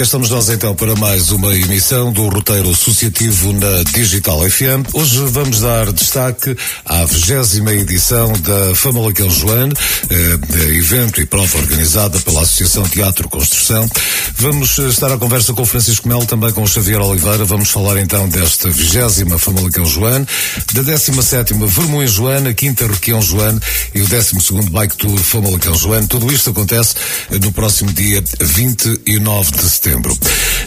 Cá 0.00 0.04
estamos 0.04 0.30
nós 0.30 0.48
então 0.48 0.74
para 0.74 0.96
mais 0.96 1.30
uma 1.30 1.54
emissão 1.54 2.10
do 2.10 2.26
roteiro 2.26 2.70
associativo 2.70 3.52
na 3.52 3.82
Digital 3.92 4.40
FM. 4.48 4.94
Hoje 4.94 5.18
vamos 5.26 5.60
dar 5.60 5.92
destaque 5.92 6.56
à 6.86 7.04
vigésima 7.04 7.70
edição 7.74 8.32
da 8.32 8.74
Famalicão 8.74 9.28
Joane, 9.28 9.74
eh, 10.08 10.74
evento 10.74 11.20
e 11.20 11.26
prova 11.26 11.58
organizada 11.58 12.18
pela 12.20 12.40
Associação 12.40 12.88
Teatro 12.88 13.28
Construção. 13.28 13.86
Vamos 14.38 14.78
estar 14.78 15.12
à 15.12 15.18
conversa 15.18 15.52
com 15.52 15.60
o 15.60 15.66
Francisco 15.66 16.08
Melo, 16.08 16.24
também 16.24 16.50
com 16.50 16.62
o 16.62 16.66
Xavier 16.66 17.02
Oliveira. 17.02 17.44
Vamos 17.44 17.68
falar 17.68 18.00
então 18.00 18.26
desta 18.26 18.70
vigésima 18.70 19.38
Famalicão 19.38 19.84
Joane, 19.84 20.26
da 20.72 20.80
17 20.80 21.22
sétima 21.22 21.66
Vermoim 21.66 22.06
Joane, 22.06 22.48
a 22.48 22.54
quinta 22.54 22.86
Requião 22.86 23.20
Joane 23.20 23.60
e 23.94 24.00
o 24.00 24.08
12 24.08 24.40
segundo 24.40 24.70
Bike 24.70 24.96
Tour 24.96 25.18
Famalicão 25.18 25.74
Joane. 25.74 26.06
Tudo 26.06 26.32
isto 26.32 26.48
acontece 26.48 26.94
no 27.42 27.52
próximo 27.52 27.92
dia 27.92 28.24
29 28.40 29.50
de 29.50 29.68
setembro 29.68 29.89
setembro. 29.90 30.16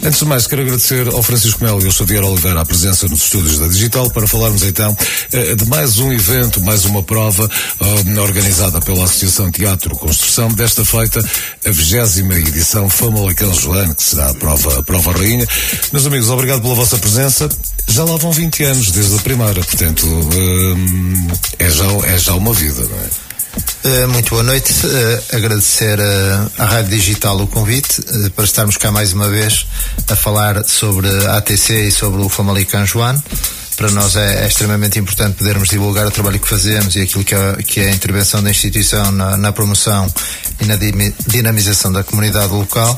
Antes 0.02 0.18
de 0.18 0.24
mais, 0.26 0.46
quero 0.46 0.62
agradecer 0.62 1.08
ao 1.08 1.22
Francisco 1.22 1.64
Melo 1.64 1.82
e 1.82 1.86
ao 1.86 1.92
Xavier 1.92 2.22
Oliveira 2.22 2.60
a 2.60 2.64
presença 2.64 3.08
nos 3.08 3.22
estúdios 3.22 3.58
da 3.58 3.68
Digital 3.68 4.10
para 4.10 4.26
falarmos 4.26 4.62
então 4.62 4.94
eh, 5.32 5.54
de 5.54 5.66
mais 5.66 5.98
um 5.98 6.12
evento, 6.12 6.60
mais 6.60 6.84
uma 6.84 7.02
prova 7.02 7.44
uh, 7.80 8.20
organizada 8.20 8.80
pela 8.80 9.04
Associação 9.04 9.50
Teatro 9.50 9.96
Construção, 9.96 10.48
desta 10.48 10.84
feita 10.84 11.24
a 11.64 11.70
vigésima 11.70 12.34
edição 12.34 12.90
Famalicão 12.90 13.52
Joane, 13.54 13.94
que 13.94 14.02
será 14.02 14.28
a 14.28 14.34
prova, 14.34 14.80
a 14.80 14.82
prova 14.82 15.12
rainha. 15.12 15.46
Meus 15.92 16.06
amigos, 16.06 16.28
obrigado 16.28 16.60
pela 16.60 16.74
vossa 16.74 16.98
presença. 16.98 17.48
Já 17.88 18.04
lá 18.04 18.16
vão 18.16 18.32
20 18.32 18.64
anos 18.64 18.90
desde 18.90 19.16
a 19.16 19.20
primeira, 19.20 19.54
portanto, 19.54 20.06
uh, 20.06 21.38
é, 21.58 21.70
já, 21.70 21.86
é 22.08 22.18
já 22.18 22.34
uma 22.34 22.52
vida, 22.52 22.82
não 22.82 22.98
é? 22.98 23.23
Uh, 23.84 24.08
muito 24.08 24.30
boa 24.30 24.42
noite. 24.42 24.72
Uh, 24.86 25.36
agradecer 25.36 25.98
uh, 26.00 26.50
à 26.58 26.64
Rádio 26.64 26.90
Digital 26.90 27.40
o 27.40 27.46
convite 27.46 28.02
para 28.34 28.44
estarmos 28.44 28.76
cá 28.76 28.90
mais 28.90 29.12
uma 29.12 29.28
vez 29.28 29.66
a 30.08 30.16
falar 30.16 30.64
sobre 30.64 31.08
a 31.26 31.36
ATC 31.36 31.88
e 31.88 31.90
sobre 31.92 32.22
o 32.22 32.28
Famalicão 32.28 32.84
João. 32.86 33.22
Para 33.76 33.90
nós 33.90 34.14
é, 34.16 34.44
é, 34.44 34.46
extremamente 34.46 34.98
importante 34.98 35.36
podermos 35.36 35.68
divulgar 35.68 36.06
o 36.06 36.10
trabalho 36.10 36.38
que 36.38 36.48
fazemos 36.48 36.94
e 36.94 37.02
aquilo 37.02 37.24
que 37.24 37.34
é, 37.34 37.56
que 37.62 37.80
é 37.80 37.90
a 37.90 37.94
intervenção 37.94 38.42
da 38.42 38.50
instituição 38.50 39.10
na, 39.10 39.36
na 39.36 39.52
promoção 39.52 40.12
e 40.60 40.64
na 40.64 40.76
dinamização 41.26 41.92
da 41.92 42.04
comunidade 42.04 42.52
local. 42.52 42.96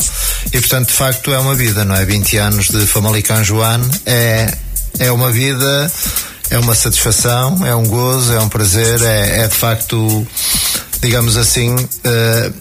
E, 0.53 0.61
portanto, 0.61 0.89
de 0.89 0.95
facto, 0.95 1.33
é 1.33 1.39
uma 1.39 1.55
vida, 1.55 1.85
não 1.85 1.95
é? 1.95 2.05
20 2.05 2.37
anos 2.37 2.69
de 2.69 2.87
Famalicão 2.87 3.43
João 3.43 3.81
é, 4.05 4.53
é 4.99 5.11
uma 5.11 5.33
vida 5.33 5.91
é 6.51 6.59
uma 6.59 6.75
satisfação, 6.75 7.67
é 7.67 7.75
um 7.75 7.87
gozo, 7.87 8.33
é 8.33 8.41
um 8.41 8.49
prazer, 8.49 9.03
é, 9.03 9.41
é 9.41 9.49
de 9.49 9.55
facto, 9.55 10.27
digamos 11.01 11.37
assim, 11.37 11.75
uh, 11.75 12.55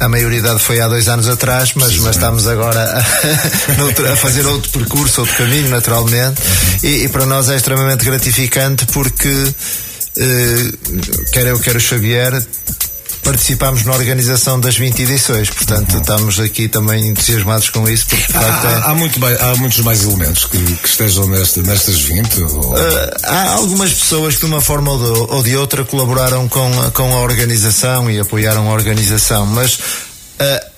a 0.00 0.08
maioridade 0.08 0.58
foi 0.58 0.80
há 0.80 0.88
dois 0.88 1.08
anos 1.08 1.28
atrás, 1.28 1.72
mas, 1.74 1.96
mas 1.98 2.16
estamos 2.16 2.46
agora 2.46 2.80
a, 2.80 2.98
a, 4.12 4.16
fazer 4.16 4.46
outro 4.46 4.70
percurso, 4.70 5.22
outro 5.22 5.36
caminho, 5.36 5.68
naturalmente, 5.68 6.40
e, 6.82 7.04
e 7.04 7.08
para 7.08 7.24
nós 7.24 7.48
é 7.48 7.56
extremamente 7.56 8.04
gratificante 8.04 8.86
porque, 8.86 9.28
uh, 9.28 11.22
quer 11.32 11.46
eu, 11.46 11.58
quer 11.58 11.76
o 11.76 11.80
Xavier, 11.80 12.44
participámos 13.22 13.84
na 13.84 13.92
organização 13.92 14.58
das 14.58 14.76
20 14.76 15.02
edições, 15.02 15.48
portanto 15.48 15.92
uhum. 15.94 16.00
estamos 16.00 16.40
aqui 16.40 16.68
também 16.68 17.08
entusiasmados 17.08 17.70
com 17.70 17.88
isso. 17.88 18.06
Porque, 18.06 18.26
de 18.26 18.32
facto, 18.32 18.66
há, 18.66 18.70
é... 18.70 18.90
há, 18.90 18.94
muito 18.94 19.20
mais, 19.20 19.40
há 19.40 19.54
muitos 19.56 19.78
mais 19.80 20.02
elementos 20.02 20.44
que, 20.44 20.58
que 20.58 20.88
estejam 20.88 21.26
nesta, 21.28 21.62
nestas 21.62 22.00
20? 22.00 22.42
Ou... 22.42 22.48
Uh, 22.48 22.76
há 23.22 23.52
algumas 23.52 23.92
pessoas 23.92 24.34
que 24.34 24.40
de 24.40 24.46
uma 24.46 24.60
forma 24.60 24.90
ou 24.90 24.98
de, 24.98 25.32
ou 25.32 25.42
de, 25.42 25.56
outra 25.56 25.84
colaboraram 25.84 26.48
com, 26.48 26.70
com 26.92 27.14
a 27.14 27.20
organização 27.20 28.10
e 28.10 28.18
apoiaram 28.18 28.68
a 28.68 28.72
organização, 28.72 29.46
mas 29.46 29.74
uh, 29.74 30.72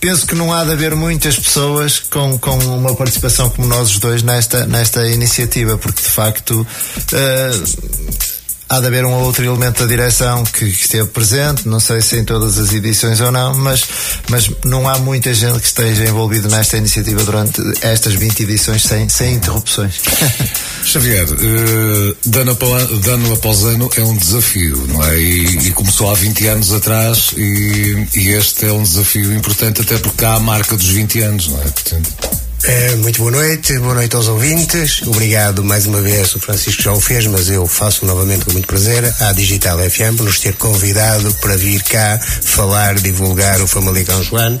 penso 0.00 0.26
que 0.26 0.34
não 0.34 0.52
há 0.52 0.64
de 0.64 0.72
haver 0.72 0.94
muitas 0.94 1.38
pessoas 1.38 1.98
com, 1.98 2.36
com 2.38 2.58
uma 2.58 2.94
participação 2.94 3.48
como 3.48 3.66
nós 3.66 3.90
os 3.90 3.98
dois 3.98 4.22
nesta, 4.22 4.66
nesta 4.66 5.06
iniciativa, 5.08 5.78
porque 5.78 6.02
de 6.02 6.10
facto 6.10 6.60
uh, 6.60 8.23
há 8.68 8.80
de 8.80 8.86
haver 8.86 9.04
um 9.04 9.12
ou 9.12 9.24
outro 9.24 9.44
elemento 9.44 9.80
da 9.80 9.86
direção 9.86 10.44
que, 10.44 10.70
que, 10.70 10.84
esteve 10.84 11.08
presente, 11.08 11.68
não 11.68 11.80
sei 11.80 12.00
se 12.00 12.18
em 12.18 12.24
todas 12.24 12.58
as 12.58 12.72
edições 12.72 13.20
ou 13.20 13.30
não, 13.30 13.54
mas, 13.54 13.84
mas 14.28 14.50
não 14.64 14.88
há 14.88 14.98
muita 14.98 15.32
gente 15.34 15.58
que 15.60 15.66
esteja 15.66 16.04
envolvido 16.04 16.48
nesta 16.48 16.76
iniciativa 16.76 17.22
durante 17.24 17.62
estas 17.82 18.14
20 18.14 18.42
edições 18.42 18.82
sem, 18.82 19.08
sem 19.08 19.34
interrupções. 19.34 20.00
Xavier, 20.84 21.26
uh, 21.28 22.16
dano, 22.26 22.52
após, 22.52 22.88
dano 23.00 23.32
após 23.32 23.64
ano 23.64 23.90
é 23.96 24.02
um 24.02 24.16
desafio, 24.16 24.86
não 24.88 25.02
é? 25.04 25.18
E, 25.18 25.68
e, 25.68 25.70
começou 25.72 26.10
há 26.10 26.14
20 26.14 26.46
anos 26.48 26.72
atrás 26.72 27.32
e, 27.36 28.06
e 28.14 28.28
este 28.28 28.66
é 28.66 28.72
um 28.72 28.82
desafio 28.82 29.32
importante 29.32 29.80
até 29.80 29.98
porque 29.98 30.24
há 30.24 30.34
a 30.34 30.40
marca 30.40 30.76
dos 30.76 30.88
20 30.88 31.20
anos, 31.20 31.48
não 31.48 31.60
é? 31.60 31.64
Portanto... 31.64 32.43
É, 32.66 32.96
muito 32.96 33.18
boa 33.18 33.30
noite, 33.30 33.78
boa 33.78 33.92
noite 33.92 34.16
aos 34.16 34.26
ouvintes. 34.26 35.02
Obrigado 35.02 35.62
mais 35.62 35.84
uma 35.84 36.00
vez, 36.00 36.34
o 36.34 36.40
Francisco 36.40 36.80
já 36.80 36.92
o 36.94 37.00
fez, 37.00 37.26
mas 37.26 37.50
eu 37.50 37.66
faço 37.66 38.06
novamente 38.06 38.46
com 38.46 38.52
muito 38.52 38.66
prazer 38.66 39.04
à 39.20 39.32
Digital 39.32 39.78
FM 39.78 40.16
por 40.16 40.24
nos 40.24 40.40
ter 40.40 40.54
convidado 40.54 41.30
para 41.42 41.58
vir 41.58 41.82
cá 41.82 42.18
falar, 42.18 42.94
divulgar 42.94 43.60
o 43.60 43.68
Famalicão 43.68 44.22
Joano. 44.22 44.58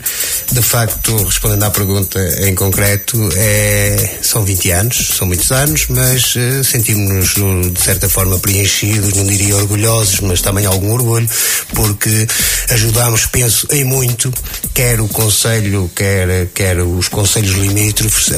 De 0.52 0.62
facto, 0.62 1.16
respondendo 1.24 1.64
à 1.64 1.70
pergunta 1.70 2.18
em 2.46 2.54
concreto, 2.54 3.28
é, 3.36 4.18
são 4.22 4.44
20 4.44 4.70
anos, 4.70 5.08
são 5.16 5.26
muitos 5.26 5.50
anos, 5.50 5.86
mas 5.88 6.34
uh, 6.36 6.62
sentimos-nos 6.62 7.72
de 7.72 7.80
certa 7.80 8.08
forma 8.08 8.38
preenchidos, 8.38 9.14
não 9.14 9.24
diria 9.24 9.56
orgulhosos, 9.56 10.20
mas 10.20 10.40
também 10.40 10.66
algum 10.66 10.92
orgulho, 10.92 11.28
porque 11.74 12.26
ajudámos, 12.70 13.26
penso, 13.26 13.66
em 13.70 13.84
muito, 13.84 14.32
quer 14.72 15.00
o 15.00 15.08
Conselho, 15.08 15.90
quer, 15.94 16.46
quer 16.54 16.78
os 16.78 17.08
Conselhos 17.08 17.56
limítrofes 17.56 18.28
uh, 18.28 18.34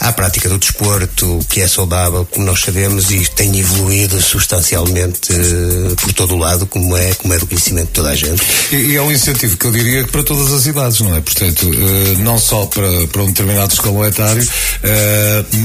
à 0.00 0.12
prática 0.12 0.48
do 0.48 0.58
desporto, 0.58 1.40
que 1.48 1.60
é 1.60 1.68
saudável, 1.68 2.26
como 2.30 2.46
nós 2.46 2.60
sabemos, 2.60 3.10
e 3.10 3.28
tem 3.30 3.58
evoluído 3.58 4.20
substancialmente 4.20 5.32
uh, 5.32 5.96
por 5.96 6.12
todo 6.12 6.34
o 6.34 6.38
lado, 6.38 6.66
como 6.66 6.96
é, 6.96 7.14
como 7.14 7.34
é 7.34 7.38
do 7.38 7.46
conhecimento 7.46 7.88
de 7.88 7.92
toda 7.92 8.10
a 8.10 8.16
gente. 8.16 8.42
E, 8.70 8.76
e 8.76 8.96
é 8.96 9.02
um 9.02 9.10
incentivo 9.10 9.56
que 9.56 9.66
eu 9.66 9.72
diria 9.72 10.06
para 10.06 10.22
todas 10.22 10.52
as 10.52 10.66
idades, 10.66 11.00
não 11.00 11.16
é? 11.16 11.20
Portanto, 11.34 11.68
uh, 11.68 12.18
não 12.18 12.38
só 12.38 12.66
para, 12.66 13.06
para 13.08 13.22
um 13.22 13.26
determinado 13.26 13.72
escalão 13.72 14.04
etário, 14.04 14.46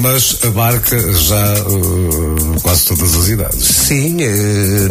mas 0.02 0.38
abarca 0.44 0.98
já 1.14 1.56
quase 2.62 2.86
todas 2.86 3.16
as 3.16 3.28
idades. 3.28 3.66
Sim, 3.66 4.18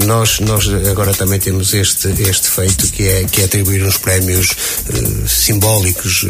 nós, 0.05 0.41
nós 0.41 0.69
agora 0.91 1.13
também 1.15 1.39
temos 1.39 1.73
este, 1.75 2.09
este 2.23 2.51
feito 2.51 2.89
que 2.89 3.09
é, 3.09 3.25
que 3.25 3.43
é 3.43 3.45
atribuir 3.45 3.85
uns 3.85 3.99
prémios 3.99 4.55
simbólicos, 5.27 6.25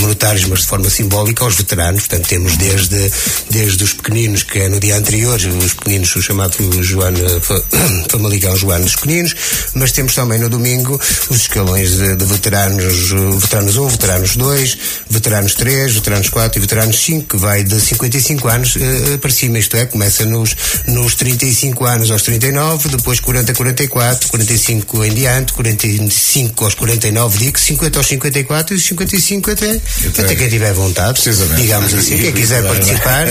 monetários, 0.00 0.44
mas 0.46 0.60
de 0.60 0.66
forma 0.66 0.88
simbólica 0.88 1.44
aos 1.44 1.56
veteranos, 1.56 2.06
portanto 2.06 2.28
temos 2.28 2.56
desde, 2.56 3.10
desde 3.50 3.84
os 3.84 3.92
pequeninos, 3.92 4.42
que 4.42 4.58
é 4.58 4.68
no 4.68 4.80
dia 4.80 4.96
anterior, 4.96 5.38
os 5.38 5.74
pequeninos, 5.74 6.14
o 6.16 6.22
chamado 6.22 6.56
Joano, 6.82 7.18
Famalicão 8.10 8.56
Joano 8.56 8.84
dos 8.84 8.96
Pequeninos, 8.96 9.34
mas 9.74 9.92
temos 9.92 10.14
também 10.14 10.38
no 10.38 10.48
domingo 10.48 11.00
os 11.30 11.36
escalões 11.36 11.96
de, 11.96 12.16
de 12.16 12.24
veteranos, 12.24 13.10
veteranos 13.40 13.76
1, 13.84 13.88
veteranos 13.88 14.36
2, 14.36 14.78
veteranos 15.10 15.54
3, 15.54 15.94
veteranos 15.94 16.28
4 16.28 16.58
e 16.58 16.60
veteranos 16.60 16.96
5, 16.96 17.28
que 17.28 17.36
vai 17.36 17.64
de 17.64 17.80
55 17.80 18.48
anos 18.48 18.76
uh, 18.76 19.18
para 19.18 19.30
cima, 19.30 19.58
isto 19.58 19.76
é, 19.76 19.86
começa 19.86 20.24
nos, 20.24 20.56
nos 20.86 21.14
35 21.14 21.84
anos 21.84 22.10
aos 22.10 22.22
39, 22.22 22.88
depois 22.88 23.20
40 23.20 23.52
a 23.52 23.54
44, 23.54 24.28
45 24.28 25.04
em 25.04 25.14
diante, 25.14 25.52
45 25.52 26.64
aos 26.64 26.74
49, 26.74 27.38
digo 27.38 27.58
50 27.58 27.98
aos 27.98 28.06
54 28.06 28.76
e 28.76 28.80
55 28.80 29.50
até, 29.50 29.80
até 30.18 30.34
quem 30.34 30.48
tiver 30.48 30.72
vontade. 30.72 31.20
Digamos 31.56 31.92
assim, 31.94 32.18
quem 32.18 32.32
quiser 32.32 32.62
participar, 32.62 33.26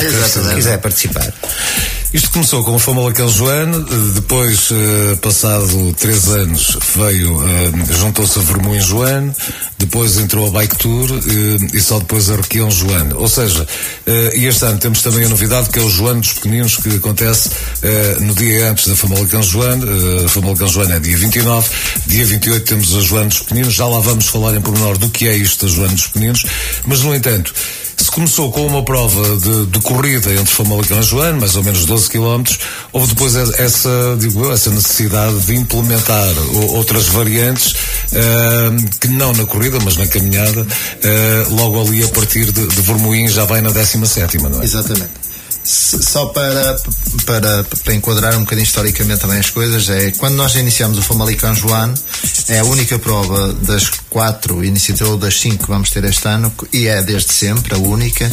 quiser 0.54 0.77
participar. 0.77 1.33
Isto 2.13 2.30
começou 2.31 2.62
com 2.62 2.75
o 2.75 2.80
Famalicão 2.80 3.30
Joane, 3.30 3.86
depois, 4.13 4.69
uh, 4.69 5.18
passado 5.22 5.96
três 5.98 6.28
anos, 6.28 6.78
veio, 6.98 7.38
uh, 7.38 7.94
juntou-se 7.94 8.38
a 8.38 8.42
Vermoim 8.42 8.81
Joane, 8.81 9.34
depois 9.78 10.18
entrou 10.18 10.46
a 10.46 10.52
Bike 10.52 10.75
Tour 10.75 11.10
uh, 11.10 11.18
e 11.74 11.80
só 11.80 12.00
depois 12.00 12.30
a 12.30 12.36
Requião 12.36 12.69
Joane. 12.69 13.13
Ou 13.13 13.30
seja, 13.30 13.66
e 14.36 14.46
este 14.46 14.66
ano 14.66 14.78
temos 14.78 15.02
também 15.02 15.24
a 15.24 15.30
novidade 15.30 15.69
que 15.69 15.80
é 15.80 15.81
o 15.81 15.90
Joane 15.90 16.19
dos 16.19 16.34
Pequeninos, 16.34 16.75
que 16.75 16.90
acontece 16.96 17.50
no 18.19 18.36
dia 18.36 18.69
antes 18.69 18.88
da 18.88 18.96
Famalicão 18.96 19.42
Joane. 19.42 19.86
Uh, 19.86 20.28
Famalicão 20.28 20.68
Joane 20.68 20.92
é 20.92 21.00
dia 21.00 21.18
29, 21.18 21.69
dia 22.07 22.25
28 22.25 22.66
temos 22.66 22.94
a 22.94 23.00
Joane 23.00 23.30
dos 23.30 23.40
Pequeninos. 23.40 23.74
Já 23.74 23.88
lá 23.88 24.02
vamos 24.02 24.28
falar 24.28 24.54
em 24.54 24.62
pormenor 24.62 24.98
do 24.98 25.10
que 25.10 25.30
é 25.30 25.36
isto, 25.36 25.66
a 25.66 25.69
Joane 25.69 25.96
dos 25.96 26.07
Pequeninos, 26.07 26.46
mas 26.86 27.02
no 27.04 27.16
entanto, 27.16 27.54
Se 27.98 28.10
começou 28.10 28.52
com 28.52 28.66
uma 28.66 28.84
prova 28.84 29.38
de, 29.38 29.66
de 29.68 29.80
corrida 29.82 30.32
entre 30.34 30.46
Famalicão 30.54 31.00
e 31.00 31.04
Joano, 31.04 31.40
mais 31.40 31.56
ou 31.56 31.64
menos 31.64 31.86
12 31.86 32.10
km, 32.10 32.44
houve 32.92 33.08
depois 33.14 33.36
essa, 33.36 34.18
digo, 34.20 34.52
essa 34.52 34.70
necessidade 34.70 35.40
de 35.42 35.56
implementar 35.56 36.34
outras 36.74 37.08
variantes, 37.08 37.72
uh, 38.12 38.90
que 39.00 39.08
não 39.08 39.34
na 39.34 39.46
corrida, 39.46 39.80
mas 39.84 39.98
na 39.98 40.08
caminhada, 40.08 40.62
uh, 40.62 41.56
logo 41.56 41.82
ali 41.82 42.04
a 42.04 42.08
partir 42.10 42.52
de, 42.52 42.68
de 42.68 42.82
Vermoim 42.82 43.28
já 43.28 43.46
vai 43.46 43.62
na 43.62 43.70
17 43.70 44.38
não 44.38 44.62
é? 44.62 44.64
Exatamente 44.64 45.20
só 45.63 46.28
para, 46.28 46.75
para, 47.25 47.63
para 47.63 47.94
enquadrar 47.94 48.36
um 48.36 48.42
bocadinho 48.42 48.66
historicamente 48.66 49.22
também 49.22 49.40
as 49.40 49.50
coisas, 49.50 49.90
é 49.90 50.12
quando 50.12 50.36
nós 50.36 50.56
iniciamos 50.56 50.98
o 50.98 51.02
Famalicão 51.02 51.54
Joano, 51.54 51.94
é 52.48 52.60
a 52.60 52.63
única 52.63 52.98
prova 52.98 53.54
das 53.54 53.90
quatro 54.10 54.63
iniciativas, 54.63 55.12
ou 55.12 55.18
das 55.18 55.40
cinco 55.40 55.63
que 55.63 55.69
vamos 55.69 55.90
ter 55.92 56.04
este 56.04 56.28
ano, 56.28 56.54
e 56.74 56.88
é 56.88 57.02
desde 57.02 57.34
sempre 57.34 57.75
a 57.75 57.78
única, 57.78 58.30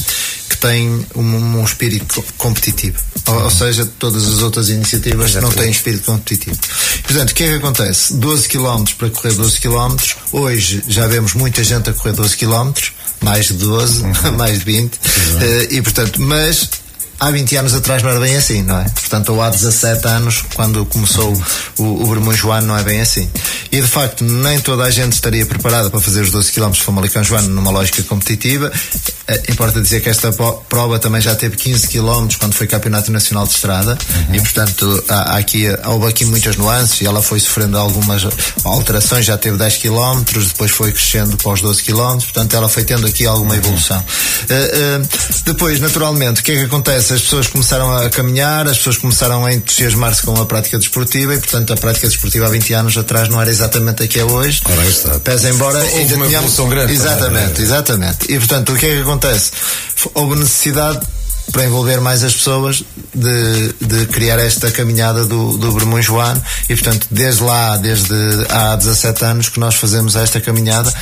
que 0.49 0.57
tem 0.57 1.07
um, 1.15 1.21
um 1.61 1.65
espírito 1.65 2.25
competitivo. 2.39 2.99
Ou, 3.27 3.45
ou, 3.45 3.51
seja, 3.51 3.87
todas 3.99 4.27
as 4.27 4.41
outras 4.41 4.71
iniciativas 4.71 5.35
não 5.35 5.51
têm 5.51 5.71
espírito 5.71 6.05
competitivo. 6.05 6.57
Portanto, 7.03 7.31
o 7.31 7.35
que 7.35 7.45
é 7.45 7.49
que 7.49 7.55
acontece? 7.57 8.15
12 8.15 8.49
km 8.49 8.85
para 8.97 9.11
correr 9.11 9.35
12 9.35 9.61
km, 9.61 9.97
hoje 10.33 10.83
já 10.89 11.07
vemos 11.07 11.35
muita 11.35 11.63
gente 11.63 11.91
a 11.91 11.93
correr 11.93 12.15
12 12.15 12.37
km, 12.37 12.73
mais 13.21 13.49
de 13.49 13.55
12, 13.55 14.03
uhum. 14.03 14.33
mais 14.37 14.61
de 14.61 14.65
20, 14.65 14.95
uh, 14.95 14.99
e 15.71 15.83
portanto, 15.83 16.21
mas 16.23 16.69
há 17.19 17.31
20 17.31 17.57
anos 17.57 17.75
atrás 17.75 18.03
não 18.03 18.11
era 18.11 18.21
bem 18.21 18.37
assim, 18.37 18.63
não 18.63 18.79
é? 18.79 18.85
Portanto, 18.85 19.33
ou 19.33 19.43
há 19.43 19.51
17 19.51 20.07
anos, 20.07 20.45
quando 20.55 20.85
começou 20.87 21.33
o, 21.79 21.85
o 21.85 22.35
Joano, 22.35 22.69
não 22.69 22.79
é 22.79 22.83
bem 22.83 23.01
assim. 23.01 23.29
E 23.73 23.81
de 23.81 23.87
facto, 23.87 24.25
nem 24.25 24.61
toda 24.61 24.85
a 24.85 24.91
gente 24.91 25.13
estaria 25.15 25.45
preparada 25.45 25.91
para 25.91 26.01
fazer 26.01 26.23
os 26.23 26.31
12 26.31 26.53
km 26.53 26.71
de 26.71 26.83
Famalicão 26.83 27.25
Joano 27.25 27.49
numa 27.49 27.71
lógica 27.71 28.03
competitiva. 28.03 28.71
É, 29.27 29.43
importa 29.51 29.81
dizer 29.81 30.01
que 30.01 30.09
esta 30.09 30.33
prova 30.69 30.99
também 30.99 31.21
já 31.21 31.35
teve 31.35 31.57
15 31.57 31.89
km 31.89 32.29
quando 32.39 32.55
foi 32.55 32.67
Campeonato 32.67 33.11
Nacional 33.11 33.47
de 33.47 33.53
Estrada 33.53 33.99
uhum. 34.29 34.35
e, 34.35 34.41
portanto, 34.41 35.05
há, 35.09 35.35
há 35.35 35.37
aqui, 35.39 35.67
houve 35.87 36.07
aqui 36.07 36.25
muitas 36.25 36.57
nuances 36.57 37.01
e 37.01 37.07
ela 37.07 37.21
foi 37.21 37.41
sofrendo 37.41 37.77
algumas 37.77 38.27
alterações. 38.65 39.27
Já 39.27 39.37
teve 39.37 39.57
10 39.57 39.77
km, 39.79 40.23
depois 40.47 40.71
foi 40.71 40.93
crescendo 40.93 41.37
para 41.37 41.53
os 41.53 41.61
12 41.61 41.83
km, 41.83 42.19
portanto, 42.19 42.57
ela 42.57 42.69
foi 42.69 42.85
tendo 42.85 43.07
aqui 43.07 43.27
alguma 43.27 43.53
uhum. 43.53 43.59
evolução. 43.59 43.99
Uh, 43.99 45.03
uh, 45.03 45.09
depois, 45.45 45.81
naturalmente, 45.81 46.41
o 46.41 46.45
que 46.45 46.53
é 46.53 46.55
que 46.57 46.65
acontece? 46.65 47.08
As 47.11 47.23
pessoas 47.23 47.47
começaram 47.47 47.91
a 47.97 48.11
caminhar, 48.11 48.67
as 48.69 48.79
pessoas 48.79 48.97
começaram 48.97 49.45
a 49.45 49.53
entusiasmar-se 49.53 50.23
com 50.23 50.35
a 50.41 50.47
prática 50.47 50.79
desportiva 50.79 51.35
e, 51.35 51.39
portanto, 51.39 51.73
a 51.73 51.77
prática 51.77 52.09
desportiva 52.09 52.47
há 52.47 52.51
20 52.51 52.73
anos 52.75 52.97
atrás 52.97 53.29
não 53.29 53.41
era 53.41 53.51
exatamente 53.51 54.03
a 54.03 54.07
que 54.07 54.19
é 54.19 54.25
hoje. 54.25 54.61
Ora, 54.65 54.87
está. 54.87 55.19
Pese 55.21 55.49
embora 55.49 55.79
Houve 55.79 55.99
ainda 55.99 56.17
uma 56.17 56.27
tínhamos... 56.27 56.57
grande. 56.69 56.93
Exatamente, 56.93 57.63
exatamente. 57.63 58.33
E, 58.33 58.39
portanto, 58.39 58.73
o 58.73 58.77
que 58.77 58.87
é 58.87 58.97
que 58.97 59.01
acontece? 59.03 59.53
Houve 60.15 60.37
necessidade 60.37 61.07
para 61.53 61.65
envolver 61.65 62.01
mais 62.01 62.23
as 62.23 62.35
pessoas 62.35 62.83
de, 63.15 63.73
de 63.81 64.07
criar 64.07 64.39
esta 64.39 64.71
caminhada 64.71 65.25
do, 65.25 65.57
do 65.57 65.73
Bermão 65.73 66.01
Joano 66.01 66.43
e 66.69 66.75
portanto 66.75 67.07
desde 67.11 67.43
lá, 67.43 67.77
desde 67.77 68.15
há 68.51 68.77
17 68.77 69.25
anos 69.25 69.49
que 69.49 69.59
nós 69.59 69.75
fazemos 69.75 70.15
esta 70.15 70.41
caminhada 70.41 70.93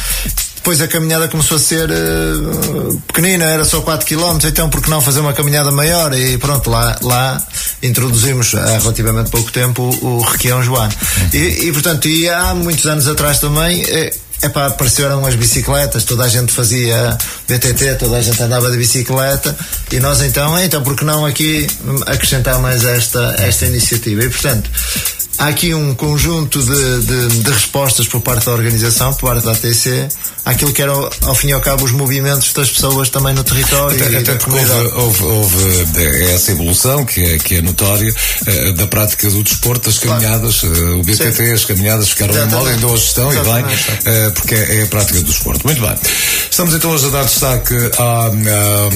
depois 0.67 0.81
a 0.81 0.89
caminhada 0.89 1.29
começou 1.29 1.59
a 1.59 1.61
ser 1.61 1.89
uh, 1.89 3.03
pequenina, 3.07 3.45
era 3.45 3.65
só 3.65 3.81
4 3.83 4.05
km, 4.05 4.37
então 4.49 4.69
por 4.69 4.83
que 4.83 4.91
não 4.91 5.01
fazer 5.01 5.21
uma 5.21 5.33
caminhada 5.33 5.71
maior? 5.71 6.13
E 6.13 6.37
pronto, 6.39 6.69
lá, 6.69 6.99
lá 7.03 7.41
introduzimos 7.81 8.53
há 8.53 8.77
relativamente 8.79 9.31
pouco 9.31 9.53
tempo 9.53 9.83
o, 10.03 10.21
Requião 10.23 10.65
João. 10.65 10.89
E, 11.33 11.69
e, 11.69 11.73
portanto, 11.73 12.09
e 12.09 12.29
há 12.29 12.53
muitos 12.53 12.85
anos 12.85 13.07
atrás 13.07 13.39
também. 13.39 13.85
É, 13.85 14.13
Epá, 14.43 14.67
apareceram 14.67 15.25
as 15.25 15.35
bicicletas, 15.35 16.05
toda 16.05 16.25
a 16.25 16.29
gente 16.29 16.53
fazia 16.53 17.17
BTT, 17.49 17.95
toda 17.95 18.19
a 18.19 18.21
gente 18.21 18.43
andava 18.43 18.71
de 18.71 18.77
bicicleta 18.77 19.57
e 19.91 19.99
nós 19.99 20.21
então, 20.21 20.59
então 20.61 20.83
por 20.83 20.95
que 20.95 21.07
não 21.07 21.25
aqui 21.25 21.67
acrescentar 22.05 22.59
mais 22.61 22.85
esta, 22.85 23.35
esta 23.39 23.65
iniciativa? 23.65 24.23
E 24.25 24.29
portanto, 24.29 24.71
há 25.39 25.49
aqui 25.49 25.75
um 25.75 25.95
conjunto 25.95 26.63
de, 26.63 27.01
de, 27.01 27.43
de, 27.43 27.51
respostas 27.51 28.07
por 28.07 28.21
parte 28.21 28.47
da 28.47 28.53
organização, 28.53 29.13
por 29.15 29.31
parte 29.31 29.45
da 29.45 29.53
ATC, 29.53 30.09
àquilo 30.45 30.73
que 30.73 30.83
eram, 30.83 31.11
ao 31.23 31.35
fim 31.35 31.49
e 31.49 31.53
ao 31.53 31.61
cabo, 31.61 31.85
os 31.85 31.93
movimentos 31.93 32.53
das 32.53 32.71
pessoas 32.71 33.09
também 33.09 33.35
no 33.35 33.45
território. 33.45 34.03
Até, 34.03 34.19
até 34.19 34.35
porque 34.35 34.59
houve, 34.59 34.73
houve, 34.95 35.25
houve, 35.25 35.87
eh, 35.97 36.35
essa 36.35 36.53
evolução, 36.53 37.05
que 37.05 37.23
é, 37.23 37.39
que 37.39 37.57
é 37.57 37.63
notória, 37.63 38.13
uh, 38.13 38.73
da 38.75 38.87
prática 38.87 39.29
do 39.31 39.43
desporto, 39.43 39.89
das 39.89 39.99
caminhadas, 39.99 40.63
uh, 40.63 40.99
o 40.99 41.03
BTT, 41.03 41.33
Sim. 41.33 41.53
as 41.53 41.65
caminhadas 41.65 42.09
ficaram 42.11 42.35
em 42.35 42.47
moda, 42.49 42.71
ainda 42.71 42.87
hoje 42.87 43.05
estão 43.05 43.33
e 43.33 43.37
bem, 43.37 44.33
porque 44.35 44.55
é, 44.55 44.81
é, 44.81 44.83
a 44.83 44.87
prática 44.87 45.19
do 45.19 45.25
desporto. 45.25 45.67
Muito 45.67 45.81
bem. 45.81 45.97
Estamos 46.51 46.75
então 46.75 46.91
hoje 46.91 47.07
a 47.07 47.11
dar 47.11 47.25
destaque 47.25 47.75
à, 47.99 48.27
à 48.27 48.89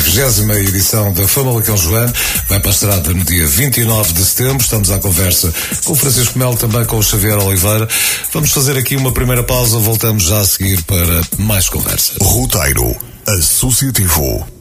20 0.00 0.68
edição 0.68 1.12
da 1.12 1.28
Famalicão 1.28 1.76
Joano, 1.76 2.12
vai 2.48 2.58
para 2.58 2.70
a 2.70 2.74
estrada 2.74 3.14
no 3.14 3.24
dia 3.24 3.46
29 3.46 4.12
de 4.12 4.24
setembro, 4.24 4.62
estamos 4.62 4.90
à 4.90 4.98
conversa 4.98 5.52
com 5.84 5.92
o 5.92 5.96
Francisco 5.96 6.38
Melo, 6.38 6.56
também 6.56 6.84
com 6.84 6.98
o 6.98 7.02
Xavier 7.02 7.38
Oliveira. 7.38 7.88
Vamos 8.32 8.50
fazer 8.50 8.76
aqui 8.76 8.96
uma 8.96 9.12
primeira 9.12 9.42
pausa, 9.42 9.78
voltamos 9.78 10.24
já 10.24 10.40
a 10.40 10.44
seguir 10.44 10.82
para 10.84 11.22
mais 11.38 11.68
conversa. 11.68 12.14
Roteiro 12.20 12.96
Associativo. 13.26 14.55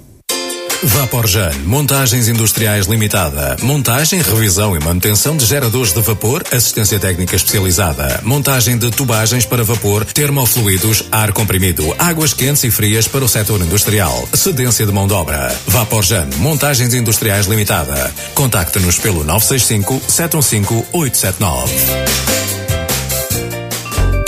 Vaporjan, 0.86 1.52
Montagens 1.66 2.28
Industriais 2.28 2.86
Limitada. 2.86 3.58
Montagem, 3.62 4.22
revisão 4.22 4.76
e 4.76 4.80
manutenção 4.80 5.36
de 5.36 5.44
geradores 5.44 5.92
de 5.92 6.02
vapor, 6.02 6.44
assistência 6.52 7.00
técnica 7.00 7.36
especializada. 7.36 8.22
Montagem 8.24 8.78
de 8.78 8.92
tubagens 8.92 9.46
para 9.46 9.64
vapor, 9.64 10.06
termofluidos, 10.06 11.04
ar 11.12 11.34
comprimido, 11.34 11.84
águas 11.98 12.34
quentes 12.34 12.64
e 12.64 12.72
frias 12.72 13.08
para 13.08 13.26
o 13.26 13.28
setor 13.28 13.62
industrial. 13.62 14.30
Cedência 14.34 14.86
de 14.86 14.92
mão 14.92 15.08
de 15.08 15.14
obra. 15.14 15.54
Vaporjan, 15.66 16.28
Montagens 16.38 16.94
Industriais 16.94 17.48
Limitada. 17.48 18.14
Contacte-nos 18.36 19.00
pelo 19.00 19.24
965 19.24 20.02
715 20.08 20.86
879. 20.94 22.45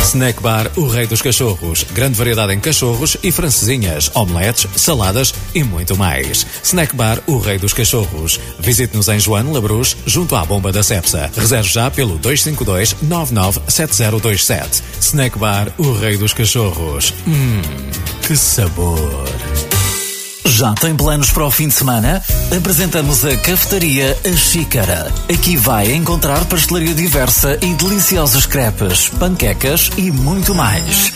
Snack 0.07 0.42
Bar 0.42 0.71
O 0.77 0.88
Rei 0.88 1.06
dos 1.06 1.21
Cachorros. 1.21 1.86
Grande 1.92 2.18
variedade 2.18 2.54
em 2.54 2.59
cachorros 2.62 3.18
e 3.21 3.30
francesinhas, 3.30 4.09
omeletes, 4.15 4.65
saladas 4.77 5.33
e 5.54 5.65
muito 5.65 5.98
mais. 5.98 6.48
Snack 6.63 6.95
Bar 6.95 7.19
O 7.27 7.38
Rei 7.38 7.57
dos 7.57 7.74
Cachorros. 7.74 8.39
Visite-nos 8.57 9.09
em 9.09 9.19
João 9.19 9.51
Labruz, 9.51 9.98
junto 10.06 10.38
à 10.38 10.45
bomba 10.45 10.71
da 10.71 10.81
Cepsa. 10.81 11.30
Reserve 11.36 11.68
já 11.68 11.92
pelo 11.92 12.18
252 12.19 12.95
997027. 13.01 14.81
Snack 15.01 15.38
Bar 15.38 15.74
O 15.77 15.92
Rei 15.92 16.15
dos 16.15 16.31
Cachorros. 16.31 17.13
Hum, 17.27 17.62
que 18.25 18.36
sabor! 18.38 19.76
Já 20.47 20.73
tem 20.73 20.95
planos 20.95 21.29
para 21.29 21.45
o 21.45 21.51
fim 21.51 21.67
de 21.67 21.73
semana? 21.73 22.23
Apresentamos 22.55 23.25
a 23.25 23.35
Cafetaria 23.35 24.17
A 24.23 24.35
Xícara. 24.35 25.13
Aqui 25.31 25.57
vai 25.57 25.91
encontrar 25.91 26.45
pastelaria 26.45 26.94
diversa 26.94 27.59
e 27.61 27.73
deliciosos 27.73 28.45
crepes, 28.45 29.09
panquecas 29.09 29.92
e 29.97 30.09
muito 30.09 30.56
mais. 30.56 31.11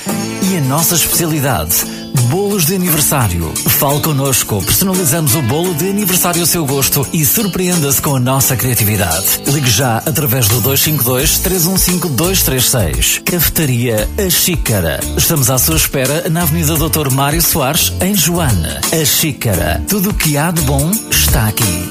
E 0.52 0.58
a 0.58 0.62
nossa 0.62 0.96
especialidade 0.96 2.01
Bolos 2.30 2.66
de 2.66 2.76
aniversário. 2.76 3.54
Fale 3.56 4.02
connosco, 4.02 4.62
personalizamos 4.64 5.36
o 5.36 5.42
bolo 5.42 5.74
de 5.74 5.90
aniversário 5.90 6.40
ao 6.42 6.48
seu 6.48 6.66
gosto 6.66 7.06
e 7.12 7.26
surpreenda-se 7.26 8.02
com 8.02 8.16
a 8.16 8.20
nossa 8.20 8.56
criatividade. 8.56 9.42
Ligue 9.48 9.70
já 9.70 9.98
através 9.98 10.48
do 10.48 10.62
252-315-236. 10.62 13.24
Cafetaria 13.24 14.08
A 14.18 14.30
Xícara. 14.30 15.02
Estamos 15.18 15.50
à 15.50 15.58
sua 15.58 15.76
espera 15.76 16.30
na 16.30 16.44
Avenida 16.44 16.76
Doutor 16.76 17.12
Mário 17.12 17.42
Soares, 17.42 17.92
em 18.02 18.16
Joana. 18.16 18.80
A 18.92 19.06
Xícara. 19.06 19.84
Tudo 19.88 20.12
o 20.12 20.14
que 20.14 20.38
há 20.38 20.52
de 20.52 20.62
bom 20.62 20.92
está 21.10 21.48
aqui. 21.48 21.90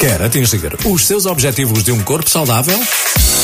Quer 0.00 0.22
atingir 0.22 0.72
os 0.86 1.06
seus 1.06 1.26
objetivos 1.26 1.84
de 1.84 1.92
um 1.92 2.00
corpo 2.00 2.30
saudável? 2.30 2.80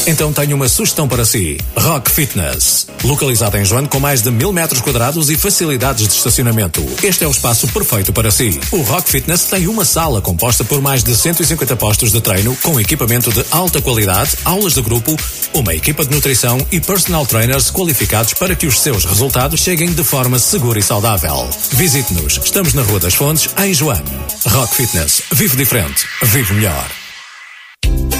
Então 0.06 0.32
tenho 0.32 0.54
uma 0.54 0.68
sugestão 0.68 1.08
para 1.08 1.24
si. 1.24 1.58
Rock 1.76 2.08
Fitness. 2.08 2.86
Localizado 3.02 3.56
em 3.56 3.64
João 3.64 3.86
com 3.86 3.98
mais 3.98 4.22
de 4.22 4.30
mil 4.30 4.52
metros 4.52 4.80
quadrados 4.80 5.30
e 5.30 5.36
facilidades 5.36 6.06
de 6.06 6.14
estacionamento. 6.14 6.84
Este 7.02 7.24
é 7.24 7.26
o 7.26 7.30
espaço 7.32 7.66
perfeito 7.68 8.12
para 8.12 8.30
si. 8.30 8.60
O 8.70 8.82
Rock 8.82 9.10
Fitness 9.10 9.46
tem 9.46 9.66
uma 9.66 9.84
sala 9.84 10.20
composta 10.20 10.64
por 10.64 10.80
mais 10.80 11.02
de 11.02 11.14
150 11.14 11.74
postos 11.74 12.12
de 12.12 12.20
treino 12.20 12.56
com 12.62 12.80
equipamento 12.80 13.32
de 13.32 13.44
alta 13.50 13.82
qualidade, 13.82 14.36
aulas 14.44 14.74
de 14.74 14.82
grupo, 14.82 15.16
uma 15.52 15.74
equipa 15.74 16.04
de 16.04 16.14
nutrição 16.14 16.64
e 16.70 16.80
personal 16.80 17.26
trainers 17.26 17.70
qualificados 17.70 18.34
para 18.34 18.54
que 18.54 18.66
os 18.66 18.80
seus 18.80 19.04
resultados 19.04 19.60
cheguem 19.60 19.92
de 19.92 20.04
forma 20.04 20.38
segura 20.38 20.78
e 20.78 20.82
saudável. 20.82 21.48
Visite-nos. 21.72 22.38
Estamos 22.44 22.74
na 22.74 22.82
Rua 22.82 23.00
das 23.00 23.14
Fontes, 23.14 23.48
em 23.58 23.74
João. 23.74 24.02
Rock 24.46 24.76
Fitness. 24.76 25.22
Vive 25.32 25.56
diferente. 25.56 26.06
Vive 26.22 26.54
melhor. 26.54 27.05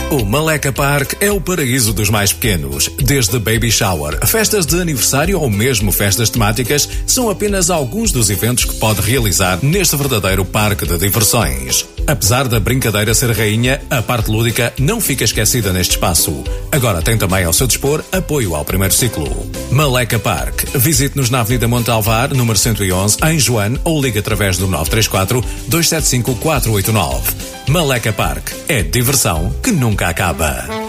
O 0.08 0.24
Maleca 0.24 0.72
Park 0.72 1.14
é 1.20 1.32
o 1.32 1.40
paraíso 1.40 1.92
dos 1.92 2.08
mais 2.08 2.32
pequenos. 2.32 2.88
Desde 2.96 3.40
baby 3.40 3.72
shower, 3.72 4.24
festas 4.24 4.64
de 4.64 4.80
aniversário 4.80 5.40
ou 5.40 5.50
mesmo 5.50 5.90
festas 5.90 6.30
temáticas, 6.30 6.88
são 7.04 7.28
apenas 7.28 7.70
alguns 7.70 8.12
dos 8.12 8.30
eventos 8.30 8.64
que 8.64 8.76
pode 8.76 9.00
realizar 9.00 9.58
neste 9.64 9.96
verdadeiro 9.96 10.44
parque 10.44 10.86
de 10.86 10.96
diversões. 10.96 11.85
Apesar 12.06 12.46
da 12.46 12.60
brincadeira 12.60 13.12
ser 13.14 13.30
rainha, 13.32 13.80
a 13.90 14.00
parte 14.00 14.30
lúdica 14.30 14.72
não 14.78 15.00
fica 15.00 15.24
esquecida 15.24 15.72
neste 15.72 15.92
espaço. 15.92 16.44
Agora 16.70 17.02
tem 17.02 17.18
também 17.18 17.44
ao 17.44 17.52
seu 17.52 17.66
dispor 17.66 18.02
apoio 18.12 18.54
ao 18.54 18.64
primeiro 18.64 18.94
ciclo. 18.94 19.50
Maleca 19.70 20.18
Park. 20.18 20.64
Visite-nos 20.74 21.30
na 21.30 21.40
Avenida 21.40 21.66
Montalvar, 21.66 22.32
número 22.32 22.58
111, 22.58 23.18
em 23.24 23.38
Joane, 23.38 23.80
ou 23.84 24.00
ligue 24.00 24.20
através 24.20 24.56
do 24.56 24.66
934 24.66 25.40
275 25.68 26.36
489. 26.36 27.32
Maleca 27.68 28.12
Park. 28.12 28.50
É 28.68 28.82
diversão 28.82 29.52
que 29.62 29.72
nunca 29.72 30.08
acaba. 30.08 30.85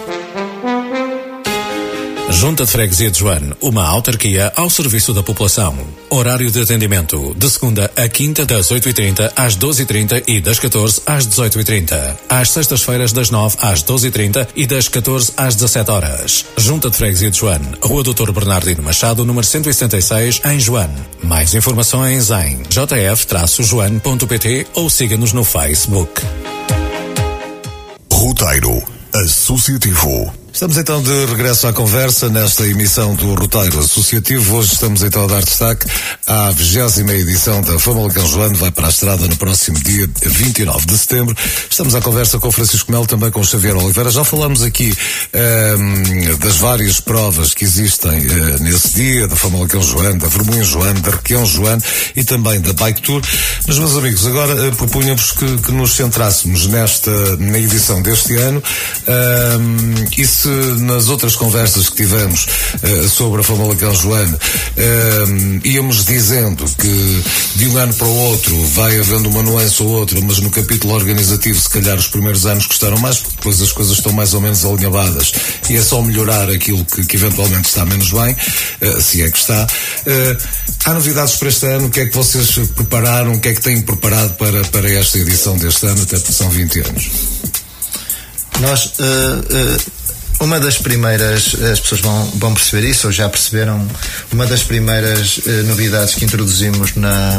Junta 2.29 2.65
de 2.65 2.71
Freguesia 2.71 3.09
de 3.09 3.19
Joane, 3.19 3.53
uma 3.61 3.87
autarquia 3.87 4.51
ao 4.55 4.69
serviço 4.69 5.13
da 5.13 5.23
população. 5.23 5.75
Horário 6.09 6.51
de 6.51 6.61
atendimento, 6.61 7.33
de 7.35 7.49
segunda 7.49 7.89
a 7.95 8.07
quinta, 8.09 8.45
das 8.45 8.69
8h30 8.69 9.31
às 9.35 9.57
12h30 9.57 10.23
e 10.27 10.41
das 10.41 10.59
14 10.59 11.01
às 11.05 11.25
18h30. 11.25 12.17
Às 12.29 12.51
sextas-feiras, 12.51 13.13
das 13.13 13.29
9 13.31 13.57
às 13.61 13.81
12h30 13.83 14.47
e 14.55 14.67
das 14.67 14.89
14 14.89 15.31
às 15.37 15.55
17 15.55 15.89
horas. 15.89 16.45
Junta 16.57 16.89
de 16.89 16.97
Freguesia 16.97 17.31
de 17.31 17.37
Joane, 17.37 17.69
Rua 17.81 18.03
Doutor 18.03 18.31
Bernardino 18.33 18.83
Machado, 18.83 19.25
número 19.25 19.45
166, 19.45 20.41
em 20.45 20.59
Joane. 20.59 20.97
Mais 21.23 21.53
informações 21.55 22.29
em 22.29 22.61
jf-joane.pt 22.69 24.67
ou 24.73 24.89
siga-nos 24.89 25.31
no 25.33 25.45
Facebook. 25.45 26.21
Roteiro 28.11 28.83
Associativo. 29.13 30.46
Estamos 30.57 30.75
então 30.77 31.03
de 31.03 31.25
regresso 31.25 31.67
à 31.67 31.71
conversa 31.71 32.29
nesta 32.29 32.65
emissão 32.65 33.13
do 33.13 33.35
Roteiro 33.35 33.77
Associativo. 33.77 34.55
Hoje 34.55 34.73
estamos 34.73 35.03
então 35.03 35.25
a 35.25 35.27
dar 35.27 35.43
destaque 35.43 35.85
à 36.25 36.49
vigésima 36.49 37.13
edição 37.13 37.61
da 37.61 37.77
Fórmula 37.77 38.09
Joano. 38.09 38.55
Vai 38.55 38.71
para 38.71 38.87
a 38.87 38.89
estrada 38.89 39.27
no 39.27 39.35
próximo 39.35 39.77
dia 39.79 40.09
29 40.25 40.87
de 40.87 40.97
setembro. 40.97 41.35
Estamos 41.69 41.93
à 41.93 42.01
conversa 42.01 42.39
com 42.39 42.51
Francisco 42.51 42.91
Melo, 42.91 43.05
também 43.05 43.29
com 43.29 43.43
Xavier 43.43 43.77
Oliveira. 43.77 44.09
Já 44.09 44.23
falamos 44.23 44.63
aqui 44.63 44.91
um, 45.77 46.37
das 46.39 46.55
várias 46.55 46.99
provas 46.99 47.53
que 47.53 47.63
existem 47.63 48.17
uh, 48.25 48.63
nesse 48.63 48.95
dia, 48.95 49.27
da 49.27 49.35
Fórmula 49.35 49.67
Joano, 49.69 50.17
da 50.17 50.27
Vermoim 50.27 50.63
Joano, 50.63 50.99
da 51.01 51.11
Requião 51.11 51.45
Joano 51.45 51.83
e 52.15 52.23
também 52.23 52.59
da 52.61 52.73
Bike 52.73 53.03
Tour. 53.03 53.21
Mas, 53.67 53.77
meus 53.77 53.95
amigos, 53.95 54.25
agora 54.25 54.55
uh, 54.55 54.75
propunha-vos 54.75 55.33
que, 55.33 55.57
que, 55.57 55.71
nos 55.71 55.93
centrássemos 55.93 56.65
nesta, 56.65 57.11
na 57.37 57.59
edição 57.59 58.01
deste 58.01 58.35
ano 58.37 58.63
um, 59.07 60.05
e 60.17 60.25
se 60.25 60.46
nas 60.79 61.09
outras 61.09 61.35
conversas 61.35 61.89
que 61.89 61.97
tivemos 61.97 62.47
uh, 62.83 63.09
sobre 63.09 63.41
a 63.41 63.43
Fórmula 63.43 63.75
Joane 63.93 64.33
uh, 64.33 65.67
íamos 65.67 66.05
dizendo 66.05 66.65
que 66.77 67.23
de 67.55 67.67
um 67.67 67.77
ano 67.77 67.93
para 67.93 68.07
o 68.07 68.15
outro 68.15 68.65
vai 68.67 68.99
havendo 68.99 69.29
uma 69.29 69.43
nuance 69.43 69.81
ou 69.81 69.89
outra, 69.89 70.19
mas 70.21 70.39
no 70.39 70.49
capítulo 70.49 70.93
organizativo 70.93 71.59
se 71.59 71.69
calhar 71.69 71.97
os 71.97 72.07
primeiros 72.07 72.45
anos 72.45 72.65
custaram 72.65 72.97
mais 72.97 73.17
porque 73.17 73.35
depois 73.37 73.61
as 73.61 73.71
coisas 73.71 73.97
estão 73.97 74.11
mais 74.11 74.33
ou 74.33 74.41
menos 74.41 74.63
alinhavadas 74.65 75.31
e 75.69 75.75
é 75.75 75.81
só 75.81 76.01
melhorar 76.01 76.49
aquilo 76.49 76.83
que, 76.85 77.05
que 77.05 77.15
eventualmente 77.15 77.67
está 77.67 77.85
menos 77.85 78.11
bem, 78.11 78.33
uh, 78.33 79.01
se 79.01 79.21
é 79.21 79.29
que 79.29 79.37
está. 79.37 79.67
há 80.85 80.93
novidades 80.93 81.35
para 81.35 81.49
este 81.49 81.65
ano? 81.65 81.87
O 81.87 81.89
que 81.89 82.01
é 82.01 82.05
que 82.05 82.15
vocês 82.15 82.57
prepararam? 82.75 83.33
O 83.33 83.39
que 83.39 83.49
é 83.49 83.53
que 83.53 83.61
têm 83.61 83.81
preparado 83.81 84.35
para, 84.35 84.63
para 84.65 84.91
esta 84.91 85.17
edição 85.17 85.57
deste 85.57 85.85
ano, 85.85 86.01
até 86.01 86.17
são 86.17 86.49
20 86.49 86.79
anos? 86.81 87.09
Nós 88.59 88.85
uh, 88.85 88.89
uh, 88.99 90.06
uma 90.39 90.59
das 90.59 90.77
primeiras, 90.77 91.55
as 91.71 91.79
pessoas 91.79 92.01
vão, 92.01 92.31
vão 92.35 92.53
perceber 92.53 92.87
isso, 92.87 93.07
ou 93.07 93.13
já 93.13 93.27
perceberam, 93.27 93.87
uma 94.31 94.45
das 94.45 94.61
primeiras 94.61 95.39
eh, 95.45 95.63
novidades 95.63 96.13
que 96.13 96.25
introduzimos 96.25 96.95
na, 96.95 97.37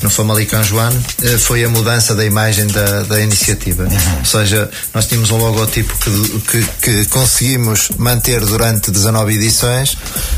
no 0.00 0.08
Famalicão 0.08 0.64
Joan 0.64 0.92
eh, 1.22 1.36
foi 1.36 1.62
a 1.64 1.68
mudança 1.68 2.14
da 2.14 2.24
imagem 2.24 2.66
da, 2.68 3.02
da 3.02 3.20
iniciativa. 3.20 3.84
Uhum. 3.84 4.18
Ou 4.20 4.24
seja, 4.24 4.70
nós 4.94 5.06
tínhamos 5.06 5.30
um 5.30 5.36
logotipo 5.36 5.94
que, 5.98 6.40
que, 6.40 6.68
que, 6.80 7.04
conseguimos 7.06 7.90
manter 7.98 8.40
durante 8.40 8.90
19 8.90 9.34
edições, 9.34 9.96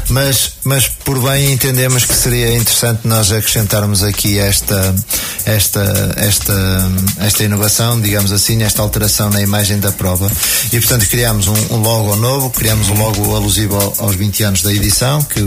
mas, 0.08 0.54
mas 0.64 0.88
por 0.88 1.20
bem 1.20 1.52
entendemos 1.52 2.04
que 2.04 2.14
seria 2.14 2.52
interessante 2.56 3.06
nós 3.06 3.30
acrescentarmos 3.30 4.02
aqui 4.02 4.38
esta, 4.38 4.94
esta, 5.44 6.14
esta, 6.16 6.90
esta 7.20 7.44
inovação, 7.44 8.00
digamos 8.00 8.32
assim, 8.32 8.62
esta 8.62 8.82
alteração 8.82 9.30
na 9.30 9.40
imagem 9.40 9.78
da 9.78 9.92
prova. 9.92 10.30
E 10.72 10.80
portanto 10.80 11.08
criámos 11.08 11.46
um, 11.46 11.74
um 11.74 11.76
logo 11.76 11.99
logo 12.00 12.16
novo, 12.16 12.50
criamos 12.50 12.88
logo 12.88 13.36
alusivo 13.36 13.76
aos 13.98 14.14
20 14.14 14.42
anos 14.44 14.62
da 14.62 14.72
edição, 14.72 15.22
que 15.22 15.40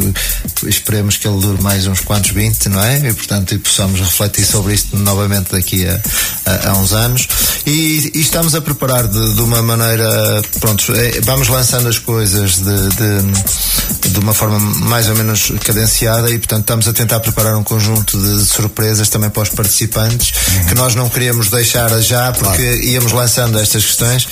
esperemos 0.67 1.17
que 1.17 1.27
ele 1.27 1.39
dure 1.39 1.61
mais 1.61 1.87
uns 1.87 2.01
quantos 2.01 2.29
20, 2.29 2.69
não 2.69 2.83
é? 2.83 3.09
E 3.09 3.13
portanto 3.13 3.57
possamos 3.59 3.99
refletir 3.99 4.45
sobre 4.45 4.75
isto 4.75 4.95
novamente 4.97 5.51
daqui 5.51 5.87
a, 5.87 5.99
a, 6.45 6.69
a 6.69 6.73
uns 6.77 6.93
anos. 6.93 7.27
E, 7.65 8.11
e, 8.13 8.21
estamos 8.21 8.53
a 8.53 8.61
preparar 8.61 9.07
de, 9.07 9.33
de 9.33 9.41
uma 9.41 9.61
maneira, 9.61 10.41
pronto, 10.59 10.93
é, 10.93 11.21
vamos 11.21 11.47
lançando 11.47 11.89
as 11.89 11.97
coisas 11.97 12.57
de, 12.57 12.89
de, 12.89 13.72
de, 14.09 14.19
uma 14.19 14.33
forma 14.33 14.59
mais 14.59 15.09
ou 15.09 15.15
menos 15.15 15.51
cadenciada 15.63 16.29
e 16.29 16.37
portanto 16.37 16.61
estamos 16.61 16.87
a 16.87 16.93
tentar 16.93 17.19
preparar 17.19 17.55
um 17.55 17.63
conjunto 17.63 18.17
de 18.17 18.45
surpresas 18.45 19.09
também 19.09 19.29
para 19.29 19.43
os 19.43 19.49
participantes 19.49 20.33
uhum. 20.33 20.65
que 20.65 20.75
nós 20.75 20.95
não 20.95 21.09
queríamos 21.09 21.49
deixar 21.49 21.89
já 22.01 22.31
porque 22.31 22.63
claro. 22.63 22.83
íamos 22.83 23.11
lançando 23.11 23.59
estas 23.59 23.85
questões 23.85 24.27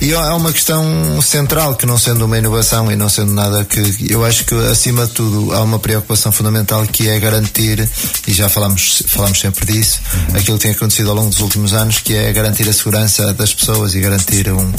e 0.00 0.12
é 0.12 0.18
uma 0.18 0.52
questão 0.52 1.20
central 1.22 1.76
que 1.76 1.86
não 1.86 1.98
sendo 1.98 2.24
uma 2.24 2.38
inovação 2.38 2.90
e 2.90 2.96
não 2.96 3.08
sendo 3.08 3.32
nada 3.32 3.64
que 3.64 4.06
eu 4.08 4.24
acho 4.24 4.44
que 4.44 4.54
acima 4.66 5.06
de 5.06 5.12
tudo 5.12 5.52
há 5.52 5.62
uma 5.62 5.78
preocupação 5.78 6.32
fundamental 6.32 6.86
que 6.86 7.08
é 7.08 7.18
garantir 7.18 7.88
e 8.26 8.32
já 8.32 8.48
falamos 8.48 9.02
falamos 9.06 9.40
sempre 9.40 9.72
disso 9.72 10.00
uhum. 10.12 10.36
aquilo 10.36 10.58
que 10.58 10.64
tem 10.64 10.72
acontecido 10.72 11.10
ao 11.10 11.16
longo 11.16 11.30
dos 11.30 11.40
últimos 11.40 11.72
anos 11.72 11.98
que 11.98 12.14
é 12.14 12.32
garantir 12.32 12.68
a 12.68 12.72
segurança 12.72 13.32
das 13.34 13.54
pessoas 13.54 13.94
e 13.94 14.00
garantir 14.00 14.50
um, 14.50 14.72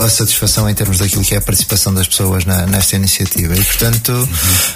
a 0.00 0.08
satisfação 0.08 0.68
em 0.68 0.74
termos 0.74 0.98
daquilo 0.98 1.22
que 1.22 1.34
é 1.34 1.38
a 1.38 1.40
participação 1.40 1.92
das 1.94 2.06
pessoas 2.06 2.44
na, 2.44 2.66
nesta 2.66 2.96
iniciativa 2.96 3.53
e 3.56 3.64
portanto 3.64 4.12
uhum. 4.12 4.28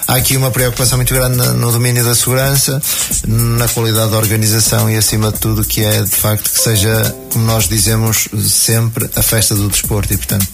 há 0.07 0.15
aqui 0.15 0.37
uma 0.37 0.51
preocupação 0.51 0.97
muito 0.97 1.13
grande 1.13 1.37
no, 1.37 1.71
domínio 1.71 2.03
da 2.03 2.15
segurança 2.15 2.81
na 3.27 3.67
qualidade 3.67 4.11
da 4.11 4.17
organização 4.17 4.89
e 4.89 4.97
acima 4.97 5.31
de 5.31 5.39
tudo 5.39 5.63
que 5.63 5.83
é 5.83 6.01
de 6.01 6.15
facto 6.15 6.49
que 6.49 6.59
seja 6.59 7.15
como 7.31 7.45
nós 7.45 7.67
dizemos 7.67 8.27
sempre 8.47 9.09
a 9.15 9.21
festa 9.21 9.55
do 9.55 9.69
desporto 9.69 10.13
e 10.13 10.17
portanto 10.17 10.47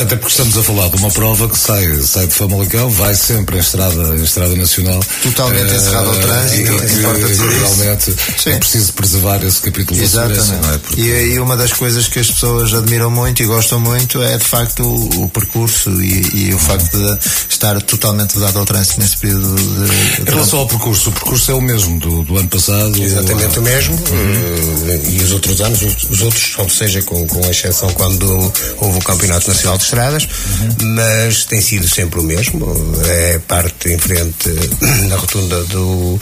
até 0.00 0.16
porque 0.16 0.28
estamos 0.28 0.56
a 0.56 0.62
falar 0.62 0.88
de 0.88 0.96
uma 0.96 1.10
prova 1.10 1.48
que 1.48 1.58
sai, 1.58 2.02
sai 2.02 2.26
de 2.26 2.34
Famalicão, 2.34 2.88
vai 2.90 3.14
sempre 3.14 3.56
em 3.56 3.60
estrada, 3.60 4.16
em 4.16 4.22
estrada 4.22 4.54
nacional. 4.56 5.00
Totalmente 5.22 5.70
uh, 5.70 5.76
encerrado 5.76 6.08
ao 6.08 6.16
trânsito. 6.16 6.72
E, 6.72 7.58
realmente 7.58 8.16
é 8.46 8.56
preciso 8.56 8.92
preservar 8.92 9.44
esse 9.44 9.60
capítulo 9.60 10.00
Exatamente. 10.00 10.50
não 10.62 10.74
é? 10.74 10.78
Porque... 10.78 11.00
E, 11.00 11.34
e, 11.34 11.40
uma 11.40 11.56
das 11.56 11.72
coisas 11.72 12.08
que 12.08 12.18
as 12.18 12.30
pessoas 12.30 12.72
admiram 12.74 13.10
muito 13.10 13.42
e 13.42 13.46
gostam 13.46 13.80
muito 13.80 14.22
é 14.22 14.36
de 14.36 14.44
facto 14.44 14.82
o, 14.82 15.24
o 15.24 15.28
percurso 15.28 15.90
e, 16.02 16.48
e, 16.48 16.54
o 16.54 16.58
facto 16.58 16.96
de 16.96 17.18
estar 17.48 17.69
totalmente 17.78 18.38
vedado 18.38 18.58
ao 18.58 18.64
trânsito 18.64 19.00
nesse 19.00 19.18
período 19.18 19.54
de, 19.54 19.64
de 19.64 20.22
Em 20.22 20.24
relação 20.24 20.60
ao 20.60 20.66
percurso, 20.66 21.10
o 21.10 21.12
percurso 21.12 21.50
é 21.50 21.54
o 21.54 21.60
mesmo 21.60 21.98
do, 22.00 22.22
do 22.22 22.38
ano 22.38 22.48
passado? 22.48 23.02
Exatamente 23.02 23.58
ou... 23.58 23.60
o 23.60 23.62
mesmo. 23.62 23.94
Uhum. 23.94 24.88
Uh, 24.88 25.10
e 25.10 25.22
os 25.22 25.32
outros 25.32 25.60
anos, 25.60 25.82
os, 25.82 26.10
os 26.10 26.22
outros, 26.22 26.54
ou 26.58 26.68
seja, 26.68 27.02
com, 27.02 27.26
com 27.26 27.50
exceção 27.50 27.90
quando 27.90 28.52
houve 28.78 28.98
o 28.98 29.02
Campeonato 29.02 29.48
Nacional 29.48 29.76
de 29.76 29.84
Estradas, 29.84 30.24
uhum. 30.24 30.94
mas 30.94 31.44
tem 31.44 31.60
sido 31.60 31.86
sempre 31.86 32.20
o 32.20 32.22
mesmo. 32.22 32.66
É 33.06 33.38
parte 33.46 33.90
em 33.90 33.98
frente 33.98 34.48
na 35.08 35.16
rotunda 35.16 35.62
do 35.64 36.18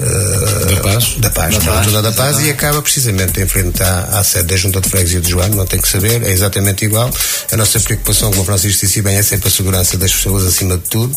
uh, 0.00 0.66
da 0.66 0.80
Paz, 0.80 1.14
da 1.18 1.30
Paz, 1.30 1.58
da, 1.58 1.78
rotunda 1.78 2.02
da 2.02 2.12
Paz 2.12 2.40
e 2.40 2.50
acaba 2.50 2.80
precisamente 2.82 3.40
em 3.40 3.46
frente 3.46 3.82
à, 3.82 4.18
à 4.18 4.24
sede 4.24 4.48
da 4.48 4.56
Junta 4.56 4.80
de 4.80 4.88
Freguesia 4.88 5.20
de 5.20 5.30
João, 5.30 5.48
não 5.50 5.66
tem 5.66 5.80
que 5.80 5.88
saber, 5.88 6.22
é 6.22 6.30
exatamente 6.30 6.84
igual. 6.84 7.10
A 7.52 7.56
nossa 7.56 7.78
preocupação, 7.80 8.30
como 8.30 8.42
o 8.42 8.44
Francisco 8.44 8.86
disse 8.86 9.02
bem, 9.02 9.16
é 9.16 9.22
sempre 9.22 9.48
a 9.48 9.50
segurança 9.50 9.96
das 9.96 10.12
pessoas 10.12 10.46
acima 10.46 10.79
de 10.80 10.88
tudo. 10.88 11.14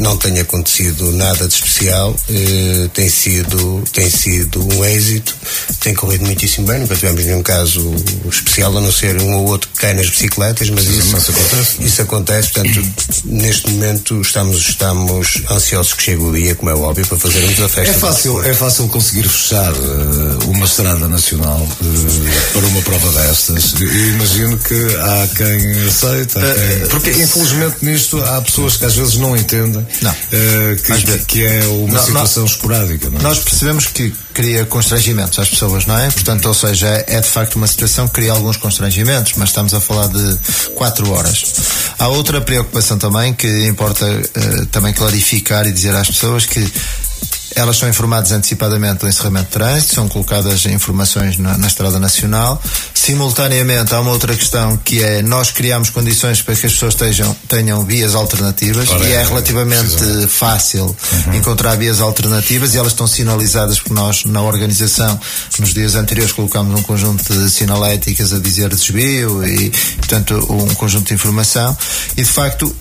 Não 0.00 0.16
tem 0.16 0.38
acontecido 0.40 1.12
nada 1.12 1.46
de 1.46 1.54
especial, 1.54 2.16
eh, 2.30 2.88
tem 2.94 3.06
sido 3.08 3.84
tem 3.92 4.08
sido 4.08 4.66
um 4.74 4.82
êxito, 4.84 5.36
tem 5.80 5.94
corrido 5.94 6.24
muitíssimo 6.24 6.66
bem, 6.66 6.80
nunca 6.80 6.96
tivemos 6.96 7.22
nenhum 7.22 7.42
caso 7.42 7.94
especial, 8.26 8.78
a 8.78 8.80
não 8.80 8.90
ser 8.90 9.20
um 9.20 9.34
ou 9.34 9.48
outro 9.48 9.68
que 9.68 9.80
cai 9.80 9.92
nas 9.92 10.08
bicicletas, 10.08 10.70
mas 10.70 10.86
isso, 10.86 11.16
isso, 11.16 11.30
acontece. 11.30 11.84
Isso 11.84 12.02
acontece, 12.02 12.50
portanto, 12.50 12.92
neste 13.26 13.70
momento 13.70 14.20
estamos, 14.22 14.56
estamos 14.56 15.42
ansiosos 15.50 15.92
que 15.92 16.02
chegue 16.02 16.22
o 16.22 16.32
dia, 16.32 16.54
como 16.54 16.70
é 16.70 16.74
óbvio, 16.74 17.06
para 17.06 17.18
fazermos 17.18 17.60
a 17.60 17.68
festa. 17.68 17.94
É 17.94 17.98
fácil, 17.98 18.42
é 18.42 18.54
fácil 18.54 18.88
conseguir 18.88 19.28
fechar 19.28 19.72
uh, 19.72 20.50
uma 20.50 20.64
estrada 20.64 21.08
nacional 21.08 21.60
uh, 21.60 22.52
para 22.52 22.66
uma 22.66 22.80
prova 22.80 23.22
destas. 23.22 23.74
Eu 23.78 24.08
imagino 24.14 24.56
que 24.56 24.74
há 24.74 25.28
quem 25.36 25.86
aceita, 25.86 26.40
quem... 26.40 26.88
porque 26.88 27.10
infelizmente 27.10 27.76
nisto 27.82 28.18
há 28.22 28.40
pessoas 28.40 28.78
que 28.78 28.86
às 28.86 28.94
vezes 28.94 29.16
não 29.16 29.36
entendem 29.36 29.86
não. 30.02 30.10
Uh, 30.10 30.76
que, 30.82 31.18
que, 31.26 31.44
é 31.44 31.64
uma 31.66 31.94
não, 31.94 32.04
situação 32.04 32.44
esporádica. 32.44 33.10
Não 33.10 33.18
é? 33.18 33.22
Nós 33.22 33.38
percebemos 33.38 33.86
que 33.86 34.12
cria 34.32 34.64
constrangimentos 34.64 35.38
às 35.38 35.48
pessoas, 35.48 35.86
não 35.86 35.98
é? 35.98 36.10
Portanto, 36.10 36.46
ou 36.46 36.54
seja, 36.54 37.04
é 37.06 37.20
de 37.20 37.28
facto 37.28 37.56
uma 37.56 37.66
situação 37.66 38.06
que 38.08 38.14
cria 38.14 38.32
alguns 38.32 38.56
constrangimentos, 38.56 39.32
mas 39.36 39.50
estamos 39.50 39.74
a 39.74 39.80
falar 39.80 40.08
de 40.08 40.38
quatro 40.74 41.10
horas. 41.12 41.44
Há 41.98 42.08
outra 42.08 42.40
preocupação 42.40 42.98
também 42.98 43.34
que 43.34 43.66
importa 43.66 44.06
uh, 44.06 44.66
também 44.66 44.92
clarificar 44.92 45.66
e 45.66 45.72
dizer 45.72 45.94
às 45.94 46.08
pessoas 46.08 46.46
que 46.46 46.60
elas 47.54 47.76
são 47.76 47.88
informadas 47.88 48.32
antecipadamente 48.32 49.00
do 49.00 49.08
encerramento 49.08 49.46
de 49.46 49.52
trânsito, 49.52 49.94
são 49.94 50.08
colocadas 50.08 50.64
informações 50.66 51.38
na, 51.38 51.56
na 51.58 51.66
Estrada 51.66 51.98
Nacional. 51.98 52.62
Simultaneamente, 52.94 53.94
há 53.94 54.00
uma 54.00 54.10
outra 54.10 54.34
questão 54.34 54.76
que 54.76 55.02
é 55.02 55.22
nós 55.22 55.50
criamos 55.50 55.90
condições 55.90 56.42
para 56.42 56.54
que 56.54 56.66
as 56.66 56.72
pessoas 56.72 56.94
estejam, 56.94 57.34
tenham 57.48 57.84
vias 57.84 58.14
alternativas 58.14 58.88
Ora, 58.90 59.08
e 59.08 59.12
é, 59.12 59.16
é 59.16 59.24
relativamente 59.24 60.26
fácil 60.28 60.84
uhum. 61.26 61.34
encontrar 61.34 61.76
vias 61.76 62.00
alternativas 62.00 62.74
e 62.74 62.78
elas 62.78 62.92
estão 62.92 63.06
sinalizadas 63.06 63.80
por 63.80 63.92
nós 63.92 64.24
na 64.24 64.42
organização. 64.42 65.18
Nos 65.58 65.74
dias 65.74 65.94
anteriores 65.94 66.32
colocamos 66.32 66.78
um 66.78 66.82
conjunto 66.82 67.32
de 67.32 67.50
sinaléticas 67.50 68.32
a 68.32 68.38
dizer 68.38 68.68
desvio 68.68 69.44
e, 69.46 69.70
portanto, 69.96 70.34
um 70.50 70.74
conjunto 70.74 71.08
de 71.08 71.14
informação 71.14 71.76
e, 72.16 72.22
de 72.22 72.30
facto, 72.30 72.74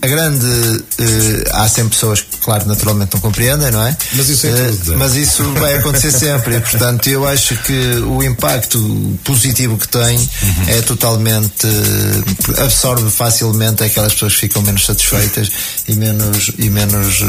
a 0.00 0.06
grande. 0.06 0.46
Uh, 0.46 1.44
há 1.52 1.68
sempre 1.68 1.90
pessoas 1.90 2.20
que, 2.20 2.36
claro, 2.38 2.66
naturalmente 2.66 3.14
não 3.14 3.20
compreendem, 3.20 3.70
não 3.70 3.84
é? 3.84 3.96
Mas 4.14 4.28
isso 4.28 4.46
é 4.46 4.50
uh, 4.50 4.76
tudo. 4.76 4.92
É. 4.92 4.96
Mas 4.96 5.16
isso 5.16 5.42
vai 5.54 5.76
acontecer 5.76 6.12
sempre. 6.16 6.56
E, 6.56 6.60
portanto, 6.60 7.08
eu 7.08 7.26
acho 7.26 7.56
que 7.62 7.96
o 8.06 8.22
impacto 8.22 9.18
positivo 9.24 9.76
que 9.76 9.88
tem 9.88 10.16
uhum. 10.18 10.64
é 10.68 10.82
totalmente. 10.82 11.66
Uh, 11.66 12.62
absorve 12.62 13.10
facilmente 13.10 13.82
aquelas 13.82 14.12
pessoas 14.12 14.34
que 14.34 14.40
ficam 14.40 14.62
menos 14.62 14.84
satisfeitas 14.84 15.50
e 15.88 15.94
menos. 15.94 16.52
E 16.58 16.70
menos 16.70 17.22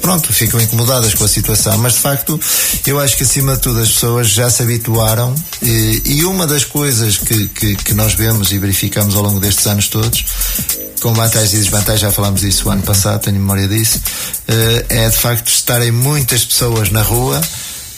pronto, 0.00 0.32
ficam 0.32 0.60
incomodadas 0.60 1.14
com 1.14 1.24
a 1.24 1.28
situação, 1.28 1.76
mas 1.78 1.94
de 1.94 2.00
facto 2.00 2.40
eu 2.86 2.98
acho 2.98 3.16
que 3.16 3.22
acima 3.22 3.54
de 3.54 3.60
tudo 3.60 3.80
as 3.80 3.90
pessoas 3.90 4.28
já 4.28 4.48
se 4.48 4.62
habituaram 4.62 5.34
e, 5.62 6.02
e 6.04 6.24
uma 6.24 6.46
das 6.46 6.64
coisas 6.64 7.18
que, 7.18 7.48
que, 7.48 7.76
que, 7.76 7.94
nós 7.94 8.14
vemos 8.14 8.50
e 8.50 8.58
verificamos 8.58 9.14
ao 9.14 9.22
longo 9.22 9.38
destes 9.38 9.66
anos 9.66 9.88
todos 9.88 10.24
com 11.00 11.14
vantagens 11.14 11.54
e 11.54 11.56
desvantagens, 11.56 12.00
já 12.00 12.10
falámos 12.10 12.42
disso 12.42 12.68
o 12.68 12.70
ano 12.70 12.82
passado, 12.82 13.22
tenho 13.22 13.36
memória 13.36 13.66
disso, 13.66 14.00
eh, 14.46 14.84
é 14.88 15.08
de 15.08 15.16
facto 15.16 15.48
estarem 15.48 15.90
muitas 15.90 16.44
pessoas 16.44 16.90
na 16.90 17.02
rua 17.02 17.40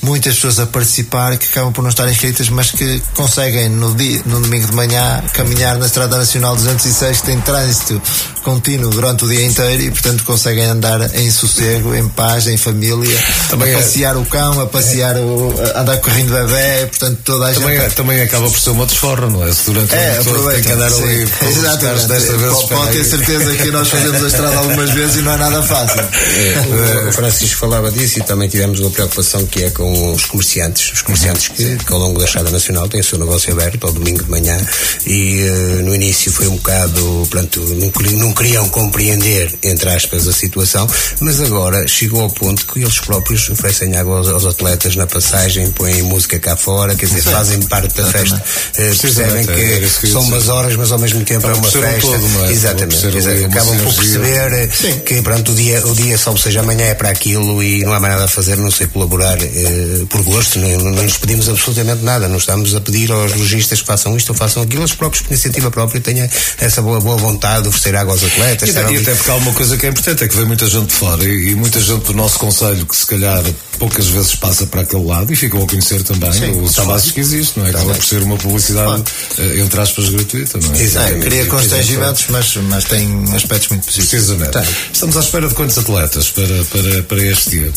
muitas 0.02 0.34
pessoas 0.34 0.58
a 0.58 0.66
participar 0.66 1.36
que 1.36 1.46
acabam 1.46 1.72
por 1.72 1.82
não 1.82 1.90
estar 1.90 2.08
inscritas, 2.10 2.48
mas 2.48 2.72
que 2.72 3.00
conseguem 3.14 3.68
no, 3.68 3.94
dia, 3.94 4.20
no 4.26 4.40
domingo 4.40 4.66
de 4.66 4.74
manhã 4.74 5.22
caminhar 5.32 5.78
na 5.78 5.86
Estrada 5.86 6.16
Nacional 6.16 6.56
206, 6.56 7.20
que 7.20 7.26
tem 7.26 7.40
trânsito 7.40 8.02
contínuo 8.42 8.90
durante 8.90 9.24
o 9.24 9.28
dia 9.28 9.46
inteiro 9.46 9.82
e, 9.82 9.90
portanto, 9.92 10.24
conseguem 10.24 10.64
andar 10.64 11.14
em 11.14 11.30
sossego, 11.30 11.94
em 11.94 12.08
paz, 12.08 12.48
em 12.48 12.56
família, 12.56 13.16
também 13.48 13.68
a 13.68 13.72
é, 13.72 13.76
passear 13.76 14.16
o 14.16 14.26
cão, 14.26 14.60
a 14.60 14.66
passear 14.66 15.16
o. 15.16 15.54
A 15.74 15.82
andar 15.82 15.98
com 15.98 16.08
o 16.08 16.10
carrinho 16.10 16.26
de 16.26 16.32
bebê, 16.32 16.86
portanto, 16.86 17.18
toda 17.24 17.48
a 17.48 17.54
também, 17.54 17.76
gente. 17.76 17.86
É, 17.86 17.90
também 17.90 18.20
acaba 18.20 18.50
por 18.50 18.58
ser 18.58 18.70
uma 18.70 18.86
desforra, 18.86 19.30
não 19.30 19.46
é? 19.46 19.52
Se 19.52 19.70
durante 19.70 19.94
é, 19.94 20.20
o 20.20 20.24
todo 20.24 20.50
tem 20.50 20.62
que 20.62 20.72
andar 20.72 20.90
sim. 20.90 21.04
ali. 21.04 21.28
Exatamente. 21.48 22.06
Desta 22.06 22.36
vez 22.36 22.52
pode, 22.52 22.68
pode 22.68 22.92
ter 22.92 23.04
certeza 23.04 23.54
que 23.54 23.70
nós 23.70 23.88
fazemos 23.88 24.24
a 24.24 24.26
estrada 24.26 24.56
algumas 24.56 24.90
vezes 24.90 25.16
e 25.16 25.22
não 25.22 25.32
é 25.32 25.36
nada 25.36 25.62
fácil. 25.62 26.00
É, 26.00 27.08
o 27.08 27.12
Francisco 27.12 27.60
falava 27.60 27.92
disso 27.92 28.18
e 28.18 28.22
também 28.22 28.48
tivemos 28.48 28.80
uma 28.80 28.90
preocupação 28.90 29.46
que 29.46 29.62
é 29.62 29.70
com 29.70 29.91
os 29.92 30.24
comerciantes, 30.26 30.92
os 30.92 31.02
comerciantes 31.02 31.48
que, 31.48 31.76
que 31.76 31.92
ao 31.92 31.98
longo 31.98 32.18
da 32.18 32.24
Estrada 32.24 32.50
Nacional 32.50 32.88
têm 32.88 33.00
o 33.00 33.04
seu 33.04 33.18
negócio 33.18 33.52
aberto 33.52 33.86
ao 33.86 33.92
domingo 33.92 34.22
de 34.22 34.30
manhã 34.30 34.58
e 35.06 35.42
uh, 35.42 35.82
no 35.82 35.94
início 35.94 36.32
foi 36.32 36.48
um 36.48 36.56
bocado, 36.56 37.26
pronto, 37.30 37.60
não, 37.60 38.18
não 38.18 38.32
queriam 38.32 38.68
compreender, 38.68 39.52
entre 39.62 39.90
aspas, 39.90 40.26
a 40.26 40.32
situação, 40.32 40.88
mas 41.20 41.40
agora 41.40 41.86
chegou 41.86 42.22
ao 42.22 42.30
ponto 42.30 42.66
que 42.66 42.80
eles 42.80 42.98
próprios 43.00 43.48
oferecem 43.50 43.96
água 43.96 44.18
aos, 44.18 44.28
aos 44.28 44.46
atletas 44.46 44.96
na 44.96 45.06
passagem, 45.06 45.70
põem 45.70 46.02
música 46.02 46.38
cá 46.38 46.56
fora, 46.56 46.94
quer 46.94 47.06
dizer, 47.06 47.22
fazem 47.22 47.60
parte 47.62 47.94
da 47.94 48.06
festa, 48.06 48.36
uh, 48.36 48.96
percebem 49.00 49.46
que, 49.46 50.00
que 50.00 50.06
são 50.06 50.22
umas 50.22 50.48
horas, 50.48 50.76
mas 50.76 50.92
ao 50.92 50.98
mesmo 50.98 51.24
tempo 51.24 51.46
é 51.46 51.54
uma 51.54 51.70
festa. 51.70 52.00
Todo, 52.00 52.44
é? 52.46 52.52
Exatamente, 52.52 53.06
acabam 53.46 53.78
por 53.78 53.94
perceber 53.94 54.70
Sim. 54.72 55.00
que 55.00 55.22
pronto, 55.22 55.52
o 55.52 55.54
dia, 55.54 55.86
o 55.86 55.94
dia, 55.94 56.18
salvo 56.18 56.38
seja 56.38 56.60
amanhã, 56.60 56.86
é 56.86 56.94
para 56.94 57.10
aquilo 57.10 57.62
e 57.62 57.84
não 57.84 57.92
há 57.92 58.00
mais 58.00 58.14
nada 58.14 58.24
a 58.24 58.28
fazer, 58.28 58.56
não 58.56 58.70
sei 58.70 58.86
colaborar 58.86 59.38
uh, 59.38 59.81
por 60.08 60.22
gosto, 60.22 60.58
não, 60.58 60.68
não 60.78 61.02
nos 61.02 61.18
pedimos 61.18 61.48
absolutamente 61.48 62.02
nada, 62.02 62.28
não 62.28 62.36
estamos 62.36 62.74
a 62.74 62.80
pedir 62.80 63.10
aos 63.10 63.34
lojistas 63.34 63.80
que 63.80 63.86
façam 63.86 64.16
isto 64.16 64.30
ou 64.30 64.34
façam 64.34 64.62
aquilo, 64.62 64.82
os 64.82 64.94
próprios 64.94 65.22
por 65.22 65.32
iniciativa 65.32 65.70
própria 65.70 66.00
tenham 66.00 66.28
essa 66.58 66.82
boa, 66.82 67.00
boa 67.00 67.16
vontade 67.16 67.62
de 67.62 67.68
oferecer 67.68 67.96
água 67.96 68.12
aos 68.12 68.24
atletas. 68.24 68.68
E, 68.68 68.72
e 68.72 68.98
até 68.98 69.14
porque 69.14 69.30
há 69.30 69.34
uma 69.36 69.52
coisa 69.52 69.76
que 69.76 69.86
é 69.86 69.88
importante, 69.88 70.24
é 70.24 70.28
que 70.28 70.36
vem 70.36 70.44
muita 70.44 70.66
gente 70.66 70.86
de 70.86 70.94
fora 70.94 71.24
e, 71.24 71.50
e, 71.50 71.54
muita 71.54 71.80
gente 71.80 72.04
do 72.04 72.14
nosso 72.14 72.38
Conselho 72.38 72.84
que 72.86 72.96
se 72.96 73.06
calhar 73.06 73.42
poucas 73.78 74.06
vezes 74.06 74.34
passa 74.34 74.66
para 74.66 74.82
aquele 74.82 75.04
lado 75.04 75.32
e 75.32 75.36
ficam 75.36 75.62
a 75.62 75.66
conhecer 75.66 76.02
também 76.02 76.32
Sim, 76.32 76.60
os 76.60 76.70
espaços 76.70 77.10
que 77.10 77.20
existem, 77.20 77.62
não 77.62 77.68
é? 77.68 77.72
Acaba 77.72 77.94
por 77.94 78.04
ser 78.04 78.22
uma 78.22 78.36
publicidade, 78.36 79.02
uh, 79.38 79.58
entre 79.60 79.80
aspas, 79.80 80.08
gratuita, 80.08 80.58
não 80.58 80.74
é? 80.74 80.82
Exato, 80.82 81.18
cria 81.18 81.46
constrangimentos, 81.46 82.26
mas, 82.28 82.56
mas 82.56 82.84
tem 82.84 83.24
aspectos 83.34 83.68
muito 83.68 83.84
positivos. 83.84 84.10
Precisamente. 84.10 84.52
Tá. 84.52 84.64
Estamos 84.92 85.16
à 85.16 85.20
espera 85.20 85.48
de 85.48 85.54
quantos 85.54 85.78
atletas 85.78 86.30
para, 86.30 86.64
para, 86.64 87.02
para 87.02 87.24
este 87.24 87.50
dia? 87.50 87.72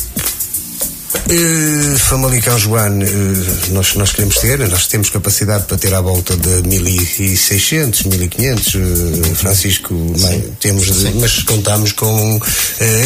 Uh, 1.28 1.98
Famalicão 1.98 2.58
João, 2.60 3.00
uh, 3.00 3.74
nós, 3.74 3.96
nós 3.96 4.12
queremos 4.12 4.36
ter, 4.38 4.60
nós 4.68 4.88
temos 4.88 5.10
capacidade 5.10 5.66
para 5.66 5.78
ter 5.78 5.94
à 5.94 6.02
volta 6.02 6.36
de 6.36 6.68
1600, 6.68 8.04
1500, 8.04 8.76
uh, 8.76 9.36
Francisco, 9.36 9.94
bem, 10.20 10.44
temos, 10.60 10.86
de, 10.86 11.14
mas 11.16 11.42
contamos 11.44 11.94
com 11.94 12.40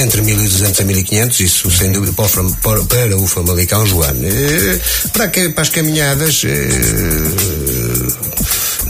entre 0.01 0.21
1200 0.21 0.81
a 0.81 0.83
1500, 0.83 1.39
isso 1.39 1.71
sem 1.71 1.91
dúvida 1.91 2.13
para, 2.13 2.27
para, 2.61 2.83
para 2.83 3.17
o 3.17 3.27
Famalicão 3.27 3.85
João. 3.85 4.15
Para, 5.13 5.27
que, 5.27 5.49
para 5.49 5.61
as 5.61 5.69
caminhadas, 5.69 6.43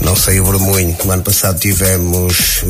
não 0.10 0.16
sei 0.16 0.40
o 0.40 0.46
vermelho, 0.46 0.98
no 1.06 1.12
ano 1.12 1.22
passado 1.22 1.60
tivemos. 1.60 2.64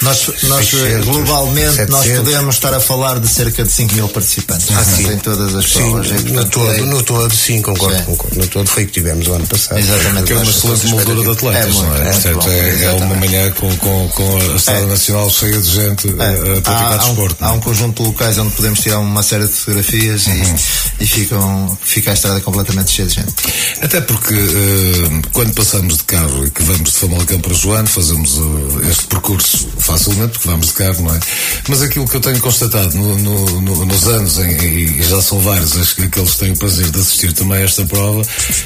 nós, 0.00 0.30
nós 0.44 0.66
600, 0.66 1.04
globalmente, 1.04 1.76
700. 1.76 1.90
nós 1.90 2.06
podemos 2.06 2.54
estar 2.54 2.72
a 2.72 2.80
falar 2.80 3.20
de 3.20 3.28
cerca 3.28 3.62
de 3.62 3.70
5 3.70 3.94
mil 3.94 4.08
participantes. 4.08 4.68
Ah, 4.74 4.82
sim. 4.82 5.12
Em 5.12 5.18
todas 5.18 5.54
as 5.54 5.66
sim, 5.66 5.80
provas. 5.80 6.10
É, 6.10 6.14
no, 6.14 6.44
todo, 6.46 6.72
é... 6.72 6.80
no 6.80 7.02
todo, 7.02 7.34
sim, 7.34 7.60
concordo, 7.60 7.98
sim. 7.98 8.04
concordo. 8.04 8.38
No 8.38 8.46
todo 8.46 8.66
foi 8.66 8.84
o 8.84 8.86
que 8.86 8.92
tivemos 8.92 9.28
o 9.28 9.34
ano 9.34 9.46
passado. 9.46 9.78
Exatamente. 9.78 10.24
Que 10.24 10.32
é 10.32 10.36
uma 10.36 10.44
excelente 10.44 10.86
moldura 10.86 11.22
de 11.22 11.30
atletas, 11.30 11.76
é, 11.76 11.78
não 11.78 11.96
é? 11.96 12.10
Portanto, 12.10 12.48
é, 12.48 12.84
é, 12.84 12.92
uma 12.92 13.14
manhã 13.16 13.50
com, 13.50 13.76
com, 13.76 14.08
com 14.08 14.36
a 14.38 14.56
Estrada 14.56 14.80
é. 14.80 14.86
Nacional 14.86 15.30
cheia 15.30 15.60
de 15.60 15.70
gente 15.70 16.08
a, 16.08 16.12
a 16.12 16.60
praticar 16.62 16.92
há, 16.92 16.96
desporto. 16.96 17.36
Há 17.44 17.48
um, 17.48 17.50
há 17.50 17.52
um 17.52 17.60
conjunto 17.60 18.02
de 18.02 18.08
locais 18.08 18.38
onde 18.38 18.52
podemos 18.52 18.80
tirar 18.80 18.98
uma 19.00 19.22
série 19.22 19.44
de 19.44 19.52
fotografias 19.52 20.26
uhum. 20.26 20.56
e, 21.00 21.04
e 21.04 21.06
ficam, 21.06 21.78
fica 21.82 22.12
a 22.12 22.14
estrada 22.14 22.40
completamente 22.40 22.90
cheia 22.90 23.08
de 23.08 23.14
gente. 23.14 23.34
Até 23.82 24.00
porque 24.00 24.32
uh, 24.32 25.22
quando 25.32 25.52
passamos 25.52 25.98
de 25.98 26.04
carro 26.04 26.45
que 26.50 26.62
vamos 26.62 26.90
de 26.90 26.98
Famalicão 26.98 27.40
para 27.40 27.54
Joano, 27.54 27.86
fazemos 27.86 28.38
uh, 28.38 28.80
este 28.90 29.06
percurso 29.06 29.68
facilmente, 29.78 30.32
porque 30.32 30.48
vamos 30.48 30.68
de 30.68 30.72
carro, 30.74 31.02
não 31.02 31.14
é? 31.14 31.20
Mas 31.68 31.82
aquilo 31.82 32.08
que 32.08 32.16
eu 32.16 32.20
tenho 32.20 32.40
constatado 32.40 32.96
no, 32.96 33.16
no, 33.16 33.60
no, 33.60 33.86
nos 33.86 34.06
anos, 34.08 34.38
e 34.38 35.02
já 35.02 35.20
são 35.22 35.38
vários, 35.40 35.76
acho 35.76 35.96
que 35.96 36.02
aqueles 36.02 36.32
que 36.32 36.38
têm 36.38 36.52
o 36.52 36.56
prazer 36.56 36.90
de 36.90 36.98
assistir 36.98 37.32
também 37.32 37.58
a 37.58 37.64
esta 37.64 37.84
prova, 37.84 38.22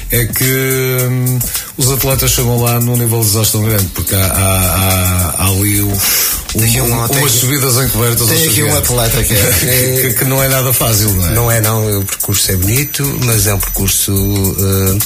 é 0.09 0.25
que 0.25 0.97
hum, 1.09 1.39
os 1.77 1.91
atletas 1.91 2.31
chegam 2.31 2.61
lá 2.61 2.79
num 2.79 2.95
nível 2.95 3.21
de 3.21 3.27
exaustão 3.27 3.63
grande, 3.63 3.85
porque 3.93 4.15
há, 4.15 4.25
há, 4.25 4.75
há, 4.75 5.43
há 5.43 5.47
ali 5.47 5.81
o, 5.81 5.97
um, 6.55 6.83
um, 6.83 7.05
umas 7.05 7.31
subidas 7.31 7.77
encobertas. 7.77 8.27
Tem 8.27 8.47
aqui 8.47 8.63
um 8.63 8.75
atleta 8.75 9.23
que, 9.23 9.33
é, 9.33 10.01
que, 10.01 10.13
que, 10.13 10.25
não 10.25 10.43
é 10.43 10.49
nada 10.49 10.73
fácil, 10.73 11.13
não 11.13 11.27
é? 11.27 11.31
Não 11.31 11.51
é, 11.51 11.61
não. 11.61 11.99
O 11.99 12.05
percurso 12.05 12.51
é 12.51 12.55
bonito, 12.55 13.19
mas 13.25 13.47
é 13.47 13.53
um 13.53 13.59
percurso, 13.59 14.13
uh, 14.13 14.99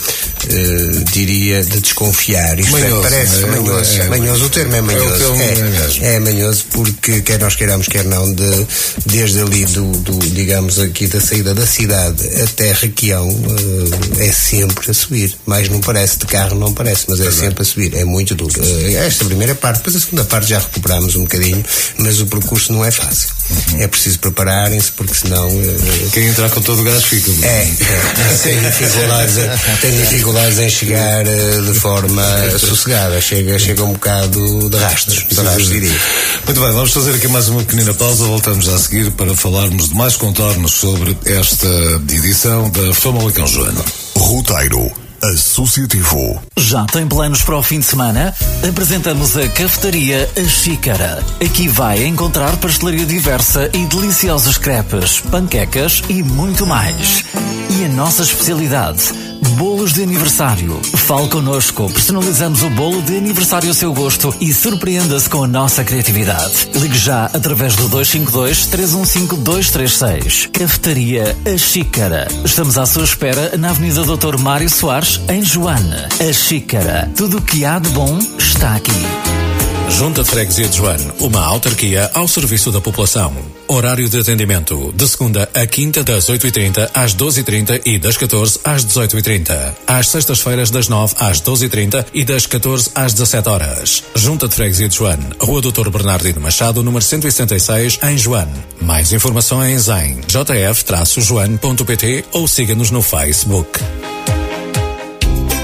uh, 0.46 1.04
diria, 1.12 1.64
de 1.64 1.80
desconfiar. 1.80 2.60
Isto 2.60 2.78
é, 2.78 2.82
manhoso, 2.82 3.00
é, 3.00 3.10
parece 3.10 3.44
é, 3.44 3.48
manhoso. 3.48 4.02
É, 4.02 4.08
manhoso. 4.08 4.46
O 4.46 4.50
termo 4.50 4.76
é 4.76 4.82
manhoso. 4.82 5.34
É, 5.36 6.06
é, 6.06 6.16
é, 6.16 6.20
manhoso 6.20 6.66
porque, 6.72 7.22
quer 7.22 7.40
nós 7.40 7.56
queiramos, 7.56 7.88
quer 7.88 8.06
não, 8.06 8.34
de, 8.34 8.68
desde 9.06 9.42
ali 9.42 9.66
do, 9.66 9.92
do, 10.00 10.18
digamos, 10.30 10.80
aqui 10.80 11.08
da 11.08 11.22
saída 11.22 11.54
da 11.54 11.66
cidade 11.66 12.24
até 12.44 12.72
Requião, 12.74 13.28
uh, 13.28 14.20
é 14.20 14.32
sempre 14.32 14.92
a 14.92 14.94
subir. 14.94 15.36
Mais 15.46 15.70
não 15.70 15.80
parece, 15.80 16.20
de 16.20 16.26
carro 16.26 16.58
não 16.58 16.74
parece, 16.74 17.06
mas 17.08 17.20
é 17.20 17.32
sempre 17.32 17.62
a 17.62 17.66
subir. 17.66 17.96
É 17.96 18.06
muito 18.06 18.36
duro. 18.36 18.54
esta 18.96 19.26
primeira 19.26 19.56
parte, 19.56 19.78
depois 19.78 19.96
a 19.96 20.00
segunda 20.00 20.24
parte 20.24 20.50
já 20.50 20.60
recuperamos 20.60 21.16
um 21.16 21.22
bocadinho, 21.22 21.64
mas 21.98 22.20
o 22.20 22.26
percurso 22.26 22.74
não 22.74 22.84
é 22.84 22.92
fácil. 22.92 23.30
Uhum. 23.50 23.82
É 23.82 23.88
preciso 23.88 24.20
prepararem-se, 24.20 24.92
porque 24.94 25.14
senão. 25.14 25.48
Uh, 25.48 26.10
Quem 26.12 26.28
entrar 26.28 26.50
com 26.50 26.62
todo 26.62 26.82
o 26.82 26.84
gás 26.84 27.04
fica. 27.04 27.32
É, 27.46 27.62
é 27.62 28.38
tem, 28.42 28.60
dificuldades, 28.60 29.36
tem 29.82 29.92
dificuldades 29.98 30.60
em 30.60 30.70
chegar 30.70 31.26
uh, 31.26 31.72
de 31.72 31.80
forma 31.80 32.24
sossegada. 32.60 33.22
Chega, 33.22 33.60
chega 33.60 33.84
um 33.84 33.94
bocado 33.94 34.70
de 34.70 34.78
rastros, 34.78 35.28
de 35.30 35.36
rastros, 35.36 35.70
diria. 35.70 36.00
Muito 36.46 36.62
bem, 36.62 36.72
vamos 36.72 36.92
fazer 36.92 37.16
aqui 37.16 37.28
mais 37.28 37.48
uma 37.48 37.62
pequenina 37.64 37.94
pausa. 37.94 38.26
Voltamos 38.26 38.68
a 38.68 38.78
seguir 38.80 39.12
para 39.12 39.36
falarmos 39.36 39.90
de 39.90 39.96
mais 39.96 40.16
contornos 40.16 40.74
sobre 40.74 41.18
esta 41.26 41.68
edição 42.12 42.70
da 42.70 42.94
Famalicão 42.94 43.48
Joana. 43.48 43.84
Roteiro 44.16 45.05
Associativo. 45.24 46.42
Já 46.58 46.86
tem 46.86 47.08
planos 47.08 47.42
para 47.42 47.58
o 47.58 47.64
fim 47.64 47.80
de 47.80 47.86
semana? 47.86 48.34
Apresentamos 48.68 49.36
a 49.38 49.48
Cafetaria 49.50 50.30
A 50.38 50.48
Xícara. 50.48 51.24
Aqui 51.44 51.68
vai 51.68 52.06
encontrar 52.06 52.56
pastelaria 52.58 53.06
diversa 53.06 53.70
e 53.74 53.86
deliciosos 53.86 54.58
crepes, 54.58 55.20
panquecas 55.20 56.04
e 56.10 56.22
muito 56.24 56.66
mais. 56.66 57.24
E 57.70 57.86
a 57.86 57.90
nossa 57.90 58.24
especialidade 58.24 59.14
Bolos 59.50 59.94
de 59.94 60.04
aniversário. 60.04 60.80
Fale 60.96 61.28
connosco, 61.30 61.92
personalizamos 61.92 62.64
o 62.64 62.70
bolo 62.70 63.02
de 63.02 63.18
aniversário 63.18 63.70
ao 63.70 63.74
seu 63.74 63.94
gosto 63.94 64.36
e 64.42 64.54
surpreenda-se 64.54 65.30
com 65.30 65.44
a 65.44 65.48
nossa 65.48 65.84
criatividade. 65.84 66.70
Ligue 66.76 66.98
já 66.98 67.26
através 67.26 67.76
do 67.76 67.88
252 67.88 68.68
315 68.68 69.42
236. 69.42 70.50
Cafetaria 70.52 71.38
A 71.46 71.58
Xícara. 71.58 72.28
Estamos 72.44 72.78
à 72.78 72.86
sua 72.86 73.04
espera 73.04 73.56
na 73.58 73.70
Avenida 73.70 74.04
Doutor 74.04 74.38
Mário 74.38 74.70
Soares, 74.70 75.22
em 75.30 75.44
Joana. 75.44 76.10
A 76.20 76.34
Xícara. 76.34 77.10
Tudo 77.16 77.38
o 77.38 77.42
que 77.42 77.64
há 77.66 77.80
de 77.80 77.90
bom 77.90 78.20
está 78.38 78.76
aqui. 78.76 79.55
Junta 79.90 80.24
de 80.24 80.30
Freguesia 80.30 80.68
de 80.68 80.78
Joane, 80.78 81.12
uma 81.20 81.44
autarquia 81.46 82.10
ao 82.14 82.28
serviço 82.28 82.72
da 82.72 82.82
população. 82.82 83.34
Horário 83.68 84.10
de 84.10 84.20
atendimento, 84.20 84.94
de 84.94 85.08
segunda 85.08 85.50
a 85.54 85.66
quinta, 85.66 86.04
das 86.04 86.26
8h30 86.26 86.90
às 86.94 87.16
12h30 87.16 87.82
e 87.86 87.98
das 87.98 88.18
14 88.18 88.60
às 88.64 88.86
18h30. 88.86 89.74
Às 89.88 90.10
sextas-feiras, 90.10 90.70
das 90.70 90.88
9 90.90 91.16
às 91.18 91.42
12h30 91.42 92.06
e 92.14 92.26
das 92.26 92.46
14 92.46 92.92
às 92.94 93.14
17 93.14 93.50
horas. 93.50 94.04
Junta 94.16 94.48
de 94.48 94.56
Freguesia 94.56 94.90
de 94.90 94.96
Joane, 94.96 95.26
Rua 95.40 95.62
Doutor 95.62 95.90
Bernardino 95.90 96.42
Machado, 96.42 96.84
número 96.84 97.04
166, 97.04 98.00
em 98.04 98.18
Joane. 98.18 98.54
Mais 98.82 99.14
informações 99.14 99.88
em 99.88 100.20
jf-joane.pt 100.28 102.26
ou 102.34 102.48
siga-nos 102.48 102.92
no 102.92 103.02
Facebook. 103.02 103.80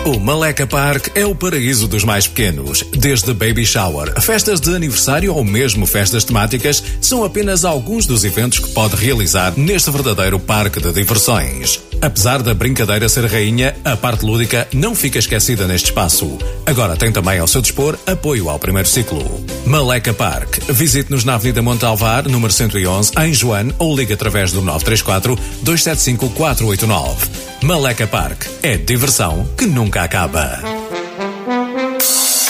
O 0.04 0.20
Maleca 0.20 0.66
Park 0.66 1.10
é 1.14 1.28
o 1.28 1.36
paraíso 1.36 1.88
dos 1.88 2.04
mais 2.04 2.26
pequenos. 2.26 2.84
Desde 2.92 3.36
baby 3.36 3.64
shower, 3.64 4.20
festas 4.20 4.60
de 4.60 4.76
aniversário 4.76 5.32
ou 5.32 5.44
mesmo 5.44 5.86
festas 5.86 6.24
temáticas, 6.24 6.84
são 7.00 7.24
apenas 7.24 7.64
alguns 7.64 8.08
dos 8.08 8.24
eventos 8.24 8.58
que 8.58 8.70
pode 8.70 8.96
realizar 8.96 9.54
neste 9.56 9.92
verdadeiro 9.92 10.40
parque 10.40 10.82
de 10.82 10.92
diversões. 10.92 11.80
Apesar 12.02 12.42
da 12.42 12.56
brincadeira 12.56 13.08
ser 13.08 13.28
rainha, 13.28 13.76
a 13.86 13.96
parte 13.96 14.26
lúdica 14.26 14.68
não 14.74 14.96
fica 14.96 15.20
esquecida 15.20 15.68
neste 15.68 15.86
espaço. 15.86 16.36
Agora 16.66 16.98
tem 16.98 17.12
também 17.12 17.38
ao 17.38 17.48
seu 17.48 17.62
dispor 17.62 17.96
apoio 18.08 18.50
ao 18.50 18.58
primeiro 18.58 18.90
ciclo. 18.90 19.46
Maleca 19.68 20.16
Park. 20.16 20.58
Visite-nos 20.68 21.24
na 21.24 21.36
Avenida 21.36 21.62
Montalvar, 21.62 22.28
número 22.28 22.52
111, 22.52 23.12
em 23.20 23.32
Joane, 23.36 23.76
ou 23.78 23.96
ligue 23.96 24.14
através 24.14 24.52
do 24.52 24.62
934 24.62 25.36
275 25.62 26.28
489. 26.32 27.51
Maleca 27.64 28.08
Park. 28.08 28.48
É 28.64 28.76
diversão 28.76 29.48
que 29.56 29.68
nunca 29.68 30.02
acaba. 30.02 30.60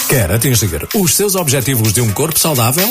Quer 0.07 0.31
atingir 0.31 0.87
os 0.95 1.13
seus 1.13 1.35
objetivos 1.35 1.91
de 1.91 1.99
um 1.99 2.11
corpo 2.11 2.39
saudável? 2.39 2.87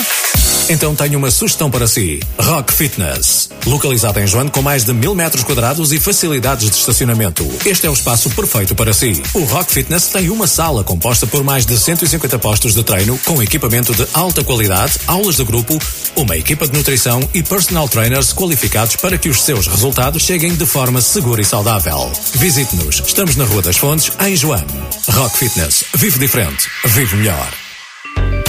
Então 0.71 0.95
tenho 0.95 1.19
uma 1.19 1.33
sugestão 1.33 1.69
para 1.69 1.89
si. 1.89 2.21
Rock 2.39 2.73
Fitness. 2.73 3.51
Localizado 3.67 4.21
em 4.21 4.27
Joane 4.29 4.53
com 4.53 4.63
mais 4.63 4.85
de 4.85 4.93
mil 4.93 5.17
metros 5.17 5.43
quadrados 5.43 5.91
e 5.91 5.99
facilidades 5.99 6.71
de 6.71 6.77
estacionamento. 6.77 7.45
Este 7.67 7.89
é 7.89 7.91
o 7.91 7.93
espaço 7.93 8.31
perfeito 8.31 8.73
para 8.77 8.95
si. 8.95 9.21
O 9.35 9.43
Rock 9.43 9.73
Fitness 9.73 10.07
tem 10.07 10.31
uma 10.31 10.47
sala 10.47 10.85
composta 10.85 11.27
por 11.27 11.43
mais 11.43 11.67
de 11.67 11.77
150 11.77 12.39
postos 12.39 12.73
de 12.73 12.85
treino 12.85 13.19
com 13.25 13.43
equipamento 13.43 13.93
de 13.93 14.07
alta 14.15 14.45
qualidade, 14.45 14.93
aulas 15.09 15.35
de 15.35 15.45
grupo, 15.45 15.77
uma 16.15 16.37
equipa 16.37 16.69
de 16.69 16.79
nutrição 16.79 17.21
e 17.35 17.43
personal 17.43 17.89
trainers 17.89 18.33
qualificados 18.33 18.95
para 18.95 19.19
que 19.19 19.29
os 19.29 19.43
seus 19.43 19.67
resultados 19.67 20.23
cheguem 20.23 20.55
de 20.55 20.67
forma 20.67 21.01
segura 21.01 21.43
e 21.43 21.45
saudável. 21.45 22.13
Visite-nos. 22.35 23.03
Estamos 23.05 23.35
na 23.35 23.45
Rua 23.45 23.63
das 23.63 23.77
Fontes, 23.77 24.13
em 24.25 24.37
Joane. 24.37 24.71
Rock 25.09 25.37
Fitness. 25.37 25.85
Vive 25.97 26.21
diferente. 26.21 26.69
Vive 26.87 27.17
melhor. 27.17 27.70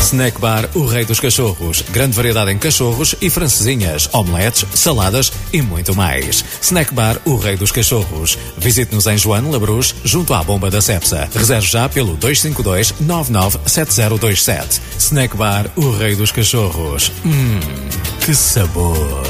Snack 0.02 0.42
Bar 0.42 0.68
O 0.74 0.86
Rei 0.86 1.06
dos 1.06 1.20
Cachorros. 1.20 1.84
Grande 1.92 2.16
variedade 2.16 2.52
em 2.52 2.58
cachorros 2.58 3.14
e 3.22 3.30
francesinhas, 3.30 4.10
omeletes, 4.12 4.66
saladas 4.74 5.32
e 5.54 5.62
muito 5.62 5.96
mais. 5.96 6.44
Snack 6.62 6.92
Bar 6.94 7.22
O 7.24 7.38
Rei 7.38 7.56
dos 7.56 7.72
Cachorros. 7.72 8.38
Visite-nos 8.58 9.08
em 9.08 9.18
Joano 9.18 9.50
Labruz, 9.52 9.96
junto 10.04 10.34
à 10.34 10.44
bomba 10.44 10.70
da 10.70 10.82
Cepsa. 10.82 11.30
Reserve 11.34 11.66
já 11.68 11.88
pelo 11.88 12.18
252-997027. 12.18 14.82
Snack 14.98 15.38
Bar 15.38 15.68
O 15.76 15.92
Rei 15.92 16.16
dos 16.16 16.32
Cachorros. 16.32 17.12
Hum, 17.24 17.60
que 18.26 18.34
sabor! 18.36 19.22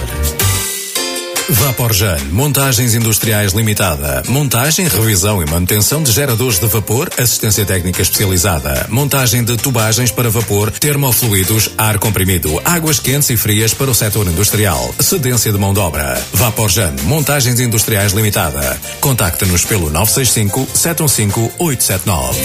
Vaporjan, 1.51 2.17
Montagens 2.31 2.95
Industriais 2.95 3.51
Limitada. 3.51 4.23
Montagem, 4.27 4.87
revisão 4.87 5.43
e 5.43 5.45
manutenção 5.45 6.01
de 6.01 6.09
geradores 6.09 6.59
de 6.59 6.65
vapor, 6.67 7.09
assistência 7.17 7.65
técnica 7.65 8.01
especializada. 8.01 8.87
Montagem 8.89 9.43
de 9.43 9.57
tubagens 9.57 10.11
para 10.11 10.29
vapor, 10.29 10.71
termofluidos, 10.71 11.69
ar 11.77 11.99
comprimido, 11.99 12.61
águas 12.63 12.99
quentes 12.99 13.29
e 13.29 13.37
frias 13.37 13.73
para 13.73 13.91
o 13.91 13.95
setor 13.95 14.27
industrial. 14.27 14.95
Cedência 14.99 15.51
de 15.51 15.57
mão 15.57 15.73
de 15.73 15.79
obra. 15.79 16.21
Vaporjan, 16.33 16.93
Montagens 17.03 17.59
Industriais 17.59 18.13
Limitada. 18.13 18.79
Contacte-nos 19.01 19.65
pelo 19.65 19.89
965 19.89 20.67
715 20.73 21.51
879. 21.59 22.39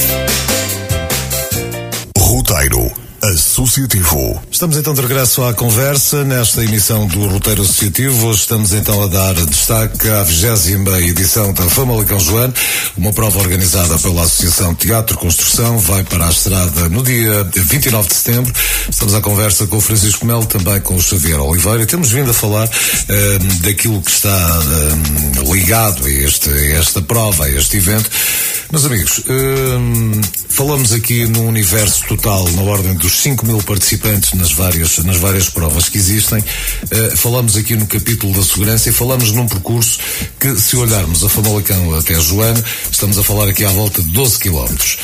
Roteiro 2.18 3.05
Associativo. 3.28 4.40
Estamos 4.50 4.76
então 4.76 4.94
de 4.94 5.00
regresso 5.00 5.42
à 5.44 5.54
conversa 5.54 6.22
nesta 6.24 6.62
emissão 6.62 7.06
do 7.06 7.26
Roteiro 7.26 7.62
Associativo. 7.62 8.26
Hoje 8.26 8.40
estamos 8.40 8.72
então 8.72 9.02
a 9.02 9.06
dar 9.06 9.34
destaque 9.34 10.08
à 10.08 10.22
vigésima 10.22 11.00
edição 11.00 11.52
da 11.52 11.64
Famalicão 11.64 12.20
Joane, 12.20 12.54
uma 12.96 13.12
prova 13.12 13.38
organizada 13.40 13.98
pela 13.98 14.22
Associação 14.22 14.74
Teatro 14.74 15.16
Construção, 15.16 15.78
vai 15.78 16.04
para 16.04 16.26
a 16.26 16.30
estrada 16.30 16.88
no 16.88 17.02
dia 17.02 17.48
29 17.54 18.08
de 18.08 18.14
setembro. 18.14 18.52
Estamos 18.88 19.14
à 19.14 19.20
conversa 19.20 19.66
com 19.66 19.78
o 19.78 19.80
Francisco 19.80 20.24
Melo, 20.24 20.46
também 20.46 20.80
com 20.80 20.94
o 20.94 21.02
Xavier 21.02 21.40
Oliveira 21.40 21.86
temos 21.86 22.10
vindo 22.10 22.30
a 22.30 22.34
falar 22.34 22.68
um, 22.68 23.60
daquilo 23.60 24.02
que 24.02 24.10
está 24.10 24.60
um, 24.60 25.52
ligado 25.52 26.04
a, 26.04 26.10
este, 26.10 26.50
a 26.50 26.74
esta 26.74 27.00
prova, 27.00 27.44
a 27.44 27.50
este 27.50 27.78
evento. 27.78 28.10
Meus 28.70 28.84
amigos, 28.84 29.22
um, 29.28 30.20
falamos 30.48 30.92
aqui 30.92 31.24
no 31.26 31.46
universo 31.46 32.04
total, 32.06 32.46
na 32.50 32.62
ordem 32.62 32.94
dos 32.94 33.15
5 33.16 33.46
mil 33.46 33.58
participantes 33.62 34.32
nas 34.34 34.52
várias, 34.52 34.98
nas 34.98 35.16
várias 35.16 35.48
provas 35.48 35.88
que 35.88 35.98
existem. 35.98 36.38
Uh, 36.38 37.16
falamos 37.16 37.56
aqui 37.56 37.74
no 37.74 37.86
capítulo 37.86 38.32
da 38.34 38.42
segurança 38.42 38.90
e 38.90 38.92
falamos 38.92 39.32
num 39.32 39.48
percurso 39.48 39.98
que, 40.38 40.56
se 40.56 40.76
olharmos 40.76 41.24
a 41.24 41.28
Famalicão 41.28 41.94
até 41.94 42.20
Joana, 42.20 42.62
estamos 42.90 43.18
a 43.18 43.22
falar 43.22 43.48
aqui 43.48 43.64
à 43.64 43.70
volta 43.70 44.02
de 44.02 44.08
12 44.12 44.38
quilómetros. 44.38 44.98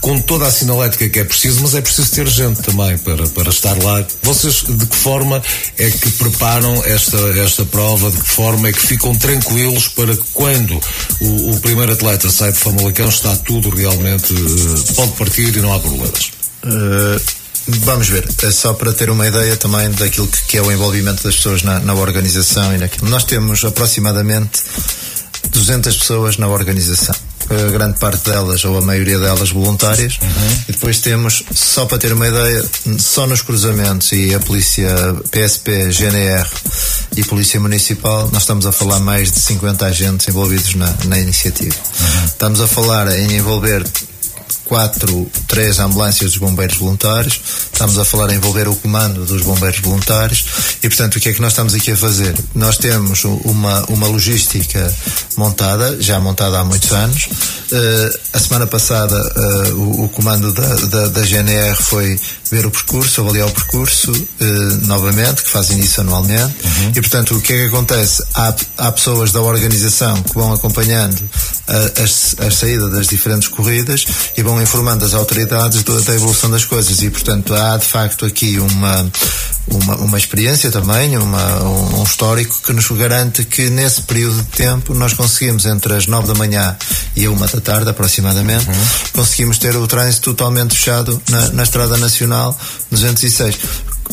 Com 0.00 0.20
toda 0.20 0.46
a 0.46 0.50
sinalética 0.50 1.08
que 1.08 1.18
é 1.18 1.24
preciso, 1.24 1.60
mas 1.60 1.74
é 1.74 1.80
preciso 1.80 2.10
ter 2.12 2.26
gente 2.28 2.62
também 2.62 2.96
para, 2.98 3.26
para 3.28 3.50
estar 3.50 3.76
lá. 3.82 4.04
Vocês, 4.22 4.64
de 4.66 4.86
que 4.86 4.96
forma 4.96 5.42
é 5.76 5.90
que 5.90 6.10
preparam 6.12 6.82
esta, 6.84 7.18
esta 7.38 7.64
prova? 7.64 8.10
De 8.10 8.18
que 8.18 8.28
forma 8.28 8.68
é 8.68 8.72
que 8.72 8.80
ficam 8.80 9.14
tranquilos 9.14 9.88
para 9.88 10.16
que 10.16 10.24
quando 10.32 10.80
o, 11.20 11.50
o 11.50 11.60
primeiro 11.60 11.92
atleta 11.92 12.30
sai 12.30 12.52
de 12.52 12.58
Famalicão 12.58 13.08
está 13.08 13.36
tudo 13.36 13.70
realmente, 13.70 14.32
uh, 14.32 14.94
pode 14.94 15.12
partir 15.12 15.56
e 15.56 15.60
não 15.60 15.72
há 15.72 15.78
problemas? 15.78 16.30
Uh, 16.64 17.37
vamos 17.68 18.08
ver, 18.08 18.26
é 18.42 18.50
só 18.50 18.72
para 18.72 18.92
ter 18.92 19.10
uma 19.10 19.26
ideia 19.26 19.56
também 19.56 19.90
daquilo 19.90 20.26
que, 20.26 20.42
que 20.42 20.56
é 20.56 20.62
o 20.62 20.72
envolvimento 20.72 21.22
das 21.22 21.36
pessoas 21.36 21.62
na, 21.62 21.78
na, 21.80 21.94
organização 21.94 22.74
e 22.74 22.78
naquilo. 22.78 23.08
Nós 23.10 23.24
temos 23.24 23.64
aproximadamente 23.64 24.62
200 25.50 25.96
pessoas 25.96 26.38
na 26.38 26.48
organização. 26.48 27.14
A 27.50 27.70
grande 27.70 27.98
parte 27.98 28.28
delas, 28.28 28.62
ou 28.66 28.76
a 28.76 28.80
maioria 28.82 29.18
delas, 29.18 29.50
voluntárias. 29.50 30.18
Uhum. 30.20 30.58
E 30.68 30.72
depois 30.72 31.00
temos, 31.00 31.42
só 31.54 31.86
para 31.86 31.96
ter 31.96 32.12
uma 32.12 32.28
ideia, 32.28 32.62
só 32.98 33.26
nos 33.26 33.40
cruzamentos 33.40 34.12
e 34.12 34.34
a 34.34 34.40
polícia 34.40 34.94
PSP, 35.30 35.90
GNR 35.90 36.46
e 37.16 37.24
Polícia 37.24 37.58
Municipal, 37.58 38.28
nós 38.32 38.42
estamos 38.42 38.66
a 38.66 38.72
falar 38.72 39.00
mais 39.00 39.32
de 39.32 39.40
50 39.40 39.86
agentes 39.86 40.28
envolvidos 40.28 40.74
na, 40.74 40.94
na 41.06 41.18
iniciativa. 41.18 41.74
Uhum. 41.74 42.24
Estamos 42.26 42.60
a 42.60 42.66
falar 42.66 43.18
em 43.18 43.36
envolver 43.36 43.82
quatro, 44.68 45.28
três 45.46 45.78
ambulâncias 45.78 46.32
dos 46.32 46.38
bombeiros 46.38 46.76
voluntários, 46.76 47.40
estamos 47.72 47.98
a 47.98 48.04
falar 48.04 48.30
em 48.30 48.36
envolver 48.36 48.68
o 48.68 48.76
comando 48.76 49.24
dos 49.24 49.42
bombeiros 49.42 49.80
voluntários 49.80 50.44
e, 50.82 50.88
portanto, 50.88 51.16
o 51.16 51.20
que 51.20 51.30
é 51.30 51.32
que 51.32 51.40
nós 51.40 51.52
estamos 51.52 51.74
aqui 51.74 51.92
a 51.92 51.96
fazer? 51.96 52.34
Nós 52.54 52.76
temos 52.76 53.24
uma, 53.24 53.84
uma 53.86 54.06
logística 54.06 54.94
montada, 55.36 56.00
já 56.00 56.20
montada 56.20 56.58
há 56.58 56.64
muitos 56.64 56.92
anos. 56.92 57.28
Uh, 57.70 58.18
a 58.32 58.38
semana 58.38 58.66
passada, 58.66 59.16
uh, 59.16 59.74
o, 59.74 60.04
o, 60.04 60.08
comando 60.08 60.52
da, 60.52 60.74
da, 60.74 61.08
da, 61.08 61.22
GNR 61.22 61.76
foi 61.76 62.18
ver 62.50 62.66
o 62.66 62.70
percurso, 62.70 63.20
avaliar 63.20 63.46
o 63.46 63.50
percurso 63.50 64.10
uh, 64.10 64.86
novamente, 64.86 65.42
que 65.42 65.50
fazem 65.50 65.78
isso 65.78 66.00
anualmente. 66.00 66.54
Uhum. 66.64 66.92
E, 66.96 67.00
portanto, 67.00 67.36
o 67.36 67.40
que 67.40 67.52
é 67.52 67.56
que 67.56 67.66
acontece? 67.66 68.22
Há, 68.34 68.54
há 68.78 68.92
pessoas 68.92 69.32
da 69.32 69.40
organização 69.40 70.22
que 70.22 70.34
vão 70.34 70.52
acompanhando 70.52 71.18
a, 71.68 72.42
a, 72.42 72.46
a 72.46 72.50
saída 72.50 72.88
das 72.88 73.06
diferentes 73.06 73.48
corridas 73.48 74.06
e 74.36 74.42
vão 74.42 74.57
informando 74.62 75.04
as 75.04 75.14
autoridades 75.14 75.82
da, 75.82 76.14
evolução 76.14 76.50
das 76.50 76.64
coisas. 76.64 77.02
E, 77.02 77.10
portanto, 77.10 77.54
há 77.54 77.76
de 77.76 77.86
facto 77.86 78.24
aqui 78.24 78.58
uma, 78.58 79.10
uma, 79.70 79.96
uma 79.96 80.18
experiência 80.18 80.70
também, 80.70 81.16
uma, 81.16 81.62
um, 81.62 82.02
histórico 82.02 82.60
que 82.62 82.72
nos 82.72 82.88
garante 82.90 83.44
que 83.44 83.70
nesse 83.70 84.02
período 84.02 84.42
de 84.42 84.48
tempo 84.48 84.94
nós 84.94 85.12
conseguimos 85.12 85.66
entre 85.66 85.94
as 85.94 86.06
nove 86.06 86.26
da 86.26 86.34
manhã 86.34 86.76
e 87.14 87.26
a 87.26 87.30
uma 87.30 87.46
da 87.46 87.60
tarde 87.60 87.90
aproximadamente, 87.90 88.68
uhum. 88.68 88.74
conseguimos 89.12 89.58
ter 89.58 89.76
o 89.76 89.86
trânsito 89.86 90.34
totalmente 90.34 90.74
fechado 90.74 91.20
na, 91.28 91.48
na 91.50 91.62
Estrada 91.62 91.96
Nacional 91.96 92.56
206 92.90 93.58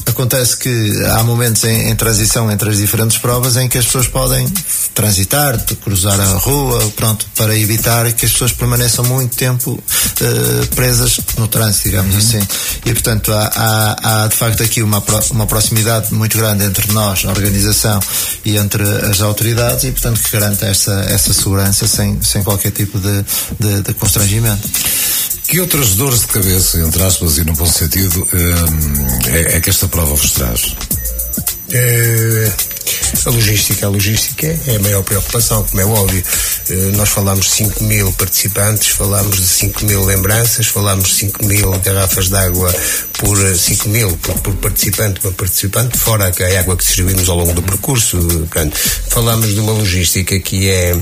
Acontece 0.07 0.57
que 0.57 1.05
há 1.05 1.23
momentos 1.23 1.63
em, 1.63 1.89
em, 1.89 1.95
transição 1.95 2.51
entre 2.51 2.69
as 2.69 2.77
diferentes 2.77 3.17
provas 3.17 3.55
em 3.55 3.67
que 3.67 3.77
as 3.77 3.85
pessoas 3.85 4.07
podem 4.07 4.47
transitar, 4.93 5.57
cruzar 5.83 6.19
a 6.19 6.25
rua, 6.37 6.79
pronto, 6.95 7.25
para 7.35 7.57
evitar 7.57 8.11
que 8.13 8.25
as 8.25 8.31
pessoas 8.31 8.51
permaneçam 8.51 9.03
muito 9.05 9.35
tempo 9.35 9.71
uh, 9.71 10.75
presas 10.75 11.19
no 11.37 11.47
trânsito, 11.47 11.85
digamos 11.85 12.13
uhum. 12.13 12.19
assim. 12.19 12.47
E 12.85 12.93
portanto 12.93 13.31
há, 13.33 13.51
há, 13.55 14.23
há, 14.23 14.27
de 14.27 14.35
facto 14.35 14.61
aqui 14.63 14.83
uma, 14.83 15.01
uma 15.31 15.44
proximidade 15.45 16.13
muito 16.13 16.38
grande 16.38 16.63
entre 16.63 16.91
nós, 16.91 17.25
a 17.25 17.29
organização, 17.29 17.99
e 18.43 18.58
entre 18.58 18.84
as 18.84 19.21
autoridades 19.21 19.84
e 19.84 19.91
portanto 19.91 20.21
que 20.21 20.31
garante 20.31 20.65
essa, 20.65 20.93
essa 21.10 21.34
segurança 21.34 21.88
sem, 21.88 22.21
sem 22.21 22.43
qualquer 22.43 22.71
tipo 22.71 22.99
de, 22.99 23.25
de, 23.60 23.81
de 23.81 23.93
constrangimento. 23.93 24.67
Que 25.47 25.60
outras 25.60 25.95
dores 25.95 26.21
de 26.21 26.27
cabeça, 26.27 26.79
entre 26.79 27.03
aspas 27.03 27.38
e 27.38 27.43
no 27.43 27.53
bom 27.53 27.67
sentido, 27.67 28.27
é, 29.27 29.58
é 29.58 29.62
que 29.62 29.69
esta 29.69 29.88
prova 29.88 30.15
vos 30.15 30.31
traz? 30.31 30.75
É, 31.71 32.51
a 33.25 33.29
logística, 33.29 33.85
a 33.85 33.89
logística 33.89 34.47
é 34.67 34.75
a 34.75 34.79
maior 34.79 35.03
preocupação, 35.03 35.63
como 35.63 35.81
é 35.81 35.85
óbvio. 35.85 36.23
Eh, 36.69 36.91
nós 36.95 37.09
falamos 37.09 37.45
de 37.45 37.51
5 37.51 37.83
mil 37.83 38.11
participantes, 38.13 38.89
falamos 38.89 39.37
de 39.37 39.47
5 39.47 39.85
mil 39.85 40.03
lembranças, 40.05 40.67
falamos 40.67 41.09
de 41.09 41.15
5 41.15 41.45
mil 41.45 41.71
garrafas 41.79 42.29
de 42.29 42.35
água 42.35 42.73
por 43.13 43.37
5 43.37 43.89
mil 43.89 44.15
por, 44.17 44.39
por, 44.39 44.55
participante, 44.55 45.19
por 45.19 45.33
participante, 45.33 45.97
fora 45.97 46.25
a 46.25 46.59
água 46.59 46.77
que 46.77 46.83
distribuímos 46.83 47.29
ao 47.29 47.37
longo 47.37 47.53
do 47.53 47.61
percurso. 47.61 48.17
Portanto, 48.17 48.77
falamos 49.09 49.53
de 49.53 49.59
uma 49.59 49.71
logística 49.71 50.39
que 50.39 50.69
é 50.69 50.95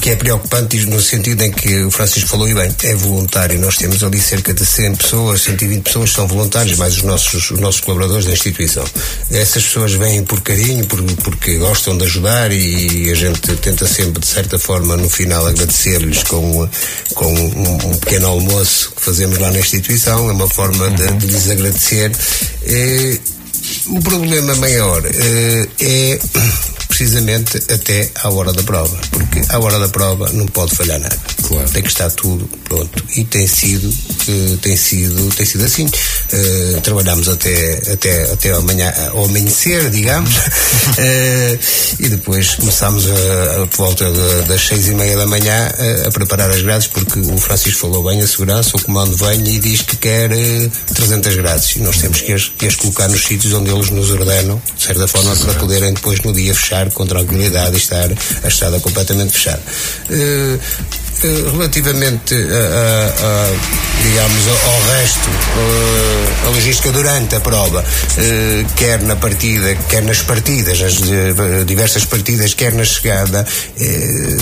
que 0.00 0.10
é 0.10 0.16
preocupante 0.16 0.76
no 0.86 1.00
sentido 1.00 1.42
em 1.42 1.50
que 1.50 1.82
o 1.82 1.90
Francisco 1.90 2.28
falou 2.28 2.48
e 2.48 2.54
bem, 2.54 2.74
é 2.82 2.94
voluntário. 2.94 3.58
Nós 3.58 3.76
temos 3.76 4.02
ali 4.04 4.20
cerca 4.20 4.52
de 4.52 4.64
100 4.64 4.94
pessoas, 4.96 5.40
120 5.42 5.82
pessoas 5.82 6.12
são 6.12 6.26
voluntários, 6.26 6.78
mais 6.78 6.96
os 6.96 7.02
nossos, 7.02 7.50
os 7.50 7.58
nossos 7.58 7.80
colaboradores 7.80 8.26
da 8.26 8.32
instituição. 8.32 8.84
Essas 9.30 9.64
pessoas 9.64 9.92
vêm 9.92 10.22
por 10.22 10.40
carinho, 10.42 10.84
por, 10.86 11.02
porque 11.02 11.56
gostam 11.56 11.96
de 11.96 12.04
ajudar 12.04 12.52
e 12.52 13.10
a 13.10 13.14
gente 13.14 13.56
tenta 13.56 13.86
sempre, 13.86 14.20
de 14.20 14.26
certa 14.26 14.58
forma, 14.58 14.96
no 14.96 15.08
final 15.08 15.46
agradecer-lhes 15.46 16.22
com, 16.24 16.68
com 17.14 17.32
um, 17.32 17.90
um, 17.90 17.96
pequeno 17.96 18.28
almoço 18.28 18.92
que 18.94 19.02
fazemos 19.02 19.38
lá 19.38 19.50
na 19.50 19.58
instituição. 19.58 20.28
É 20.28 20.32
uma 20.32 20.48
forma 20.48 20.90
de, 20.90 21.12
de 21.14 21.26
lhes 21.26 21.50
agradecer. 21.50 22.12
Eh, 22.64 23.18
o 23.86 24.00
problema 24.00 24.54
maior 24.56 25.02
eh, 25.06 25.68
é 25.80 26.18
precisamente 26.88 27.56
até 27.72 28.10
à 28.22 28.30
hora 28.30 28.52
da 28.52 28.62
prova, 28.62 28.96
porque 29.10 29.42
à 29.48 29.58
hora 29.58 29.78
da 29.78 29.88
prova 29.88 30.30
não 30.32 30.46
pode 30.46 30.74
falhar 30.74 30.98
nada. 30.98 31.16
Claro. 31.42 31.68
Tem 31.70 31.82
que 31.82 31.88
estar 31.88 32.10
tudo 32.10 32.48
pronto. 32.64 33.04
E 33.16 33.24
tem 33.24 33.46
sido, 33.46 33.88
uh, 33.88 34.56
tem 34.58 34.76
sido, 34.76 35.34
tem 35.34 35.46
sido 35.46 35.64
assim. 35.64 35.86
Uh, 35.86 36.80
trabalhamos 36.80 37.28
até, 37.28 37.92
até, 37.92 38.32
até 38.32 38.52
amanhã, 38.52 38.92
ao 39.12 39.24
amanhecer, 39.24 39.90
digamos, 39.90 40.36
uh, 40.36 41.58
e 42.00 42.08
depois 42.08 42.54
começámos 42.54 43.06
a, 43.06 43.66
por 43.66 43.76
volta 43.76 44.10
de, 44.10 44.48
das 44.48 44.66
seis 44.66 44.88
e 44.88 44.94
meia 44.94 45.16
da 45.16 45.26
manhã 45.26 45.70
a, 46.04 46.08
a, 46.08 46.12
preparar 46.12 46.50
as 46.50 46.62
grades, 46.62 46.88
porque 46.88 47.20
o 47.20 47.38
Francisco 47.38 47.80
falou 47.80 48.02
bem 48.04 48.20
a 48.20 48.26
segurança, 48.26 48.76
o 48.76 48.82
comando 48.82 49.16
vem 49.16 49.46
e 49.46 49.58
diz 49.58 49.82
que 49.82 49.96
quer 49.96 50.30
300 50.94 51.36
grades, 51.36 51.76
e 51.76 51.80
nós 51.80 51.98
temos 51.98 52.20
que 52.20 52.32
as, 52.32 52.48
que 52.48 52.66
as 52.66 52.76
colocar 52.76 53.08
nos 53.08 53.24
sítios 53.24 53.52
onde 53.52 53.70
eles 53.70 53.90
nos 53.90 54.10
ordenam, 54.10 54.60
de 54.76 54.82
certa 54.82 55.06
forma, 55.06 55.36
para 55.36 55.54
poderem 55.54 55.92
depois 55.92 56.20
no 56.22 56.32
dia 56.32 56.54
fechar 56.54 56.75
com 56.92 57.06
tranquilidade 57.06 57.74
e 57.74 57.78
estar 57.78 58.08
a 58.42 58.48
estrada 58.48 58.80
completamente 58.80 59.32
fechada. 59.32 59.62
Uh, 60.10 60.60
relativamente 61.22 62.34
a, 62.34 62.38
a, 62.38 63.06
a, 63.08 64.02
digamos 64.02 64.48
ao 64.48 64.82
resto 64.96 65.30
a 66.46 66.48
logística 66.50 66.92
durante 66.92 67.34
a 67.34 67.40
prova 67.40 67.84
quer 68.76 69.02
na 69.02 69.16
partida 69.16 69.74
quer 69.88 70.02
nas 70.02 70.22
partidas 70.22 70.80
as 70.80 71.66
diversas 71.66 72.04
partidas 72.04 72.54
quer 72.54 72.72
na 72.72 72.84
chegada 72.84 73.46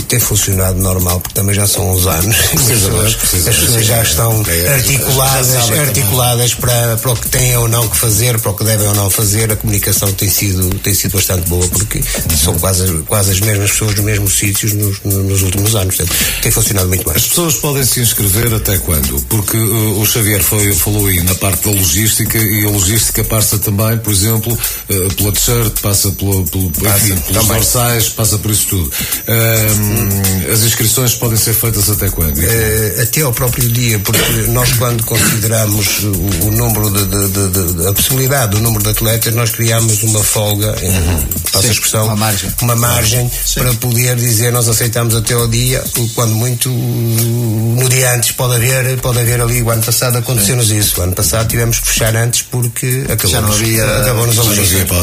tem 0.08 0.18
funcionado 0.18 0.78
normal 0.78 1.20
porque 1.20 1.34
também 1.34 1.54
já 1.54 1.66
são 1.66 1.92
uns 1.92 2.06
anos 2.06 2.36
as 2.54 3.14
pessoas, 3.14 3.16
as 3.48 3.56
pessoas 3.56 3.86
já 3.86 4.02
estão 4.02 4.44
é, 4.48 4.74
articuladas 4.74 5.70
articuladas 5.78 6.54
para, 6.54 6.96
para 6.96 7.12
o 7.12 7.16
que 7.16 7.28
têm 7.28 7.56
ou 7.56 7.68
não 7.68 7.88
que 7.88 7.96
fazer 7.96 8.38
para 8.40 8.50
o 8.50 8.54
que 8.54 8.64
devem 8.64 8.86
ou 8.88 8.94
não 8.94 9.10
fazer. 9.10 9.50
A 9.52 9.56
comunicação 9.56 10.12
tem 10.12 10.28
sido 10.28 10.68
tem 10.80 10.94
sido 10.94 11.12
bastante 11.12 11.48
boa 11.48 11.66
porque 11.68 12.00
são 12.36 12.58
quase, 12.58 12.92
quase 13.06 13.32
as 13.32 13.40
mesmas 13.40 13.70
pessoas 13.70 13.94
nos 13.94 14.04
mesmos 14.04 14.32
sítios 14.34 14.72
nos, 14.72 15.00
nos 15.02 15.42
últimos 15.42 15.74
anos. 15.74 15.96
Portanto, 15.96 16.16
tem 16.42 16.50
funcionado 16.50 16.63
muito 16.72 17.04
bem. 17.04 17.14
As 17.14 17.26
pessoas 17.26 17.54
podem 17.56 17.84
se 17.84 18.00
inscrever 18.00 18.52
até 18.54 18.78
quando? 18.78 19.20
Porque 19.28 19.56
uh, 19.56 20.00
o 20.00 20.06
Xavier 20.06 20.42
foi, 20.42 20.72
falou 20.74 21.06
aí 21.06 21.20
na 21.22 21.34
parte 21.34 21.68
da 21.68 21.76
logística 21.76 22.38
e 22.38 22.64
a 22.64 22.68
logística 22.70 23.22
passa 23.24 23.58
também, 23.58 23.98
por 23.98 24.12
exemplo, 24.12 24.52
uh, 24.52 25.14
pela 25.14 25.32
t-shirt, 25.32 25.80
passa 25.80 26.10
pelo, 26.12 26.44
pelo 26.46 26.70
passa, 26.70 27.08
enfim, 27.08 27.16
pelos 27.32 27.46
dorsais, 27.46 28.08
passa 28.08 28.38
por 28.38 28.50
isso 28.50 28.66
tudo. 28.68 28.86
Uh, 28.88 30.52
as 30.52 30.62
inscrições 30.62 31.14
podem 31.14 31.36
ser 31.36 31.54
feitas 31.54 31.90
até 31.90 32.08
quando? 32.08 32.38
Uh, 32.38 33.02
até 33.02 33.22
ao 33.22 33.32
próprio 33.32 33.68
dia, 33.68 33.98
porque 33.98 34.48
nós 34.48 34.72
quando 34.74 35.04
consideramos 35.04 36.04
o, 36.04 36.46
o 36.46 36.50
número 36.50 36.90
de, 36.90 37.04
de, 37.04 37.28
de, 37.28 37.72
de, 37.74 37.86
a 37.88 37.92
possibilidade 37.92 38.52
do 38.52 38.60
número 38.60 38.82
de 38.82 38.90
atletas, 38.90 39.34
nós 39.34 39.50
criamos 39.50 40.02
uma 40.02 40.22
folga, 40.22 40.74
uhum. 40.82 41.26
passa 41.52 41.68
a 41.68 41.70
expressão, 41.70 42.04
uma 42.06 42.16
margem, 42.16 42.52
uma 42.62 42.76
margem 42.76 43.30
para 43.54 43.74
poder 43.74 44.16
dizer 44.16 44.52
nós 44.52 44.68
aceitamos 44.68 45.14
até 45.14 45.34
ao 45.34 45.48
dia, 45.48 45.82
quando 46.14 46.34
muito 46.34 46.53
no 46.68 47.88
dia 47.88 48.14
antes 48.14 48.32
pode 48.32 48.56
haver, 48.56 48.98
pode 49.00 49.18
haver 49.20 49.40
ali, 49.40 49.62
o 49.62 49.70
ano 49.70 49.82
passado 49.82 50.18
aconteceu-nos 50.18 50.70
isso. 50.70 51.00
O 51.00 51.04
ano 51.04 51.12
passado 51.12 51.48
tivemos 51.48 51.78
que 51.80 51.86
fechar 51.86 52.14
antes 52.16 52.42
porque 52.42 53.04
acabou 53.08 53.30
já 53.30 53.40
não 53.40 53.52
havia, 53.52 53.84
acabou-nos 53.84 54.38
a 54.38 54.42
logística. 54.42 54.94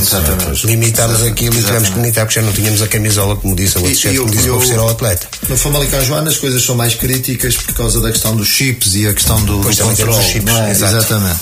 Limitámos 0.63 1.23
aquilo 1.23 1.57
e 1.57 1.63
tivemos 1.63 1.89
que 1.89 1.95
limitar 1.95 2.25
porque 2.25 2.39
já 2.39 2.45
não 2.45 2.53
tínhamos 2.53 2.81
a 2.81 2.87
camisola, 2.87 3.35
como 3.35 3.55
disse 3.55 3.77
o 3.77 3.81
outro 3.81 3.97
chefe, 3.97 4.17
como 4.17 4.31
disse, 4.31 4.49
oferecer 4.49 4.79
ao 4.79 4.89
atleta. 4.89 5.27
No 5.49 5.57
Famalicão 5.57 6.03
Joana 6.03 6.29
as 6.29 6.37
coisas 6.37 6.63
são 6.63 6.75
mais 6.75 6.95
críticas 6.95 7.55
por 7.57 7.73
causa 7.73 8.01
da 8.01 8.11
questão 8.11 8.35
dos 8.35 8.47
chips 8.47 8.95
e 8.95 9.07
a 9.07 9.13
questão 9.13 9.43
do, 9.43 9.59
do 9.59 9.77
controle. 9.77 10.23
Chips, 10.23 10.53
é? 10.53 10.71
Exatamente. 10.71 11.39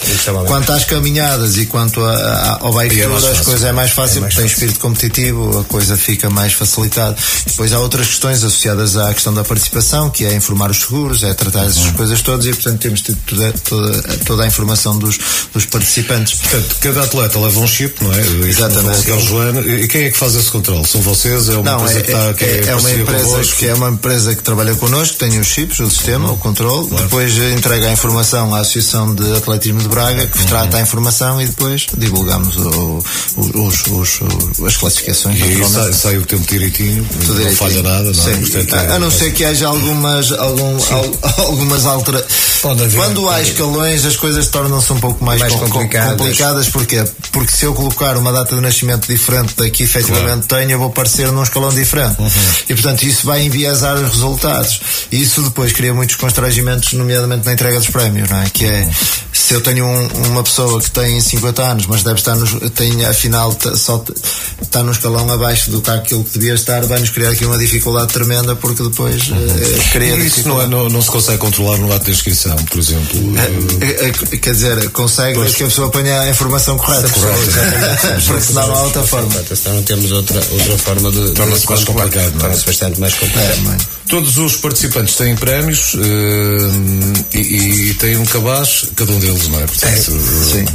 Quanto 0.47 0.71
às 0.71 0.85
caminhadas 0.85 1.57
e 1.57 1.65
quanto 1.65 2.03
a, 2.03 2.13
a, 2.13 2.57
ao 2.61 2.73
bike 2.73 3.01
é 3.01 3.05
as 3.05 3.41
coisas 3.41 3.63
é 3.63 3.71
mais 3.71 3.91
fácil, 3.91 4.19
é 4.19 4.21
mais 4.21 4.33
porque 4.33 4.47
tem 4.47 4.53
espírito 4.53 4.79
competitivo, 4.79 5.59
a 5.59 5.63
coisa 5.65 5.97
fica 5.97 6.29
mais 6.29 6.53
facilitada. 6.53 7.15
Depois 7.45 7.73
há 7.73 7.79
outras 7.79 8.07
questões 8.07 8.43
associadas 8.43 8.97
à 8.97 9.13
questão 9.13 9.33
da 9.33 9.43
participação, 9.43 9.88
que 10.11 10.25
é 10.25 10.35
informar 10.35 10.69
os 10.69 10.81
seguros, 10.81 11.23
é 11.23 11.33
tratar 11.33 11.65
essas 11.65 11.85
uhum. 11.85 11.93
coisas 11.93 12.21
todas 12.21 12.45
e, 12.45 12.53
portanto, 12.53 12.79
temos 12.79 13.01
tido 13.01 13.17
toda, 13.25 13.53
toda, 13.53 14.01
toda 14.25 14.43
a 14.43 14.47
informação 14.47 14.97
dos, 14.97 15.17
dos 15.53 15.65
participantes. 15.65 16.35
Portanto, 16.35 16.75
cada 16.79 17.03
atleta 17.03 17.39
leva 17.39 17.59
um 17.59 17.67
chip, 17.67 18.03
não 18.03 18.13
é? 18.13 18.19
Exatamente. 18.47 19.11
É 19.11 19.19
Joana. 19.19 19.61
E 19.61 19.87
quem 19.87 20.03
é 20.03 20.11
que 20.11 20.17
faz 20.17 20.35
esse 20.35 20.51
controle? 20.51 20.85
São 20.85 21.01
vocês? 21.01 21.49
É 21.49 21.53
uma 21.53 21.63
não, 21.63 21.81
empresa 21.81 21.99
é, 21.99 22.01
que, 22.01 22.11
está, 22.11 22.33
que 22.33 22.45
é, 22.45 22.47
é, 22.47 22.67
é 22.67 22.75
uma 22.75 22.91
empresa 22.91 23.39
que 23.57 23.67
é 23.67 23.73
uma 23.73 23.89
empresa 23.89 24.35
que 24.35 24.43
trabalha 24.43 24.75
connosco, 24.75 25.17
tem 25.17 25.39
os 25.39 25.47
chips, 25.47 25.79
o 25.79 25.89
sistema, 25.89 26.27
uhum. 26.27 26.35
o 26.35 26.37
controle, 26.37 26.87
claro. 26.87 27.03
depois 27.03 27.37
entrega 27.37 27.87
a 27.87 27.91
informação 27.91 28.53
à 28.53 28.59
Associação 28.59 29.13
de 29.13 29.35
Atletismo 29.35 29.81
de 29.81 29.87
Braga, 29.87 30.27
que 30.27 30.39
uhum. 30.39 30.45
trata 30.45 30.77
a 30.77 30.81
informação 30.81 31.41
e 31.41 31.45
depois 31.47 31.87
divulgamos 31.97 32.55
o, 32.57 33.03
o, 33.37 33.67
os, 33.67 33.87
os, 33.87 34.19
as 34.65 34.77
classificações. 34.77 35.39
E 35.39 35.43
aí 35.43 35.65
sai, 35.65 35.93
sai, 35.93 36.17
o 36.17 36.25
tempo 36.25 36.45
direitinho, 36.47 37.05
Tudo 37.05 37.27
não 37.27 37.35
direitinho. 37.35 37.55
falha 37.57 37.83
nada, 37.83 38.11
não 38.11 38.27
é? 38.27 38.37
Portanto, 38.37 38.73
a, 38.75 38.95
a 38.95 38.99
não 38.99 39.11
ser 39.11 39.33
que 39.33 39.43
haja 39.43 39.67
algumas, 39.79 40.31
algum, 40.33 40.77
al, 40.91 41.11
algumas 41.45 41.85
alterações. 41.85 42.93
Quando 42.93 43.29
há 43.29 43.41
escalões, 43.41 44.05
as 44.05 44.15
coisas 44.15 44.47
tornam-se 44.47 44.91
um 44.91 44.99
pouco 44.99 45.23
mais, 45.23 45.39
mais 45.39 45.53
com, 45.53 45.59
complicadas. 45.69 46.17
complicadas. 46.17 46.69
Porquê? 46.69 47.03
Porque 47.31 47.51
se 47.51 47.65
eu 47.65 47.73
colocar 47.73 48.17
uma 48.17 48.31
data 48.31 48.55
de 48.55 48.61
nascimento 48.61 49.07
diferente 49.07 49.55
da 49.55 49.69
que 49.69 49.83
efetivamente 49.83 50.47
claro. 50.47 50.63
tenho, 50.63 50.71
eu 50.71 50.79
vou 50.79 50.87
aparecer 50.87 51.31
num 51.31 51.43
escalão 51.43 51.69
diferente. 51.69 52.19
Uhum. 52.19 52.29
E 52.69 52.73
portanto 52.73 53.03
isso 53.03 53.25
vai 53.25 53.43
enviesar 53.43 53.95
os 53.95 54.09
resultados. 54.11 54.81
E 55.11 55.21
isso 55.21 55.41
depois 55.41 55.71
cria 55.71 55.93
muitos 55.93 56.15
constrangimentos, 56.15 56.93
nomeadamente 56.93 57.45
na 57.45 57.53
entrega 57.53 57.79
dos 57.79 57.89
prémios, 57.89 58.29
não 58.29 58.41
é? 58.41 58.49
Que 58.49 58.65
é 58.65 58.89
se 59.49 59.53
eu 59.55 59.61
tenho 59.61 59.85
um, 59.85 60.07
uma 60.27 60.43
pessoa 60.43 60.79
que 60.79 60.91
tem 60.91 61.19
50 61.19 61.63
anos, 61.63 61.85
mas 61.87 62.03
deve 62.03 62.19
estar 62.19 62.35
nos, 62.35 62.51
tem 62.75 63.03
afinal 63.05 63.55
só 63.75 64.03
está 64.61 64.83
no 64.83 64.91
escalão 64.91 65.27
abaixo 65.31 65.71
do 65.71 65.81
que 65.81 65.89
aquilo 65.89 66.23
que 66.23 66.37
devia 66.37 66.53
estar, 66.53 66.85
vai 66.85 66.99
nos 66.99 67.09
criar 67.09 67.31
aqui 67.31 67.45
uma 67.45 67.57
dificuldade 67.57 68.13
tremenda 68.13 68.55
porque 68.55 68.83
depois 68.83 69.29
uhum. 69.29 69.37
Cria 69.91 70.15
isso 70.17 70.47
não, 70.47 70.61
é, 70.61 70.67
não, 70.67 70.89
não, 70.89 71.01
se 71.01 71.09
consegue 71.09 71.37
controlar 71.37 71.77
no 71.77 71.91
ato 71.93 72.05
da 72.05 72.11
inscrição, 72.11 72.55
por 72.55 72.79
exemplo. 72.79 73.19
É, 73.81 74.07
é, 74.07 74.37
quer 74.37 74.51
dizer, 74.51 74.89
consegue 74.89 75.35
pois. 75.35 75.55
que 75.55 75.63
a 75.63 75.67
pessoa 75.67 75.89
ponha 75.89 76.21
a 76.21 76.29
informação 76.29 76.77
correta. 76.77 77.09
Correta. 77.09 78.21
Porque 78.25 78.41
senão 78.41 78.67
não 78.67 78.75
há 78.75 78.83
outra 78.83 79.03
forma. 79.03 79.31
Senão 79.55 79.75
não 79.77 79.83
temos 79.83 80.11
outra, 80.11 80.41
outra 80.51 80.77
forma 80.77 81.11
de. 81.11 81.31
Torna-se 81.31 81.69
mais 81.69 81.83
complicado. 81.83 82.35
É? 82.35 82.39
Torna-se 82.39 82.65
bastante 82.65 82.99
mais 82.99 83.13
complicado. 83.15 83.77
Todos 84.07 84.37
os 84.37 84.55
participantes 84.55 85.15
têm 85.15 85.35
prémios 85.35 85.93
uh, 85.93 85.99
e, 87.33 87.39
e, 87.39 87.93
têm 87.93 88.17
um 88.17 88.25
cabaz, 88.25 88.85
cada 88.95 89.11
um 89.11 89.19
deles, 89.19 89.47
não 89.49 89.59
é? 89.61 89.65
Portanto, 89.65 90.19
sim. 90.51 90.65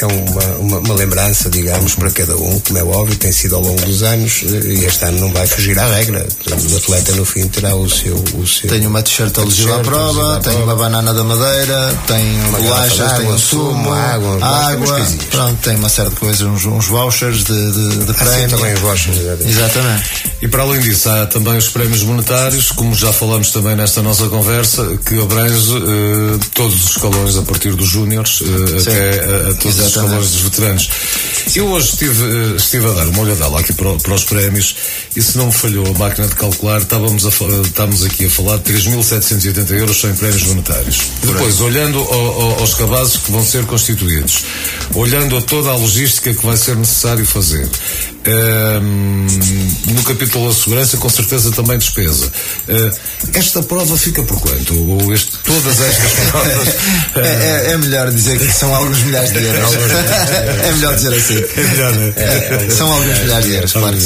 É 0.00 0.06
uma, 0.06 0.42
uma, 0.58 0.78
uma, 0.78 0.94
lembrança, 0.94 1.48
digamos, 1.48 1.94
para 1.94 2.10
cada 2.10 2.36
um, 2.36 2.60
como 2.60 2.78
é 2.78 2.84
óbvio, 2.84 3.16
tem 3.16 3.32
sido 3.32 3.56
ao 3.56 3.62
longo 3.62 3.80
dos 3.82 4.02
anos 4.02 4.42
e 4.42 4.84
este 4.84 5.04
ano 5.04 5.20
não 5.20 5.32
vai 5.32 5.46
fugir 5.46 5.78
à 5.78 5.86
regra. 5.86 6.26
O 6.46 6.76
atleta 6.76 7.12
no 7.12 7.24
fim 7.24 7.48
terá 7.48 7.74
o 7.74 7.88
seu. 7.88 8.16
O 8.34 8.46
seu 8.46 8.68
tem 8.68 8.86
uma 8.86 9.02
t-shirt 9.02 9.36
alusiva 9.38 9.76
à 9.76 9.80
prova, 9.80 10.40
tem 10.40 10.62
uma 10.62 10.76
banana 10.76 11.14
da 11.14 11.24
madeira, 11.24 11.98
tem 12.06 12.38
bolachas, 12.50 13.12
tem 13.14 13.26
um 13.26 13.38
sumo, 13.38 13.92
água, 13.92 14.44
água 14.44 15.06
pronto, 15.30 15.58
tem 15.62 15.76
uma 15.76 15.88
série 15.88 16.10
de 16.10 16.16
coisas, 16.16 16.42
uns, 16.42 16.66
uns 16.66 16.86
vouchers 16.86 17.44
de, 17.44 17.72
de, 17.72 18.04
de 18.04 18.12
prémio. 18.12 18.48
também 18.50 18.74
os 18.74 18.80
vouchers, 18.80 19.16
exatamente. 19.46 20.26
E 20.42 20.48
para 20.48 20.62
além 20.62 20.80
disso, 20.80 21.08
há 21.08 21.26
também 21.26 21.56
os 21.56 21.70
prémios 21.70 22.02
monetários, 22.02 22.70
como 22.70 22.94
já 22.94 23.12
falamos 23.12 23.50
também 23.50 23.74
nesta 23.74 24.02
nossa 24.02 24.28
conversa, 24.28 24.98
que 25.06 25.18
abrange 25.20 25.72
uh, 25.72 26.38
todos 26.52 26.84
os 26.84 26.90
escalões 26.90 27.36
a 27.36 27.42
partir 27.42 27.74
dos 27.74 27.88
júniores 27.88 28.42
uh, 28.42 28.44
até 28.80 29.20
a, 29.20 29.50
a 29.50 29.54
todos 29.54 29.85
Exatamente. 29.86 30.20
os 30.20 30.26
escalões 30.26 30.30
dos 30.30 30.40
veteranos. 30.40 30.90
Eu 31.54 31.68
hoje 31.68 31.88
estive, 31.90 32.22
uh, 32.22 32.56
estive 32.56 32.86
a 32.86 32.92
dar 32.92 33.06
uma 33.06 33.20
olhada 33.20 33.46
aqui 33.58 33.72
para, 33.72 33.94
para, 33.94 34.14
os 34.14 34.24
prémios 34.24 34.76
e 35.14 35.22
se 35.22 35.38
não 35.38 35.46
me 35.46 35.52
falhou 35.52 35.86
a 35.86 35.98
máquina 35.98 36.26
de 36.26 36.34
calcular, 36.34 36.80
estávamos, 36.80 37.24
a, 37.24 37.28
estávamos 37.28 38.04
aqui 38.04 38.26
a 38.26 38.30
falar 38.30 38.58
de 38.58 38.72
3.780 38.72 39.70
euros 39.72 39.96
só 39.96 40.08
em 40.08 40.14
prémios 40.14 40.42
monetários. 40.42 41.00
Depois, 41.22 41.60
olhando 41.60 41.98
ao, 41.98 42.42
ao, 42.42 42.60
aos 42.60 42.74
cabazes 42.74 43.16
que 43.18 43.30
vão 43.30 43.44
ser 43.44 43.64
constituídos, 43.64 44.44
olhando 44.94 45.36
a 45.36 45.42
toda 45.42 45.70
a 45.70 45.76
logística 45.76 46.34
que 46.34 46.44
vai 46.44 46.56
ser 46.56 46.76
necessário 46.76 47.24
fazer, 47.24 47.68
um, 48.26 49.26
no 49.92 50.02
capítulo 50.02 50.48
da 50.48 50.54
segurança, 50.54 50.96
com 50.96 51.08
certeza 51.08 51.52
também 51.52 51.78
despesa. 51.78 52.26
Uh, 52.68 52.96
esta 53.34 53.62
prova 53.62 53.96
fica 53.96 54.22
por 54.22 54.40
quanto? 54.40 54.74
Ou 54.90 55.14
este, 55.14 55.38
todas 55.38 55.80
estas 55.80 56.12
provas? 56.30 56.68
Uh... 56.68 57.20
É, 57.20 57.72
é, 57.72 57.76
melhor 57.78 58.10
dizer 58.10 58.38
que 58.38 58.52
são 58.52 58.74
alguns 58.74 59.02
milhares 59.04 59.32
de 59.32 59.42
euros. 59.44 59.70
é 59.76 60.72
melhor 60.72 60.94
dizer 60.94 61.14
assim. 61.14 61.36
É 61.56 61.64
melhor, 61.64 61.92
né? 61.94 62.12
é, 62.16 62.70
são 62.70 62.90
alguns 62.92 63.18
milhares 63.20 63.46
de 63.46 63.54
euros, 63.54 63.72
claro. 63.72 63.96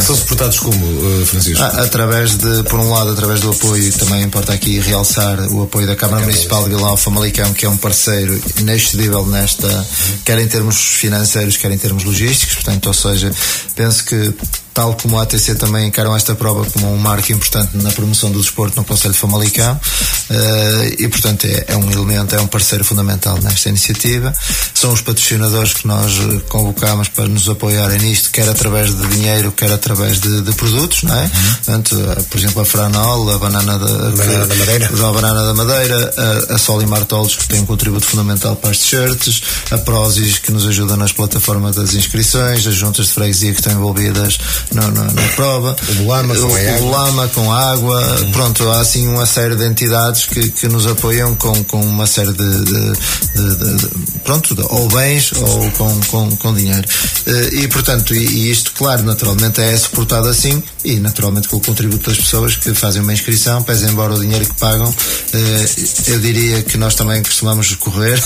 São 0.00 0.16
suportados 0.16 0.58
como, 0.60 0.86
uh, 0.86 1.26
Francisco? 1.26 1.62
Ah, 1.62 1.82
através 1.82 2.36
de, 2.36 2.62
por 2.64 2.80
um 2.80 2.90
lado, 2.90 3.10
através 3.10 3.40
do 3.40 3.50
apoio, 3.50 3.92
também 3.92 4.22
importa 4.22 4.52
aqui 4.52 4.78
realçar 4.80 5.40
o 5.52 5.62
apoio 5.64 5.86
da 5.86 5.96
Câmara 5.96 6.22
Municipal 6.22 6.64
de 6.64 6.70
Vila 6.70 6.96
Famalicão, 6.96 7.52
que 7.52 7.66
é 7.66 7.68
um 7.68 7.76
parceiro 7.76 8.40
inexcedível 8.58 9.26
nesta, 9.26 9.86
quer 10.24 10.38
em 10.38 10.46
termos 10.46 10.76
financeiros, 10.76 11.56
quer 11.56 11.70
em 11.70 11.78
termos 11.78 12.04
logísticos, 12.04 12.56
portanto, 12.56 12.86
ou 12.86 12.94
seja, 12.94 13.30
penso 13.74 14.04
que 14.04 14.34
tal 14.80 14.94
como 14.94 15.18
a 15.18 15.24
ATC 15.24 15.56
também 15.56 15.88
encaram 15.88 16.16
esta 16.16 16.34
prova 16.34 16.64
como 16.70 16.90
um 16.90 16.96
marco 16.96 17.30
importante 17.32 17.76
na 17.76 17.92
promoção 17.92 18.30
do 18.30 18.40
desporto 18.40 18.78
no 18.78 18.84
Conselho 18.84 19.12
de 19.12 19.20
Famalicão 19.20 19.74
uh, 19.74 20.94
e 20.98 21.06
portanto 21.06 21.44
é, 21.44 21.66
é, 21.68 21.76
um 21.76 21.90
elemento, 21.90 22.34
é 22.34 22.40
um 22.40 22.46
parceiro 22.46 22.82
fundamental 22.82 23.38
nesta 23.42 23.68
iniciativa. 23.68 24.32
São 24.72 24.90
os 24.90 25.02
patrocinadores 25.02 25.74
que 25.74 25.86
nós 25.86 26.12
eh, 26.18 26.40
convocamos 26.48 27.08
para 27.08 27.28
nos 27.28 27.46
apoiarem 27.46 27.98
nisto, 27.98 28.30
quer 28.30 28.48
através 28.48 28.94
de 28.94 29.06
dinheiro, 29.08 29.52
quer 29.52 29.70
através 29.70 30.18
de, 30.18 30.40
de 30.40 30.52
produtos, 30.52 31.02
não 31.02 31.14
é? 31.14 31.24
Uhum. 31.24 31.54
Portanto, 31.56 31.96
uh, 31.96 32.24
por 32.24 32.38
exemplo, 32.38 32.62
a 32.62 32.64
Franol, 32.64 33.30
a 33.30 33.38
banana 33.38 33.78
da, 33.78 33.86
banana 33.86 34.46
da 34.46 34.54
Madeira, 34.54 34.86
a 34.86 35.12
banana 35.12 35.44
da 35.44 35.54
Madeira, 35.54 36.14
a, 36.48 36.54
a 36.54 36.58
Solimar 36.58 37.04
Tolos, 37.04 37.36
que 37.36 37.46
tem 37.48 37.60
um 37.60 37.66
contributo 37.66 38.06
fundamental 38.06 38.56
para 38.56 38.70
as 38.70 38.78
t-shirts, 38.78 39.42
a 39.70 39.76
Prozis, 39.76 40.38
que 40.38 40.50
nos 40.50 40.66
ajuda 40.66 40.96
nas 40.96 41.12
plataformas 41.12 41.76
das 41.76 41.92
inscrições, 41.92 42.66
as 42.66 42.74
juntas 42.74 43.08
de 43.08 43.12
freguesia 43.12 43.52
que 43.52 43.60
estão 43.60 43.74
envolvidas 43.74 44.38
na, 44.72 44.82
na, 44.90 45.04
na 45.04 45.22
prova. 45.34 45.76
O 45.88 45.94
Bolama 45.94 46.34
com, 46.34 46.46
o, 46.46 46.82
o 46.82 46.90
Lama 46.90 47.28
com 47.28 47.52
água. 47.52 48.20
Uhum. 48.20 48.32
Pronto, 48.32 48.68
há 48.70 48.80
assim 48.80 49.06
uma 49.08 49.26
série 49.26 49.56
de 49.56 49.64
entidades 49.64 50.26
que, 50.26 50.48
que 50.50 50.68
nos 50.68 50.86
apoiam 50.86 51.34
com, 51.34 51.64
com 51.64 51.80
uma 51.80 52.06
série 52.06 52.32
de, 52.32 52.64
de, 52.64 52.92
de, 53.34 53.76
de 53.76 53.88
pronto, 54.24 54.56
ou 54.70 54.88
bens 54.88 55.32
ou 55.32 55.70
com, 55.72 56.00
com, 56.08 56.36
com 56.36 56.54
dinheiro. 56.54 56.86
Eh, 57.26 57.62
e 57.62 57.68
portanto, 57.68 58.14
e, 58.14 58.18
e, 58.18 58.50
isto, 58.50 58.72
claro, 58.72 59.02
naturalmente 59.02 59.60
é 59.60 59.76
suportado 59.76 60.28
assim 60.28 60.62
e 60.84 60.98
naturalmente 60.98 61.48
com 61.48 61.56
o 61.56 61.60
contributo 61.60 62.08
das 62.08 62.18
pessoas 62.18 62.56
que 62.56 62.72
fazem 62.74 63.02
uma 63.02 63.12
inscrição, 63.12 63.62
pesem 63.62 63.90
embora 63.90 64.14
o 64.14 64.20
dinheiro 64.20 64.46
que 64.46 64.54
pagam. 64.54 64.92
Eh, 65.32 65.66
eu 66.08 66.20
diria 66.20 66.62
que 66.62 66.76
nós 66.76 66.94
também 66.94 67.22
costumamos 67.22 67.74
correr, 67.74 68.22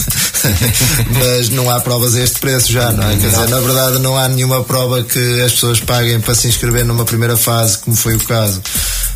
mas 1.18 1.48
não 1.50 1.70
há 1.70 1.80
provas 1.80 2.14
a 2.14 2.20
este 2.20 2.38
preço 2.38 2.72
já, 2.72 2.92
não 2.92 3.08
é? 3.08 3.16
Quer 3.16 3.30
dizer, 3.30 3.48
na 3.48 3.60
verdade 3.60 3.98
não 3.98 4.16
há 4.16 4.28
nenhuma 4.28 4.62
prova 4.64 5.02
que 5.02 5.42
as 5.42 5.52
pessoas 5.52 5.80
paguem 5.80 6.20
para 6.24 6.34
se 6.34 6.48
inscrever 6.48 6.84
numa 6.84 7.04
primeira 7.04 7.36
fase, 7.36 7.78
como 7.78 7.94
foi 7.94 8.14
o 8.16 8.20
caso, 8.20 8.62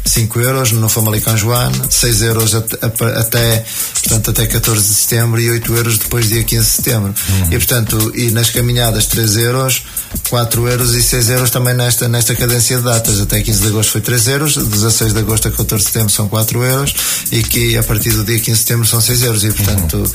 5 0.08 0.40
euros 0.40 0.72
no 0.72 0.88
Famalicão 0.88 1.36
Joana, 1.36 1.84
6 1.88 2.22
euros 2.22 2.54
até, 2.54 3.64
portanto, 4.02 4.30
até 4.30 4.46
14 4.46 4.88
de 4.88 4.94
setembro 4.94 5.40
e 5.40 5.50
8 5.50 5.74
euros 5.74 5.98
depois 5.98 6.28
dia 6.28 6.42
15 6.42 6.64
de 6.64 6.70
setembro. 6.70 7.14
Uhum. 7.28 7.46
E 7.52 7.56
portanto, 7.58 8.12
e 8.14 8.30
nas 8.30 8.50
caminhadas 8.50 9.06
3 9.06 9.36
euros, 9.36 9.82
4 10.30 10.68
euros 10.68 10.94
e 10.94 11.02
6 11.02 11.30
euros 11.30 11.50
também 11.50 11.74
nesta, 11.74 12.08
nesta 12.08 12.34
cadência 12.34 12.78
de 12.78 12.84
datas. 12.84 13.20
Até 13.20 13.40
15 13.40 13.60
de 13.60 13.68
agosto 13.68 13.92
foi 13.92 14.00
3 14.00 14.26
euros, 14.28 14.56
16 14.56 15.12
de 15.12 15.18
agosto 15.18 15.48
a 15.48 15.50
14 15.50 15.84
de 15.84 15.90
setembro 15.90 16.12
são 16.12 16.28
4 16.28 16.62
euros 16.62 16.94
e 17.30 17.42
que 17.42 17.76
a 17.76 17.82
partir 17.82 18.10
do 18.10 18.24
dia 18.24 18.38
15 18.38 18.50
de 18.50 18.58
setembro 18.58 18.86
são 18.86 19.00
6 19.00 19.22
euros. 19.22 19.44
E 19.44 19.52
portanto, 19.52 19.96
uhum. 19.96 20.06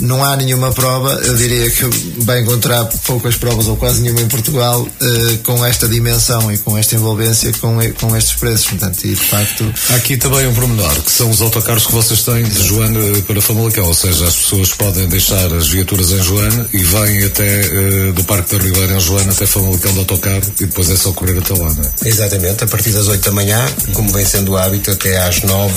não 0.00 0.24
há 0.24 0.36
nenhuma 0.36 0.72
prova, 0.72 1.14
eu 1.24 1.34
diria 1.34 1.70
que 1.70 1.84
vai 2.18 2.40
encontrar 2.40 2.84
poucas 3.06 3.36
provas 3.36 3.66
ou 3.66 3.76
quase 3.76 4.00
nenhuma 4.02 4.20
em 4.20 4.28
Portugal 4.28 4.80
uh, 4.82 5.38
com 5.42 5.64
esta 5.64 5.88
dimensão 5.88 6.52
e 6.52 6.58
com 6.58 6.78
esta 6.78 6.94
envolvência 6.94 7.52
com, 7.54 7.78
com 8.00 8.16
estes 8.16 8.34
preços. 8.34 8.66
Portanto, 8.66 9.04
e 9.04 9.16
facto. 9.32 9.72
Há 9.90 9.96
aqui 9.96 10.18
também 10.18 10.46
um 10.46 10.54
pormenor, 10.54 11.00
que 11.00 11.10
são 11.10 11.30
os 11.30 11.40
autocarros 11.40 11.86
que 11.86 11.92
vocês 11.92 12.22
têm 12.22 12.44
de 12.44 12.62
Joana 12.62 13.00
para 13.26 13.40
Famalicão, 13.40 13.86
ou 13.86 13.94
seja, 13.94 14.26
as 14.26 14.36
pessoas 14.36 14.72
podem 14.74 15.08
deixar 15.08 15.50
as 15.54 15.68
viaturas 15.68 16.10
em 16.10 16.22
Joana 16.22 16.68
e 16.70 16.78
vêm 16.78 17.24
até 17.24 17.62
uh, 17.62 18.12
do 18.12 18.22
Parque 18.24 18.54
da 18.54 18.62
Ribeira 18.62 18.94
em 18.94 19.00
Joana 19.00 19.32
até 19.32 19.46
Famalicão 19.46 19.90
de 19.94 20.00
autocarro 20.00 20.42
e 20.60 20.66
depois 20.66 20.90
é 20.90 20.96
só 20.96 21.12
correr 21.12 21.38
até 21.38 21.54
lá, 21.54 21.72
não 21.72 21.82
é? 21.82 22.08
Exatamente, 22.08 22.64
a 22.64 22.66
partir 22.66 22.90
das 22.90 23.08
8 23.08 23.24
da 23.24 23.32
manhã, 23.32 23.66
como 23.94 24.12
vem 24.12 24.24
sendo 24.24 24.52
o 24.52 24.56
hábito, 24.56 24.90
até 24.90 25.16
às 25.16 25.40
9, 25.40 25.74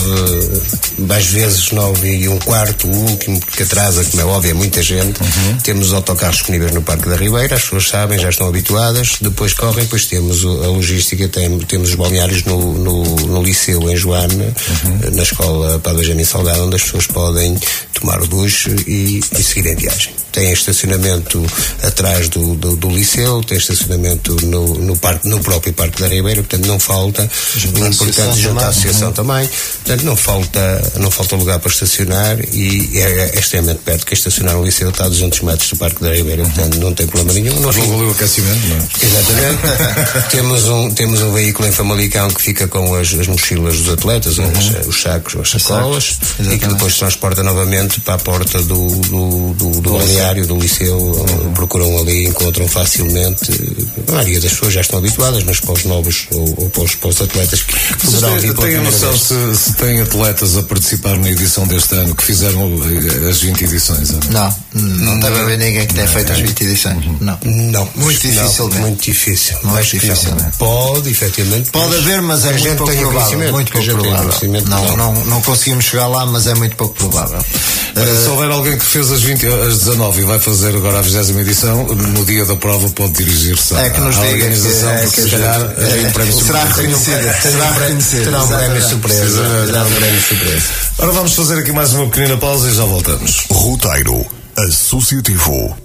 às 1.09 1.25
vezes 1.27 1.71
9 1.71 2.07
e 2.07 2.27
um 2.27 2.37
quarto, 2.39 2.87
o 2.87 3.09
último, 3.09 3.39
porque 3.39 3.63
atrasa, 3.63 4.03
como 4.03 4.21
é 4.21 4.25
óbvio, 4.25 4.51
é 4.51 4.53
muita 4.53 4.83
gente. 4.83 5.21
Uhum. 5.21 5.57
Temos 5.63 5.87
os 5.87 5.93
autocarros 5.93 6.37
disponíveis 6.37 6.73
no 6.73 6.81
Parque 6.81 7.07
da 7.07 7.15
Ribeira, 7.15 7.55
as 7.55 7.61
pessoas 7.61 7.87
sabem, 7.87 8.19
já 8.19 8.29
estão 8.29 8.49
habituadas, 8.49 9.13
depois 9.21 9.53
correm, 9.53 9.85
depois 9.85 10.05
temos 10.07 10.43
a 10.43 10.67
logística, 10.67 11.27
tem, 11.29 11.57
temos 11.59 11.89
os 11.89 11.95
balneários 11.95 12.43
no, 12.43 12.73
no, 12.73 13.03
no 13.03 13.44
Liceu 13.45 13.89
em 13.89 13.95
Joana, 13.95 14.33
uhum. 14.33 15.15
na 15.15 15.23
escola 15.23 15.79
Padre 15.79 16.01
Benjamin 16.01 16.25
Salgado, 16.25 16.65
onde 16.65 16.75
as 16.75 16.83
pessoas 16.83 17.07
podem 17.07 17.57
tomar 17.93 18.21
o 18.21 18.27
duche 18.27 18.75
e, 18.87 19.19
e 19.19 19.43
seguir 19.43 19.67
em 19.67 19.75
viagem 19.75 20.13
tem 20.35 20.51
estacionamento 20.51 21.41
atrás 21.81 22.27
do, 22.27 22.55
do, 22.55 22.75
do 22.75 22.89
liceu, 22.89 23.41
tem 23.41 23.57
estacionamento 23.57 24.35
no, 24.45 24.75
no, 24.79 24.97
parque, 24.97 25.29
no 25.29 25.39
próprio 25.39 25.71
Parque 25.71 26.01
da 26.01 26.09
Ribeira, 26.09 26.43
portanto 26.43 26.67
não 26.67 26.77
falta, 26.77 27.29
o 27.73 27.87
importante 27.87 28.41
junto 28.41 28.61
à 28.61 28.67
associação 28.67 29.13
também, 29.13 29.49
portanto 29.85 30.03
não 30.03 30.17
falta, 30.17 30.91
não 30.99 31.09
falta 31.09 31.37
lugar 31.37 31.59
para 31.59 31.71
estacionar 31.71 32.37
e 32.53 32.99
é, 32.99 33.31
é 33.33 33.39
extremamente 33.39 33.79
perto, 33.79 34.05
que 34.05 34.13
estacionar 34.13 34.55
no 34.55 34.65
liceu 34.65 34.89
está 34.89 35.05
a 35.05 35.07
200 35.07 35.39
metros 35.39 35.69
do 35.69 35.77
Parque 35.77 36.03
da 36.03 36.13
Ribeira, 36.13 36.43
portanto 36.43 36.79
não 36.79 36.93
tem 36.93 37.07
problema 37.07 37.39
nenhum. 37.39 37.57
Nós 37.61 37.77
não 37.77 37.87
valeu 37.87 38.09
o 38.09 38.11
aquecimento, 38.11 38.67
não 38.67 38.75
é? 38.75 38.87
Exatamente. 39.01 40.27
temos, 40.35 40.67
um, 40.67 40.91
temos 40.91 41.21
um 41.21 41.31
veículo 41.31 41.65
em 41.65 41.71
Famalicão 41.71 42.27
que 42.29 42.41
fica 42.41 42.67
com 42.67 42.93
as, 42.95 43.13
as 43.13 43.27
mochilas 43.35 43.77
dos 43.77 43.93
atletas, 43.93 44.37
uhum. 44.37 44.51
os, 44.51 44.87
os 44.87 45.01
sacos, 45.01 45.35
as 45.35 45.61
sacolas, 45.61 46.17
e 46.39 46.57
que 46.57 46.67
depois 46.67 46.97
transporta 46.97 47.43
novamente 47.43 47.99
para 48.01 48.15
a 48.15 48.17
porta 48.17 48.61
do, 48.63 48.87
do, 48.87 49.53
do, 49.53 49.81
do 49.81 49.91
balneário 49.91 50.47
do 50.47 50.57
liceu 50.57 51.25
procuram 51.53 51.97
ali, 51.97 52.27
encontram 52.27 52.67
facilmente. 52.67 53.51
A 54.07 54.11
maioria 54.11 54.39
das 54.39 54.51
pessoas 54.51 54.73
já 54.73 54.81
estão 54.81 54.99
habituadas, 54.99 55.43
mas 55.43 55.59
para 55.59 55.73
os 55.73 55.83
novos 55.85 56.27
ou, 56.31 56.63
ou 56.63 56.69
para, 56.69 56.83
os, 56.83 56.95
para, 56.95 57.09
os, 57.09 57.21
atletas 57.21 57.63
que 57.63 57.95
poderão 57.97 58.39
vir 58.39 58.53
Tem 58.53 58.75
a 58.75 58.81
noção 58.81 59.17
se, 59.17 59.55
se 59.55 59.73
tem 59.73 60.01
atletas 60.01 60.57
a 60.57 60.63
participar 60.63 61.17
na 61.17 61.29
edição 61.29 61.67
deste 61.67 61.95
ano 61.95 62.15
que 62.15 62.23
fizeram 62.23 62.61
eh, 62.63 63.29
as 63.29 63.41
20 63.41 63.63
edições? 63.63 64.11
Não, 64.29 64.55
não, 64.73 64.81
não 64.81 65.19
deve 65.19 65.39
haver 65.39 65.57
ninguém 65.57 65.87
que 65.87 65.93
tenha 65.93 66.07
feito 66.07 66.31
as 66.31 66.39
20 66.39 66.61
edições. 66.61 67.05
Não. 67.21 67.39
Não. 67.43 67.89
Muito 67.95 68.21
difícil. 68.21 68.69
Muito 68.69 69.03
difícil. 69.03 69.57
Muito 69.63 69.89
difícil. 69.89 70.31
Pode, 70.57 71.09
efetivamente. 71.09 71.71
Pode 71.71 71.95
haver, 71.95 72.21
mas 72.21 72.45
é 72.45 72.53
muito 72.53 72.75
pouco 72.77 72.93
provável. 73.15 73.51
Muito 73.51 73.71
pouco 73.71 73.87
provável. 73.87 74.33
Não, 74.67 74.97
não, 74.97 75.25
não 75.25 75.41
conseguimos 75.41 75.85
chegar 75.85 76.07
lá, 76.07 76.25
mas 76.25 76.47
é 76.47 76.53
muito 76.53 76.75
pouco 76.75 76.95
provável. 76.95 77.39
Se 77.95 78.29
houver 78.29 78.51
alguém 78.51 78.77
que 78.77 78.85
fez 78.85 79.09
as, 79.09 79.21
20, 79.21 79.45
as 79.47 79.79
19 79.79 80.21
e 80.21 80.25
vai 80.25 80.39
fazer 80.39 80.75
agora 80.75 80.99
a 80.99 81.01
20 81.01 81.29
edição, 81.39 81.85
no 81.85 82.25
dia 82.25 82.45
da 82.45 82.55
prova 82.57 82.89
pode 82.89 83.13
dirigir-se 83.13 83.73
é 83.75 83.89
que 83.89 84.01
nos 84.01 84.17
à 84.17 84.21
organização, 84.21 84.89
é, 84.89 85.01
porque 85.03 85.21
se 85.21 85.29
calhar 85.29 85.61
é, 85.61 86.07
um 86.07 86.11
prémio 86.11 86.43
será 86.43 86.63
reconhecido. 86.65 87.41
Será 87.41 87.71
reconhecido. 87.71 88.23
Terá 88.25 88.43
um 88.43 88.47
prémio 88.47 88.81
surpresa. 88.81 89.65
Terá 89.65 89.83
um 89.83 89.91
prémio 89.91 90.21
surpresa. 90.21 90.63
Agora 90.97 91.11
vamos 91.13 91.33
fazer 91.33 91.59
aqui 91.59 91.71
mais 91.71 91.93
uma 91.93 92.05
pequenina 92.07 92.37
pausa 92.37 92.69
e 92.69 92.73
já 92.73 92.83
voltamos. 92.83 93.45
Roteiro 93.49 94.25
Associativo. 94.57 95.84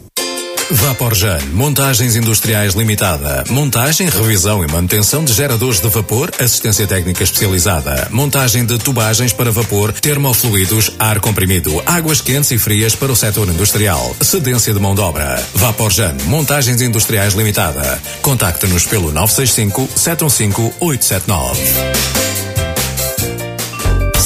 Vaporjan, 0.72 1.38
Montagens 1.52 2.14
Industriais 2.14 2.74
Limitada. 2.74 3.42
Montagem, 3.50 4.08
revisão 4.08 4.62
e 4.62 4.70
manutenção 4.70 5.24
de 5.24 5.32
geradores 5.32 5.80
de 5.80 5.88
vapor, 5.88 6.30
assistência 6.38 6.86
técnica 6.86 7.24
especializada. 7.24 8.06
Montagem 8.12 8.64
de 8.64 8.78
tubagens 8.78 9.32
para 9.32 9.50
vapor, 9.50 9.92
termofluidos, 9.92 10.92
ar 10.96 11.18
comprimido, 11.18 11.82
águas 11.84 12.20
quentes 12.20 12.52
e 12.52 12.58
frias 12.58 12.94
para 12.94 13.10
o 13.10 13.16
setor 13.16 13.48
industrial. 13.48 14.14
Cedência 14.20 14.72
de 14.72 14.78
mão 14.78 14.94
de 14.94 15.00
obra. 15.00 15.44
Vaporjan, 15.54 16.14
Montagens 16.26 16.80
Industriais 16.80 17.34
Limitada. 17.34 18.00
Contacte-nos 18.22 18.86
pelo 18.86 19.10
965 19.10 19.88
715 19.96 20.74
879. 20.78 22.29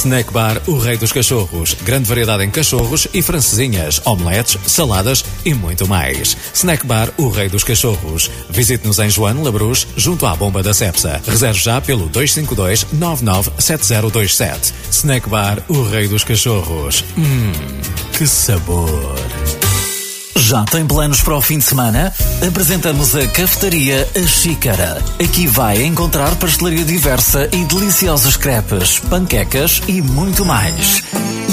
Snack 0.05 0.31
Bar 0.31 0.61
O 0.67 0.77
Rei 0.77 0.97
dos 0.97 1.11
Cachorros. 1.11 1.75
Grande 1.81 2.07
variedade 2.07 2.43
em 2.43 2.51
cachorros 2.51 3.07
e 3.11 3.23
francesinhas, 3.23 3.99
omeletes, 4.05 4.55
saladas 4.67 5.25
e 5.43 5.51
muito 5.51 5.87
mais. 5.87 6.37
Snack 6.53 6.85
Bar 6.85 7.09
O 7.17 7.27
Rei 7.27 7.49
dos 7.49 7.63
Cachorros. 7.63 8.29
Visite-nos 8.47 8.99
em 8.99 9.09
João 9.09 9.41
Labruz, 9.41 9.87
junto 9.97 10.27
à 10.27 10.35
bomba 10.35 10.61
da 10.61 10.75
Cepsa. 10.75 11.19
Reserve 11.27 11.59
já 11.59 11.81
pelo 11.81 12.07
252 12.07 12.85
997027. 12.93 14.73
Snack 14.91 15.27
Bar 15.27 15.63
O 15.67 15.81
Rei 15.81 16.07
dos 16.07 16.23
Cachorros. 16.23 17.03
Hum, 17.17 17.51
que 18.15 18.27
sabor! 18.27 19.15
Já 20.37 20.63
tem 20.65 20.85
planos 20.85 21.21
para 21.21 21.37
o 21.37 21.41
fim 21.41 21.57
de 21.57 21.63
semana? 21.63 22.13
Apresentamos 22.45 23.15
a 23.15 23.25
Cafetaria 23.27 24.07
A 24.15 24.27
Xícara. 24.27 25.01
Aqui 25.23 25.47
vai 25.47 25.81
encontrar 25.83 26.35
pastelaria 26.35 26.83
diversa 26.83 27.49
e 27.53 27.63
deliciosos 27.63 28.35
crepes, 28.35 28.99
panquecas 28.99 29.81
e 29.87 30.01
muito 30.01 30.43
mais. 30.43 31.03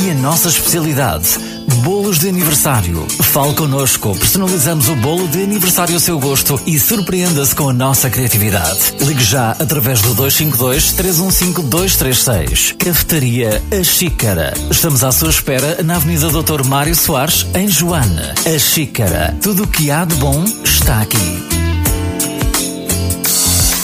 E 0.05 0.11
a 0.11 0.15
nossa 0.15 0.49
especialidade, 0.49 1.29
bolos 1.75 2.19
de 2.19 2.29
aniversário. 2.29 3.07
Fale 3.21 3.55
connosco, 3.55 4.17
personalizamos 4.17 4.89
o 4.89 4.97
bolo 4.97 5.27
de 5.29 5.43
aniversário 5.43 5.95
ao 5.95 6.01
seu 6.01 6.19
gosto 6.19 6.61
e 6.67 6.79
surpreenda-se 6.79 7.55
com 7.55 7.69
a 7.69 7.73
nossa 7.73 8.11
criatividade. 8.11 8.95
Ligue 9.01 9.25
já 9.25 9.53
através 9.53 10.01
do 10.01 10.15
252 10.15 10.93
315 10.93 11.69
236. 11.69 12.75
Cafetaria 12.79 13.63
A 13.71 13.83
Xícara. 13.83 14.55
Estamos 14.71 15.03
à 15.05 15.13
sua 15.13 15.31
espera 15.31 15.83
na 15.83 15.97
Avenida 15.97 16.29
Doutor 16.29 16.65
Mário 16.65 16.95
Soares, 16.95 17.47
em 17.55 17.69
Joana. 17.69 18.35
A 18.47 18.59
Xícara. 18.59 19.37
Tudo 19.41 19.65
o 19.65 19.69
que 19.69 19.91
há 19.91 20.05
de 20.05 20.15
bom 20.17 20.45
está 20.65 21.01
aqui. 21.01 21.63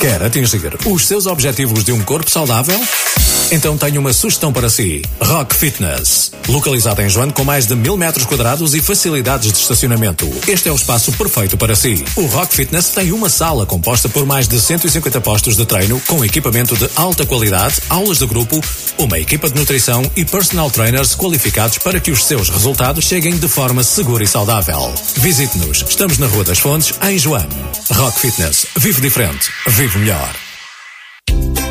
Quer 0.00 0.22
atingir 0.22 0.78
os 0.86 1.06
seus 1.06 1.26
objetivos 1.26 1.82
de 1.82 1.90
um 1.90 2.00
corpo 2.02 2.30
saudável? 2.30 2.80
Então 3.50 3.78
tenho 3.78 4.00
uma 4.00 4.12
sugestão 4.12 4.52
para 4.52 4.68
si. 4.68 5.02
Rock 5.20 5.56
Fitness. 5.56 6.30
Localizado 6.48 7.00
em 7.00 7.08
João 7.08 7.30
com 7.30 7.44
mais 7.44 7.66
de 7.66 7.74
mil 7.74 7.96
metros 7.96 8.26
quadrados 8.26 8.74
e 8.74 8.80
facilidades 8.80 9.50
de 9.50 9.58
estacionamento. 9.58 10.28
Este 10.46 10.68
é 10.68 10.72
o 10.72 10.74
espaço 10.74 11.10
perfeito 11.12 11.56
para 11.56 11.74
si. 11.74 12.04
O 12.14 12.26
Rock 12.26 12.54
Fitness 12.54 12.90
tem 12.90 13.10
uma 13.10 13.28
sala 13.28 13.64
composta 13.64 14.08
por 14.08 14.26
mais 14.26 14.46
de 14.46 14.60
150 14.60 15.20
postos 15.20 15.56
de 15.56 15.64
treino 15.64 16.00
com 16.06 16.24
equipamento 16.24 16.76
de 16.76 16.88
alta 16.94 17.24
qualidade, 17.24 17.80
aulas 17.88 18.18
de 18.18 18.26
grupo, 18.26 18.60
uma 18.98 19.18
equipa 19.18 19.48
de 19.48 19.58
nutrição 19.58 20.02
e 20.14 20.24
personal 20.24 20.70
trainers 20.70 21.14
qualificados 21.14 21.78
para 21.78 22.00
que 22.00 22.10
os 22.10 22.24
seus 22.24 22.50
resultados 22.50 23.04
cheguem 23.04 23.36
de 23.36 23.48
forma 23.48 23.82
segura 23.82 24.22
e 24.22 24.26
saudável. 24.26 24.92
Visite-nos. 25.16 25.84
Estamos 25.88 26.18
na 26.18 26.26
Rua 26.26 26.44
das 26.44 26.58
Fontes, 26.58 26.92
em 27.02 27.18
João. 27.18 27.46
Rock 27.92 28.20
Fitness. 28.20 28.66
Vive 28.76 29.00
diferente. 29.00 29.50
Vive 29.68 29.87
melhor. 29.96 30.34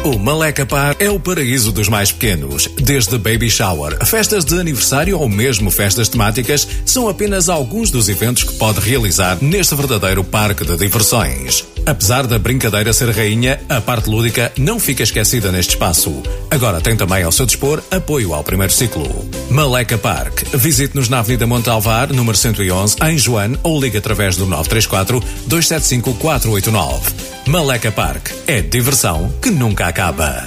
O 0.08 0.18
Maleca 0.18 0.66
Par 0.66 0.96
é 1.00 1.10
o 1.10 1.20
paraíso 1.20 1.70
dos 1.70 1.90
mais 1.90 2.14
pequenos. 2.14 2.70
Desde 2.78 3.18
baby 3.18 3.50
shower, 3.50 4.06
festas 4.06 4.46
de 4.46 4.58
aniversário 4.58 5.20
ou 5.20 5.28
mesmo 5.28 5.70
festas 5.70 6.08
temáticas, 6.08 6.66
são 6.86 7.10
apenas 7.10 7.50
alguns 7.50 7.92
dos 7.92 8.08
eventos 8.08 8.44
que 8.44 8.54
pode 8.54 8.80
realizar 8.80 9.38
neste 9.42 9.76
verdadeiro 9.76 10.24
parque 10.24 10.64
de 10.64 10.78
diversões. 10.78 11.66
Apesar 11.86 12.26
da 12.26 12.40
brincadeira 12.40 12.94
ser 12.94 13.10
rainha, 13.10 13.60
a 13.68 13.82
parte 13.82 14.10
lúdica 14.10 14.50
não 14.58 14.80
fica 14.80 15.04
esquecida 15.04 15.52
neste 15.52 15.72
espaço. 15.72 16.24
Agora 16.50 16.80
tem 16.80 16.96
também 16.96 17.24
ao 17.24 17.32
seu 17.34 17.46
dispor 17.46 17.84
apoio 17.92 18.34
ao 18.34 18.46
primeiro 18.46 18.72
ciclo. 18.72 19.30
Maleca 19.50 19.98
Park. 19.98 20.44
Visite-nos 20.54 21.10
na 21.10 21.20
Avenida 21.20 21.46
Montalvar, 21.46 22.14
número 22.14 22.38
111, 22.38 22.96
em 23.04 23.18
Joane, 23.18 23.60
ou 23.62 23.78
ligue 23.78 23.98
através 23.98 24.38
do 24.38 24.46
934 24.46 25.20
275 25.48 26.14
489. 26.14 27.37
Maleca 27.48 27.92
Park. 27.92 28.32
É 28.46 28.62
diversão 28.62 29.34
que 29.42 29.50
nunca 29.50 29.88
acaba. 29.88 30.46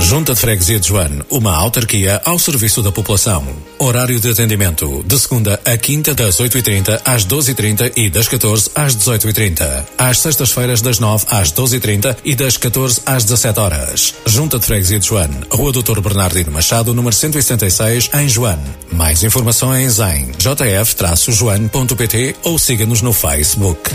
Junta 0.00 0.32
de 0.32 0.40
Freguesia 0.40 0.80
de 0.80 0.88
Joane, 0.88 1.22
uma 1.28 1.54
autarquia 1.54 2.22
ao 2.24 2.38
serviço 2.38 2.82
da 2.82 2.90
população. 2.90 3.44
Horário 3.78 4.18
de 4.18 4.30
atendimento, 4.30 5.04
de 5.06 5.18
segunda 5.18 5.60
a 5.66 5.76
quinta 5.76 6.14
das 6.14 6.40
8h30 6.40 7.02
às 7.04 7.26
12h30 7.26 7.92
e 7.94 8.08
das 8.08 8.26
14 8.26 8.70
às 8.74 8.96
18h30. 8.96 9.84
Às 9.98 10.20
sextas-feiras 10.20 10.80
das 10.80 10.98
9 10.98 11.26
às 11.28 11.52
12h30 11.52 12.16
e 12.24 12.34
das 12.34 12.56
14 12.56 13.02
às 13.04 13.24
17 13.24 13.60
horas. 13.60 14.14
Junta 14.24 14.58
de 14.58 14.64
Freguesia 14.64 14.98
de 14.98 15.06
Joane, 15.06 15.36
Rua 15.50 15.72
Doutor 15.72 16.00
Bernardino 16.00 16.52
Machado, 16.52 16.94
número 16.94 17.14
176, 17.14 18.08
em 18.14 18.28
Joane. 18.28 18.64
Mais 18.90 19.22
informações 19.22 19.98
em 19.98 20.32
jf-joane.pt 20.38 21.76
ou 22.44 22.58
siga-nos 22.58 23.02
no 23.02 23.12
Facebook. 23.12 23.90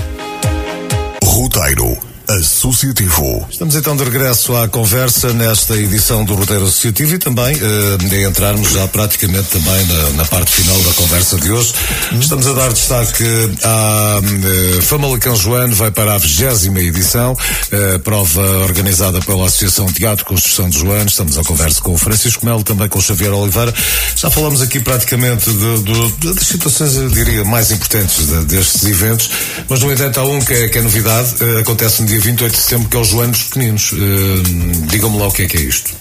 Roteiro 1.34 1.97
Associativo. 2.28 3.45
Estamos 3.49 3.76
então 3.76 3.95
de 3.95 4.03
regresso 4.03 4.55
à 4.55 4.67
conversa 4.67 5.34
nesta 5.34 5.76
edição 5.76 6.24
do 6.24 6.36
Roteiro 6.36 6.63
Associativo 6.63 7.15
e 7.15 7.17
também 7.17 7.55
eh, 7.55 7.97
de 7.97 8.24
entrarmos 8.24 8.71
já 8.71 8.88
praticamente 8.88 9.49
também 9.49 9.86
na, 9.86 10.09
na, 10.11 10.26
parte 10.26 10.51
final 10.51 10.80
da 10.82 10.93
conversa 10.93 11.38
de 11.38 11.51
hoje. 11.51 11.74
Estamos 12.19 12.47
a 12.47 12.53
dar 12.53 12.71
destaque 12.71 13.24
à 13.63 14.21
eh, 14.24 14.82
Famalicão 14.82 15.36
Joano, 15.36 15.76
vai 15.76 15.91
para 15.91 16.15
a 16.15 16.17
vigésima 16.17 16.80
edição, 16.80 17.38
eh, 17.71 17.97
prova 17.97 18.41
organizada 18.63 19.19
pela 19.21 19.45
Associação 19.45 19.86
Teatro 19.91 20.26
Construção 20.26 20.69
de 20.69 20.80
Joano. 20.80 21.07
Estamos 21.07 21.38
a 21.38 21.43
conversa 21.43 21.82
com 21.82 21.93
o 21.93 21.97
Francisco 21.97 22.45
Melo, 22.45 22.63
também 22.63 22.88
com 22.88 22.99
o 22.99 23.01
Xavier 23.01 23.34
Oliveira. 23.34 23.74
Já 24.15 24.30
falamos 24.30 24.61
aqui 24.61 24.80
praticamente 24.80 25.51
de, 25.51 25.84
de, 25.84 26.34
das 26.34 26.45
situações, 26.45 26.95
eu 26.95 27.09
diria, 27.09 27.43
mais 27.43 27.71
importantes 27.71 28.28
de, 28.28 28.45
destes 28.45 28.86
eventos, 28.86 29.30
mas 29.67 29.82
no 29.82 29.91
entanto 29.91 30.19
há 30.19 30.24
um 30.24 30.39
que 30.39 30.53
é, 30.53 30.69
que 30.69 30.78
é 30.78 30.82
novidade, 30.82 31.36
eh, 31.41 31.59
acontece 31.59 32.01
no 32.01 32.12
dia 32.14 32.20
28 32.20 32.51
de 32.51 32.61
setembro, 32.61 32.89
que 32.89 32.97
é 32.97 32.99
o 32.99 33.03
Joano 33.03 33.32
dos 33.32 33.43
Pequeninos. 33.43 33.91
Uh, 33.91 34.88
Digam-me 34.88 35.18
lá 35.18 35.28
o 35.28 35.32
que 35.32 35.43
é 35.43 35.47
que 35.47 35.57
é 35.57 35.61
isto. 35.61 35.91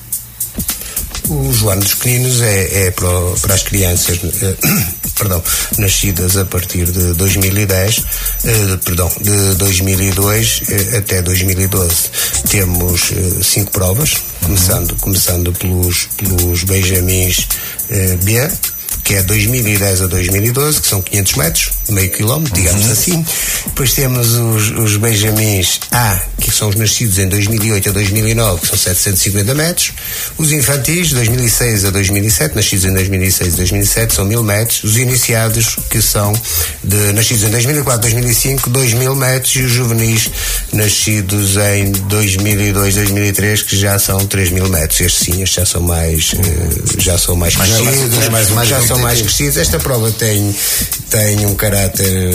O 1.30 1.50
Joano 1.52 1.80
dos 1.80 1.94
Pequeninos 1.94 2.42
é, 2.42 2.86
é 2.86 2.90
para, 2.90 3.08
para, 3.40 3.54
as 3.54 3.62
crianças 3.62 4.20
eh, 4.42 4.56
perdão, 5.16 5.42
nascidas 5.78 6.36
a 6.36 6.44
partir 6.44 6.84
de 6.84 7.14
2010, 7.14 8.04
eh, 8.44 8.76
perdão, 8.84 9.10
de 9.20 9.54
2002 9.54 10.62
eh, 10.68 10.98
até 10.98 11.22
2012. 11.22 11.94
Temos 12.50 13.12
eh, 13.12 13.42
cinco 13.42 13.70
provas, 13.70 14.16
começando, 14.42 14.94
começando 14.96 15.52
pelos, 15.52 16.08
pelos 16.16 16.64
Benjamins 16.64 17.46
eh, 17.88 18.18
B, 18.22 18.50
que 19.04 19.14
é 19.14 19.22
2010 19.22 20.02
a 20.02 20.06
2012, 20.06 20.80
que 20.80 20.88
são 20.88 21.02
500 21.02 21.34
metros, 21.34 21.70
meio 21.88 22.10
quilómetro, 22.10 22.54
digamos 22.54 22.86
uhum. 22.86 22.92
assim. 22.92 23.26
Depois 23.66 23.92
temos 23.92 24.32
os, 24.32 24.70
os 24.70 24.96
Benjamins 24.96 25.80
A, 25.90 26.20
que 26.40 26.50
são 26.50 26.68
os 26.68 26.76
nascidos 26.76 27.18
em 27.18 27.28
2008 27.28 27.88
a 27.88 27.92
2009, 27.92 28.60
que 28.60 28.68
são 28.68 28.78
750 28.78 29.54
metros. 29.54 29.92
Os 30.38 30.52
infantis, 30.52 31.10
2006 31.12 31.84
a 31.84 31.90
2007, 31.90 32.54
nascidos 32.54 32.84
em 32.84 32.92
2006 32.92 33.54
a 33.54 33.56
2007, 33.56 34.14
são 34.14 34.24
1000 34.24 34.42
metros. 34.42 34.84
Os 34.84 34.96
iniciados, 34.96 35.76
que 35.90 36.00
são 36.00 36.32
de, 36.82 37.12
nascidos 37.12 37.44
em 37.44 37.50
2004 37.50 37.92
a 37.92 38.10
2005, 38.10 38.70
2000 38.70 39.16
metros. 39.16 39.56
E 39.56 39.62
os 39.62 39.72
juvenis, 39.72 40.30
nascidos 40.72 41.56
em 41.56 41.90
2002 41.92 42.94
2003, 42.94 43.62
que 43.62 43.76
já 43.76 43.98
são 43.98 44.26
3000 44.26 44.68
metros. 44.68 45.00
Estes 45.00 45.24
sim, 45.24 45.42
estes 45.42 45.56
já 45.56 45.66
são 45.66 45.82
mais, 45.82 46.32
uh, 46.32 47.00
já 47.00 47.18
são 47.18 47.36
mais, 47.36 47.56
mais 47.56 47.70
crescidos, 47.70 48.18
mais, 48.18 48.30
mais, 48.30 48.50
mais, 48.50 48.68
já 48.68 48.80
são 48.92 48.98
mais 48.98 49.20
crescidos. 49.20 49.56
Esta 49.56 49.78
prova 49.78 50.10
tem, 50.12 50.54
tem 51.10 51.46
um 51.46 51.54
caráter 51.54 52.34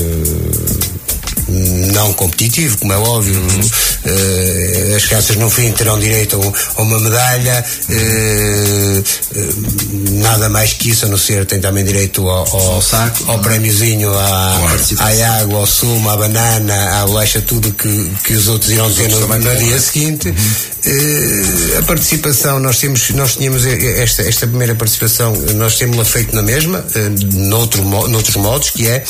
não 1.47 2.13
competitivo, 2.13 2.77
como 2.77 2.93
é 2.93 2.97
óbvio. 2.97 3.35
Uhum. 3.39 3.61
Uh, 4.05 4.95
as 4.95 5.05
crianças 5.05 5.35
no 5.35 5.49
fim 5.49 5.71
terão 5.71 5.99
direito 5.99 6.39
a 6.75 6.81
uma 6.81 6.99
medalha, 6.99 7.65
uh, 7.89 8.99
uh, 8.99 10.21
nada 10.21 10.49
mais 10.49 10.73
que 10.73 10.89
isso, 10.89 11.05
a 11.05 11.09
não 11.09 11.17
ser 11.17 11.45
tem 11.45 11.59
também 11.59 11.83
direito 11.83 12.27
ao, 12.27 12.47
ao, 12.55 12.81
saco, 12.81 13.31
ao 13.31 13.39
prémiozinho, 13.39 14.13
à, 14.17 14.57
à 14.99 15.39
água, 15.41 15.59
ao 15.59 15.65
sumo, 15.65 16.09
à 16.09 16.17
banana, 16.17 17.01
à 17.01 17.05
bolacha, 17.05 17.41
tudo 17.41 17.71
que, 17.71 18.11
que 18.23 18.33
os 18.33 18.47
outros 18.47 18.71
irão 18.71 18.91
ter 18.91 19.09
no, 19.09 19.27
no 19.27 19.55
dia 19.55 19.79
seguinte. 19.79 20.29
Uhum. 20.29 21.79
a 21.79 21.83
participação, 21.83 22.59
nós 22.59 22.79
temos, 22.79 23.09
nós 23.11 23.35
tínhamos 23.35 23.65
esta, 23.65 24.23
esta 24.23 24.47
primeira 24.47 24.75
participação, 24.75 25.33
nós 25.55 25.77
temos-la 25.77 26.05
feito 26.05 26.35
na 26.35 26.41
mesma, 26.41 26.85
noutro, 27.33 27.83
noutros 27.83 28.35
modos, 28.35 28.69
que 28.69 28.87
é, 28.87 29.03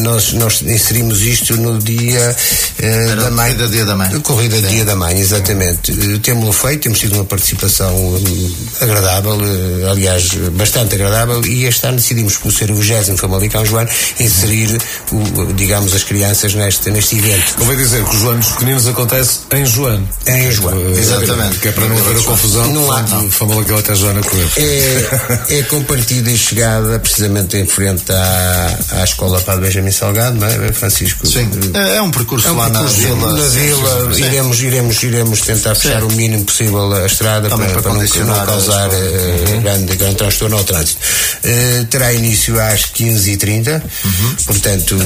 nós, 0.00 0.32
nós 0.32 0.62
inserimos 0.62 1.22
isto 1.22 1.56
no 1.56 1.79
dia 1.80 2.36
uh, 2.78 3.16
da 3.16 3.30
mãe. 3.30 3.50
Corrida 3.50 3.68
dia 3.68 3.84
da 3.84 3.96
mãe. 3.96 4.20
Corrida 4.20 4.56
Sim. 4.56 4.68
dia 4.68 4.84
da 4.84 4.96
mãe, 4.96 5.18
exatamente. 5.18 5.92
Uh, 5.92 6.18
temos-lo 6.18 6.52
feito, 6.52 6.82
temos 6.82 6.98
tido 6.98 7.14
uma 7.14 7.24
participação 7.24 7.94
um, 7.96 8.54
agradável. 8.80 9.36
Uh, 9.36 9.90
aliás, 9.90 10.28
bastante 10.52 10.94
agradável 10.94 11.44
e 11.46 11.64
este 11.64 11.86
ano 11.86 11.96
decidimos, 11.96 12.36
por 12.36 12.52
ser 12.52 12.70
o 12.70 12.76
20 12.76 13.16
Famalicão 13.16 13.64
Joano, 13.64 13.90
inserir, 14.18 14.80
o, 15.12 15.52
digamos, 15.52 15.94
as 15.94 16.04
crianças 16.04 16.54
neste, 16.54 16.90
neste 16.90 17.18
evento. 17.18 17.54
Convém 17.56 17.76
dizer 17.76 18.04
que 18.04 18.16
o 18.16 18.18
Joano 18.18 18.40
dos 18.40 18.50
Pequeninos 18.50 18.86
acontece 18.86 19.40
em 19.52 19.66
Joano. 19.66 20.08
É 20.26 20.48
em 20.48 20.52
Joano, 20.52 20.98
exatamente. 20.98 21.58
Que 21.58 21.68
é 21.68 21.72
para 21.72 21.86
não 21.86 21.98
haver 21.98 22.16
a 22.16 22.22
confusão. 22.22 22.72
Não 22.72 22.92
há. 22.92 23.04
Famalicão 23.30 23.78
até 23.78 23.94
Joana 23.94 24.22
Coelho. 24.22 24.50
É, 24.56 25.58
é 25.58 25.62
com 25.64 25.82
partida 25.84 26.30
e 26.30 26.36
chegada, 26.36 26.98
precisamente 26.98 27.56
em 27.56 27.66
frente 27.66 28.10
à, 28.12 28.78
à 28.92 29.04
Escola 29.04 29.40
Padre 29.40 29.66
Benjamin 29.66 29.90
Salgado, 29.90 30.38
não 30.38 30.46
é, 30.46 30.72
Francisco? 30.72 31.26
Sim, 31.26 31.48
é, 31.74 31.96
é 31.96 32.02
um 32.02 32.10
percurso 32.10 32.48
É 32.48 32.50
um 32.52 32.56
lá 32.56 32.70
percurso 32.70 33.00
na 33.00 33.14
vila. 33.14 33.32
na 33.32 33.48
vila, 33.48 34.14
Sim. 34.14 34.24
iremos, 34.24 34.60
iremos, 34.60 35.02
iremos 35.02 35.40
tentar 35.40 35.74
fechar 35.74 36.02
o 36.04 36.12
mínimo 36.12 36.44
possível 36.44 36.92
a 36.92 37.06
estrada 37.06 37.48
Também 37.48 37.68
para, 37.70 37.82
para 37.82 37.92
para 37.92 38.24
não, 38.24 38.26
não 38.36 38.46
causar 38.46 38.86
as- 38.88 38.94
eh, 38.94 39.58
grande, 39.62 39.96
grande 39.96 40.16
transtorno 40.16 40.56
ao 40.56 40.64
trânsito. 40.64 40.98
Eh, 41.44 41.86
terá 41.90 42.12
início 42.12 42.60
às 42.60 42.86
15h30, 42.86 43.82
Uhum. 44.04 44.34
portanto. 44.46 44.96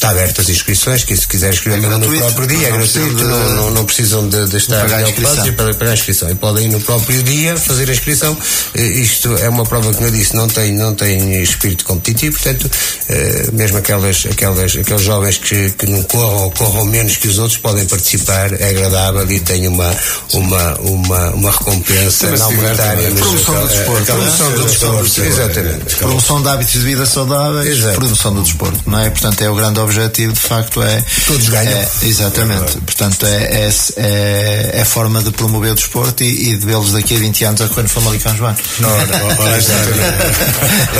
Está 0.00 0.12
abertas 0.12 0.46
as 0.46 0.48
inscrições, 0.50 1.04
que 1.04 1.14
se 1.14 1.28
quiser 1.28 1.52
escrever 1.52 1.76
É 1.76 1.80
mesmo 1.90 1.98
no 1.98 2.16
próprio 2.18 2.46
dia, 2.46 2.68
é 2.68 2.70
não 2.70 2.78
gratuito, 2.78 3.06
precisam 3.10 3.16
de- 3.16 3.24
não, 3.24 3.50
não, 3.56 3.70
não 3.70 3.84
precisam 3.84 4.28
de, 4.30 4.46
de 4.48 4.56
estar 4.56 4.86
preocupados 4.86 5.10
inscrição. 5.10 5.52
para 5.52 5.74
pagar 5.74 5.90
a 5.90 5.94
inscrição. 5.94 6.30
E 6.30 6.34
podem 6.36 6.64
ir 6.64 6.68
no 6.70 6.80
próprio 6.80 7.22
dia 7.22 7.54
fazer 7.58 7.86
a 7.90 7.92
inscrição. 7.92 8.34
Eh, 8.74 8.82
Isto 8.82 9.36
é 9.36 9.46
uma 9.50 9.66
prova, 9.66 9.92
como 9.92 10.06
eu 10.06 10.10
disse, 10.10 10.34
não 10.34 10.48
tem, 10.48 10.72
não 10.72 10.94
tem 10.94 11.42
espírito 11.42 11.84
competitivo, 11.84 12.34
portanto, 12.40 12.70
eh, 13.10 13.48
mesmo 13.52 13.76
aquelas, 13.76 14.24
aquelas, 14.24 14.74
aqueles 14.74 15.02
jovens 15.02 15.36
que, 15.36 15.70
que 15.72 15.84
não 15.86 16.02
corram 16.04 16.44
ou 16.44 16.50
corram 16.52 16.86
menos 16.86 17.18
que 17.18 17.28
os 17.28 17.38
outros 17.38 17.58
podem 17.58 17.84
participar, 17.84 18.54
é 18.58 18.70
agradável 18.70 19.30
e 19.30 19.38
tem 19.40 19.68
uma, 19.68 19.94
uma, 20.32 20.74
uma, 20.80 21.28
uma 21.34 21.50
recompensa 21.50 22.24
Também 22.28 22.40
não 22.40 22.52
monetária. 22.54 23.10
Promoção 23.10 23.54
do 23.60 23.68
desporto? 23.68 24.04
Promoção 24.06 24.52
do 24.52 24.64
desporto, 24.64 25.20
exatamente. 25.24 25.94
Promoção 25.96 26.40
de 26.42 26.48
hábitos 26.48 26.72
de 26.72 26.78
vida 26.80 27.04
saudáveis, 27.04 27.68
Exato. 27.78 27.96
promoção 27.96 28.32
do 28.34 28.42
desporto, 28.42 28.80
não 28.86 28.98
é? 28.98 29.10
Portanto, 29.10 29.42
é 29.42 29.50
o 29.50 29.54
grande 29.54 29.78
objetivo, 29.78 29.89
de 29.94 30.40
facto, 30.40 30.82
é. 30.82 31.02
Todos 31.26 31.48
ganham. 31.48 31.72
é- 31.78 31.88
exatamente. 32.02 32.78
Portanto, 32.80 33.26
é, 33.26 33.66
é, 33.66 33.70
é, 33.96 34.70
é 34.74 34.82
a 34.82 34.84
forma 34.84 35.22
de 35.22 35.30
promover 35.30 35.72
o 35.72 35.74
desporto 35.74 36.22
e, 36.22 36.50
e 36.50 36.56
de 36.56 36.66
vê-los 36.66 36.92
daqui 36.92 37.16
a 37.16 37.18
20 37.18 37.44
anos 37.44 37.60
a 37.60 37.68
correr 37.68 37.82
no 37.82 37.88
Famalicão 37.88 38.36
João. 38.36 38.52
Está. 38.52 38.80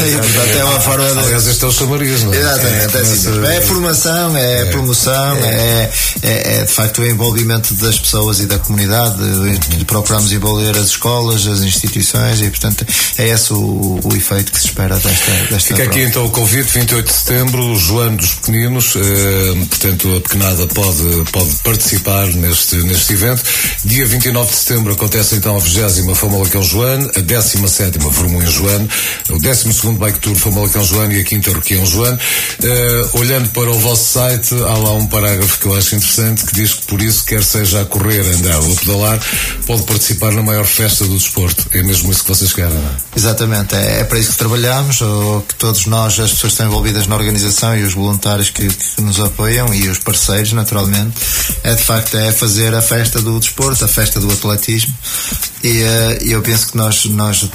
E, 0.00 0.16
portanto, 0.16 0.56
é 0.58 0.64
uma 0.64 0.80
forma 0.80 1.12
de. 1.12 1.18
Aliás, 1.18 1.46
este 1.46 1.64
é 1.64 1.68
o 1.68 1.72
chamariz, 1.72 2.22
não 2.22 2.32
é? 2.32 2.36
Exatamente, 2.38 2.96
é, 2.96 3.00
assim, 3.00 3.44
é 3.46 3.60
formação, 3.60 4.36
é, 4.36 4.64
promoção, 4.66 5.36
é, 5.36 5.90
é, 6.22 6.58
é, 6.58 6.64
de 6.64 6.72
facto 6.72 7.02
o 7.02 7.06
envolvimento 7.06 7.74
das 7.74 7.98
pessoas 7.98 8.40
e 8.40 8.46
da 8.46 8.58
comunidade. 8.58 9.16
Procuramos 9.86 10.32
envolver 10.32 10.76
as 10.76 10.88
escolas, 10.88 11.46
as 11.46 11.60
instituições 11.60 12.40
e, 12.40 12.50
portanto, 12.50 12.86
é 13.18 13.28
esse 13.28 13.52
o, 13.52 14.00
o 14.02 14.16
efeito 14.16 14.52
que 14.52 14.58
se 14.58 14.66
espera 14.66 14.96
desta, 14.96 15.30
desta 15.50 15.60
Fica 15.68 15.82
aqui 15.82 15.92
prova. 15.92 16.08
então 16.08 16.26
o 16.26 16.30
convite, 16.30 16.72
28 16.78 17.06
de 17.06 17.12
setembro, 17.12 17.76
Joano 17.76 18.16
dos 18.16 18.34
Pequeninos, 18.34 18.79
eh, 18.96 19.66
portanto 19.68 20.16
a 20.16 20.20
pequenada 20.20 20.66
pode, 20.68 21.30
pode 21.32 21.54
participar 21.62 22.26
neste, 22.28 22.76
neste 22.76 23.12
evento. 23.12 23.42
Dia 23.84 24.06
29 24.06 24.50
de 24.50 24.56
setembro 24.56 24.92
acontece 24.92 25.36
então 25.36 25.56
a 25.56 25.58
20 25.58 26.14
Famalicão 26.14 26.62
Joano, 26.62 27.10
a 27.16 27.20
17 27.20 27.98
Vermunha 27.98 28.50
Joano, 28.50 28.88
o 29.30 29.38
12 29.38 29.98
Bike 29.98 30.20
Tour 30.20 30.36
Famalicão 30.36 30.84
Joano 30.84 31.12
e 31.12 31.20
a 31.20 31.26
5 31.26 31.52
Roquião 31.52 31.86
Joano. 31.86 32.18
Eh, 32.62 33.08
olhando 33.14 33.48
para 33.50 33.70
o 33.70 33.78
vosso 33.78 34.12
site, 34.12 34.54
há 34.54 34.76
lá 34.78 34.92
um 34.92 35.06
parágrafo 35.06 35.58
que 35.58 35.66
eu 35.66 35.76
acho 35.76 35.96
interessante 35.96 36.44
que 36.44 36.54
diz 36.54 36.74
que 36.74 36.86
por 36.86 37.00
isso, 37.00 37.24
quer 37.24 37.42
seja 37.42 37.82
a 37.82 37.84
correr, 37.84 38.20
andar 38.20 38.58
ou 38.60 38.72
a 38.72 38.76
pedalar, 38.76 39.20
pode 39.66 39.82
participar 39.84 40.32
na 40.32 40.42
maior 40.42 40.64
festa 40.64 41.04
do 41.04 41.16
desporto. 41.16 41.66
É 41.72 41.82
mesmo 41.82 42.10
isso 42.10 42.22
que 42.22 42.28
vocês 42.28 42.52
querem, 42.52 42.74
não 42.74 42.90
é? 42.90 42.96
Exatamente, 43.16 43.74
é, 43.74 44.00
é 44.00 44.04
para 44.04 44.18
isso 44.18 44.32
que 44.32 44.38
trabalhamos, 44.38 45.00
ou 45.00 45.42
que 45.42 45.54
todos 45.54 45.86
nós, 45.86 46.18
as 46.18 46.30
pessoas 46.32 46.40
que 46.40 46.46
estão 46.46 46.66
envolvidas 46.66 47.06
na 47.06 47.16
organização 47.16 47.76
e 47.76 47.82
os 47.82 47.94
voluntários 47.94 48.50
que, 48.50 48.68
que 48.74 49.02
nos 49.02 49.20
apoiam 49.20 49.72
e 49.74 49.88
os 49.88 49.98
parceiros, 49.98 50.52
naturalmente, 50.52 51.14
é 51.62 51.74
de 51.74 51.82
facto 51.82 52.16
é 52.16 52.32
fazer 52.32 52.74
a 52.74 52.82
festa 52.82 53.20
do 53.20 53.38
desporto, 53.38 53.84
a 53.84 53.88
festa 53.88 54.20
do 54.20 54.30
atletismo. 54.30 54.94
E 55.62 55.80
e 56.22 56.32
eu 56.32 56.42
penso 56.42 56.68
que 56.68 56.76
nós, 56.76 57.04
nós 57.06 57.48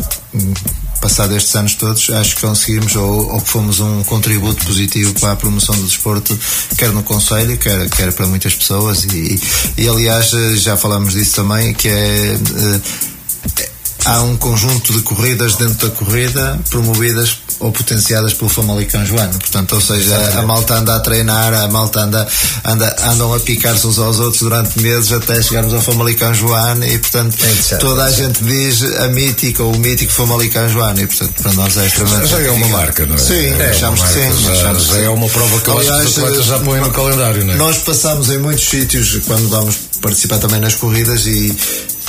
passado 1.02 1.36
estes 1.36 1.56
anos 1.56 1.76
todos, 1.76 2.10
acho 2.10 2.36
que 2.36 2.42
conseguimos 2.42 2.96
ou, 2.96 3.32
ou 3.32 3.42
que 3.42 3.50
fomos 3.50 3.80
um 3.80 4.04
contributo 4.04 4.66
positivo 4.66 5.14
para 5.20 5.34
a 5.34 5.36
promoção 5.36 5.76
do 5.76 5.86
desporto, 5.86 6.38
quer 6.78 6.92
no 6.92 7.04
Conselho, 7.04 7.58
quer, 7.58 7.90
quer 7.90 8.12
para 8.14 8.26
muitas 8.26 8.56
pessoas. 8.56 9.04
E, 9.06 9.40
e 9.78 9.88
aliás 9.88 10.32
já 10.56 10.76
falamos 10.76 11.14
disso 11.14 11.36
também, 11.36 11.74
que 11.74 11.88
é 11.88 12.34
eh, 12.34 13.70
há 14.06 14.22
um 14.22 14.38
conjunto 14.38 14.94
de 14.94 15.02
corridas 15.02 15.56
dentro 15.56 15.90
da 15.90 15.96
corrida 15.96 16.60
promovidas 16.70 17.40
ou 17.60 17.72
potenciadas 17.72 18.34
pelo 18.34 18.50
Famalicão 18.50 19.06
Joano. 19.06 19.38
Portanto, 19.40 19.76
ou 19.76 19.82
seja, 19.82 20.16
a 20.38 20.42
malta 20.44 20.76
anda 20.76 20.96
a 20.96 21.00
treinar, 21.00 21.54
a 21.54 21.68
malta 21.68 22.02
anda, 22.02 22.28
anda 22.64 22.96
andam 23.04 23.34
a 23.34 23.40
picar-se 23.40 23.88
uns 23.88 23.98
aos 23.98 24.20
outros 24.20 24.42
durante 24.42 24.80
meses 24.80 25.12
até 25.12 25.42
chegarmos 25.42 25.74
ao 25.74 25.82
Famalicão 25.82 26.34
Joano 26.34 26.86
e, 26.86 26.98
portanto, 26.98 27.36
É 27.72 27.76
toda 27.78 28.04
a 28.04 28.12
gente 28.12 28.44
diz 28.44 28.84
a 29.00 29.08
mítica 29.08 29.64
ou 29.64 29.74
o 29.74 29.80
mítico 29.80 30.12
Famalicão 30.12 30.68
Joano 30.70 31.02
e, 31.02 31.08
portanto, 31.08 31.34
para 31.42 31.54
nós 31.54 31.78
é 31.78 31.88
extremamente 31.88 32.28
Já 32.28 32.40
é 32.40 32.52
uma 32.52 32.68
marca, 32.68 33.06
não 33.06 33.16
é? 33.16 33.18
Sim, 33.18 33.48
é 33.60 33.70
achamos 33.70 34.02
que 34.02 34.10
sim. 34.10 34.44
Já, 34.44 34.52
achamos 34.52 34.84
que 34.84 34.90
já 34.90 35.00
sim. 35.00 35.06
é 35.06 35.10
uma 35.10 35.30
prova 35.30 35.60
que 35.60 35.66
que 35.66 35.72
os 35.72 35.90
atletas 35.90 36.46
já 36.46 36.60
põem 36.60 36.82
no 36.82 36.92
calendário, 36.92 37.46
não 37.46 37.54
é? 37.54 37.58
Nós 37.58 37.78
passamos 37.80 38.30
em 38.30 38.38
muitos 38.38 38.66
sítios 38.66 39.20
quando 39.26 39.50
vamos 39.50 39.76
participar 40.02 40.38
também 40.38 40.60
nas 40.60 40.76
corridas 40.76 41.26
e, 41.26 41.56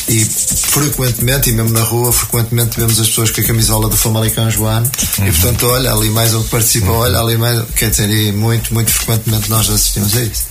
e 0.09 0.25
frequentemente, 0.25 1.51
e 1.51 1.53
mesmo 1.53 1.71
na 1.71 1.83
rua, 1.83 2.13
frequentemente 2.13 2.79
vemos 2.79 2.99
as 3.01 3.09
pessoas 3.09 3.31
com 3.31 3.41
a 3.41 3.45
camisola 3.45 3.89
do 3.89 3.97
Famalicão 3.97 4.51
Joano 4.51 4.91
Uhum. 5.19 5.27
e 5.29 5.33
portanto, 5.33 5.67
olha, 5.67 5.93
ali 5.93 6.11
mais 6.11 6.35
um 6.35 6.43
que 6.43 6.51
participa, 6.51 6.91
olha, 6.91 7.19
ali 7.19 7.37
mais, 7.39 7.63
quer 7.75 7.91
dizer, 7.91 8.11
e 8.11 8.33
muito, 8.33 8.73
muito 8.75 8.91
frequentemente 8.91 9.49
nós 9.49 9.69
assistimos 9.71 10.15
a 10.17 10.23
isso. 10.23 10.45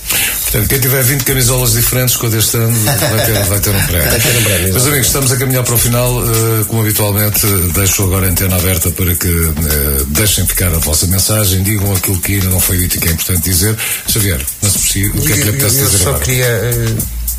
Portanto, 0.43 0.69
quem 0.69 0.79
tiver 0.79 1.03
20 1.03 1.23
camisolas 1.23 1.73
diferentes 1.73 2.15
com 2.15 2.27
a 2.27 2.29
deste 2.29 2.57
ano 2.57 2.73
vai 2.85 3.25
ter, 3.25 3.43
vai 3.45 3.59
ter 3.59 3.69
um 3.75 3.85
prémio. 3.85 4.09
Vai 4.09 4.19
ter 4.19 4.37
um 4.37 4.43
prémio, 4.43 4.73
Meus 4.73 4.85
amigos, 4.87 5.07
estamos 5.07 5.31
a 5.31 5.37
caminhar 5.37 5.63
para 5.63 5.73
o 5.75 5.77
final. 5.77 6.21
eh, 6.25 6.63
como 6.67 6.81
habitualmente, 6.81 7.45
deixo 7.73 8.03
agora 8.03 8.27
a 8.27 8.29
antena 8.29 8.55
aberta 8.55 8.89
para 8.91 9.13
que 9.15 9.27
eh, 9.27 10.03
deixem 10.07 10.45
ficar 10.47 10.67
a 10.73 10.77
vossa 10.79 11.05
mensagem, 11.07 11.61
digam 11.63 11.93
aquilo 11.93 12.17
que 12.19 12.33
ainda 12.35 12.49
não 12.49 12.59
foi 12.59 12.77
dito 12.77 12.97
e 12.97 12.99
que 12.99 13.09
é 13.09 13.11
importante 13.11 13.41
dizer. 13.49 13.75
Xavier, 14.07 14.41
não 14.61 14.69
se 14.69 14.79
percebe, 14.79 15.19
o 15.19 15.21
que 15.21 15.33
é 15.33 15.35
que 15.37 15.43
lhe 15.43 15.49
apetece 15.49 15.75
eu, 15.77 15.83
eu 15.83 15.89
dizer 15.89 16.03
só 16.03 16.09
agora? 16.09 16.23
queria 16.25 16.45
eh, 16.45 16.95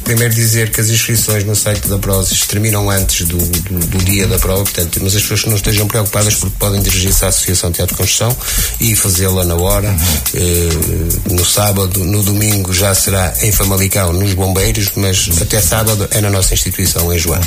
primeiro 0.06 0.32
dizer 0.32 0.70
que 0.70 0.80
as 0.80 0.88
inscrições 0.88 1.42
no 1.44 1.56
site 1.56 1.88
da 1.88 1.98
Prozis 1.98 2.46
terminam 2.46 2.88
antes 2.88 3.26
do, 3.26 3.36
do, 3.36 3.86
do 3.86 3.98
dia 4.04 4.28
da 4.28 4.38
prova, 4.38 4.62
portanto, 4.62 5.00
mas 5.02 5.16
as 5.16 5.22
pessoas 5.22 5.42
que 5.42 5.48
não 5.48 5.56
estejam 5.56 5.88
preocupadas 5.88 6.36
porque 6.36 6.54
podem 6.60 6.80
dirigir-se 6.80 7.24
à 7.24 7.28
Associação 7.28 7.72
Teatro 7.72 7.96
Construção 7.96 8.34
e 8.78 8.94
fazê-la 8.94 9.44
na 9.44 9.56
hora. 9.56 9.94
Eh, 10.32 11.32
no 11.32 11.44
sábado, 11.44 12.04
no 12.04 12.22
domingo 12.22 12.72
já 12.72 12.94
será 12.94 13.34
em 13.42 13.50
Famalicão, 13.50 14.12
nos 14.12 14.32
Bombeiros, 14.34 14.92
mas 14.94 15.28
até 15.42 15.60
sábado 15.60 16.08
é 16.12 16.20
na 16.20 16.30
nossa 16.30 16.54
instituição, 16.54 17.12
em 17.12 17.18
João. 17.18 17.40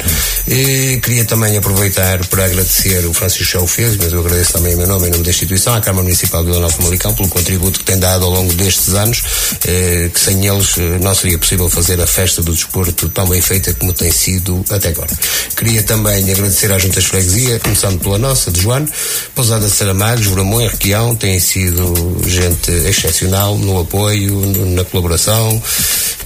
Eh, 0.49 0.99
queria 1.01 1.23
também 1.23 1.55
aproveitar 1.55 2.25
para 2.27 2.43
agradecer 2.43 3.05
o 3.05 3.13
Francisco 3.13 3.45
Chau 3.45 3.69
mas 4.01 4.11
eu 4.11 4.19
agradeço 4.19 4.53
também 4.53 4.73
em 4.73 4.75
meu 4.75 4.87
nome, 4.87 5.07
em 5.07 5.11
nome 5.11 5.23
da 5.23 5.29
instituição, 5.29 5.73
à 5.73 5.79
Câmara 5.79 6.03
Municipal 6.03 6.43
de 6.43 6.51
de 6.51 6.73
Famalicão, 6.73 7.13
pelo 7.13 7.29
contributo 7.29 7.79
que 7.79 7.85
tem 7.85 7.97
dado 7.97 8.25
ao 8.25 8.31
longo 8.31 8.53
destes 8.53 8.93
anos, 8.93 9.21
eh, 9.65 10.09
que 10.13 10.19
sem 10.19 10.45
eles 10.45 10.77
eh, 10.77 10.99
não 11.01 11.15
seria 11.15 11.37
possível 11.37 11.69
fazer 11.69 12.01
a 12.01 12.07
festa 12.07 12.41
do 12.41 12.48
desporto 12.51 13.09
tão 13.09 13.27
bem 13.27 13.41
feita 13.41 13.73
como 13.75 13.93
tem 13.93 14.11
sido 14.11 14.63
até 14.69 14.89
agora. 14.89 15.09
Queria 15.55 15.83
também 15.83 16.23
agradecer 16.31 16.71
às 16.71 16.81
juntas 16.81 17.03
de 17.03 17.09
freguesia, 17.09 17.59
começando 17.59 17.99
pela 17.99 18.17
nossa, 18.17 18.51
de 18.51 18.61
Joano, 18.61 18.87
Pousada 19.35 19.65
de 19.65 19.71
Saramagos, 19.71 20.27
Bramão 20.27 20.61
e 20.61 20.67
Requião, 20.67 21.15
têm 21.15 21.39
sido 21.39 22.17
gente 22.27 22.71
excepcional 22.71 23.57
no 23.57 23.79
apoio, 23.81 24.33
no- 24.35 24.75
na 24.75 24.83
colaboração, 24.85 25.61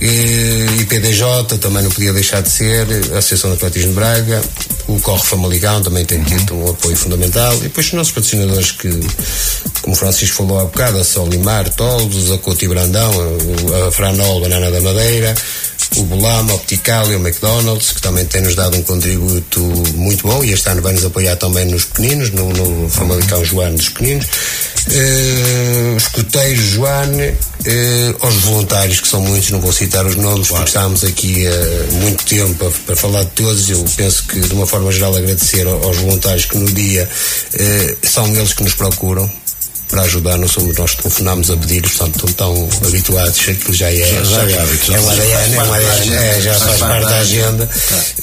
e, 0.01 0.65
e 0.81 0.85
PDJ 0.85 1.57
também 1.59 1.83
não 1.83 1.91
podia 1.91 2.13
deixar 2.13 2.41
de 2.41 2.49
ser, 2.49 2.85
a 3.13 3.17
Associação 3.19 3.51
de 3.51 3.57
Atletismo 3.57 3.89
de 3.89 3.95
Braga, 3.95 4.41
o 4.87 4.99
Corre 4.99 5.23
Famalicão 5.23 5.81
também 5.81 6.03
tem 6.05 6.21
tido 6.23 6.55
um 6.55 6.69
apoio 6.71 6.95
fundamental, 6.95 7.55
e 7.57 7.61
depois 7.61 7.87
os 7.87 7.93
nossos 7.93 8.11
patrocinadores 8.13 8.71
que, 8.71 8.89
como 9.81 9.95
Francisco 9.95 10.37
falou 10.37 10.59
há 10.59 10.65
bocado, 10.65 10.99
a 10.99 11.03
Solimar, 11.03 11.69
Toldos, 11.69 12.31
a 12.31 12.37
Couto 12.37 12.65
e 12.65 12.67
Brandão, 12.67 13.11
a, 13.83 13.87
a 13.87 13.91
Franol, 13.91 14.41
Banana 14.41 14.69
da 14.71 14.81
Madeira, 14.81 15.33
o 15.97 16.03
Bolama, 16.03 16.53
Optical 16.55 17.11
e 17.11 17.15
o 17.15 17.19
McDonald's, 17.19 17.91
que 17.91 18.01
também 18.01 18.25
tem-nos 18.25 18.55
dado 18.55 18.75
um 18.77 18.81
contributo 18.83 19.59
muito 19.95 20.27
bom 20.27 20.43
e 20.43 20.51
este 20.51 20.67
ano 20.69 20.81
vai-nos 20.81 21.05
apoiar 21.05 21.35
também 21.35 21.65
nos 21.65 21.85
pequeninos, 21.85 22.31
no, 22.31 22.49
no 22.51 22.89
Famalicão 22.89 23.43
Joano 23.45 23.77
dos 23.77 23.89
pequeninos. 23.89 24.25
Eh, 24.91 25.93
os 25.95 26.07
coteiros 26.09 26.63
Joane, 26.65 27.21
eh, 27.65 28.15
aos 28.19 28.35
voluntários, 28.35 28.99
que 28.99 29.07
são 29.07 29.21
muitos, 29.21 29.49
não 29.51 29.61
vou 29.61 29.71
citar 29.71 30.05
os 30.05 30.15
nomes, 30.15 30.47
porque 30.47 30.65
estávamos 30.65 31.03
aqui 31.03 31.45
há 31.47 31.91
muito 32.01 32.23
tempo 32.25 32.53
para, 32.55 32.69
para 32.85 32.95
falar 32.95 33.23
de 33.23 33.31
todos. 33.31 33.69
Eu 33.69 33.83
penso 33.95 34.23
que, 34.27 34.39
de 34.39 34.53
uma 34.53 34.67
forma 34.67 34.91
geral, 34.91 35.15
agradecer 35.15 35.65
ao- 35.67 35.81
aos 35.83 35.97
voluntários 35.97 36.45
que 36.45 36.57
no 36.57 36.71
dia 36.71 37.07
eh, 37.53 37.95
são 38.03 38.27
eles 38.35 38.53
que 38.53 38.63
nos 38.63 38.73
procuram 38.73 39.29
para 39.93 40.01
ajudar, 40.01 40.39
não 40.39 40.47
somos 40.47 40.75
nós 40.75 40.95
que 40.95 41.03
telefonamos 41.03 41.51
a 41.51 41.57
pedir, 41.57 41.83
portanto, 41.83 42.25
estão 42.27 42.33
tão 42.33 42.69
habituados, 42.87 43.39
que 43.39 43.73
já 43.73 43.91
é. 43.91 43.97
Já, 43.97 44.23
já 44.23 44.49
é 44.49 44.59
hábito, 44.59 44.85
já 44.87 44.95
é 44.95 44.99
um 44.99 45.03
faz 45.03 45.19
ADN, 45.19 45.55
é 45.55 45.63
um 45.63 45.67
parte 45.67 45.85
da 45.85 45.91
ADN, 45.93 46.01
agenda. 46.01 46.25
é, 46.25 46.41
já 46.41 46.53
faz 46.55 46.79
parte 46.79 47.05
da 47.05 47.17
agenda. 47.17 47.69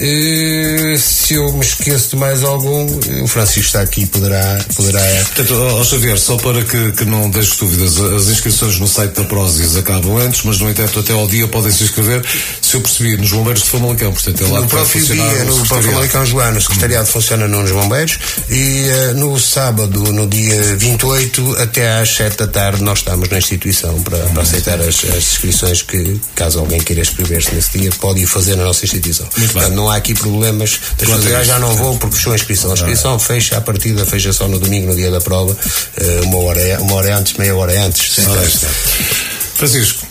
Eh, 0.00 0.96
se 0.98 1.34
eu 1.34 1.52
me 1.52 1.60
esqueço 1.64 2.10
de 2.10 2.16
mais 2.16 2.42
algum, 2.42 2.86
o 3.22 3.28
Francisco 3.28 3.60
está 3.60 3.82
aqui, 3.82 4.04
poderá. 4.06 4.58
poderá 4.74 5.00
Portanto, 5.26 5.54
ó, 5.54 5.84
Xavier, 5.84 6.18
só 6.18 6.36
para 6.38 6.64
que, 6.64 6.90
que 6.90 7.04
não 7.04 7.30
deixes 7.30 7.56
dúvidas, 7.56 8.00
as 8.00 8.26
inscrições 8.26 8.80
no 8.80 8.88
site 8.88 9.12
da 9.12 9.22
Prozis 9.22 9.76
acabam 9.76 10.16
antes, 10.16 10.42
mas 10.42 10.58
no 10.58 10.68
entanto 10.68 10.98
até 10.98 11.12
ao 11.12 11.28
dia 11.28 11.46
podem 11.46 11.70
se 11.70 11.84
inscrever, 11.84 12.24
se 12.60 12.74
eu 12.74 12.80
percebi, 12.80 13.16
nos 13.16 13.30
bombeiros 13.30 13.62
de 13.62 13.68
Famalicão, 13.70 14.12
portanto 14.12 14.44
é 14.44 14.48
lá 14.48 14.60
no 14.60 14.66
que 14.66 14.74
próprio 14.74 15.04
dia, 15.06 15.14
no 15.14 15.22
próprio 15.22 15.54
secretariado. 15.54 15.94
Malicão 15.94 16.26
Joano, 16.26 16.58
o 16.58 16.60
secretariado 16.60 17.06
funciona 17.06 17.46
nos 17.46 17.70
bombeiros 17.70 18.18
e 18.48 18.88
eh, 18.88 19.12
no 19.14 19.38
sábado, 19.38 20.00
no 20.12 20.26
dia 20.26 20.76
28, 20.76 21.59
até 21.60 22.00
às 22.00 22.08
7 22.14 22.36
da 22.36 22.46
tarde, 22.46 22.82
nós 22.82 22.98
estamos 22.98 23.28
na 23.28 23.38
instituição 23.38 24.00
para, 24.02 24.18
para 24.18 24.42
aceitar 24.42 24.80
as, 24.80 25.04
as 25.04 25.16
inscrições 25.16 25.82
que, 25.82 26.20
caso 26.34 26.58
alguém 26.58 26.80
queira 26.80 27.02
inscrever-se 27.02 27.54
nesse 27.54 27.78
dia, 27.78 27.90
pode 28.00 28.20
ir 28.20 28.26
fazer 28.26 28.56
na 28.56 28.64
nossa 28.64 28.84
instituição. 28.84 29.26
Portanto, 29.26 29.74
não 29.74 29.90
há 29.90 29.96
aqui 29.96 30.14
problemas 30.14 30.80
a 31.00 31.16
dizer, 31.16 31.36
ah, 31.36 31.44
já 31.44 31.58
não 31.58 31.74
vou 31.76 31.96
porque 31.98 32.16
fechou 32.16 32.32
a 32.32 32.36
inscrição. 32.36 32.70
A 32.70 32.74
inscrição 32.74 33.18
fecha 33.18 33.56
a 33.56 33.60
partida, 33.60 34.04
fecha 34.06 34.32
só 34.32 34.48
no 34.48 34.58
domingo, 34.58 34.88
no 34.88 34.94
dia 34.96 35.10
da 35.10 35.20
prova, 35.20 35.56
eh, 35.96 36.20
uma, 36.24 36.38
hora, 36.38 36.80
uma 36.80 36.94
hora 36.94 37.16
antes, 37.16 37.34
meia 37.34 37.54
hora 37.54 37.84
antes. 37.84 38.18
Ora, 38.26 38.40
aí 38.40 38.46
está. 38.48 38.68
Francisco, 39.54 40.06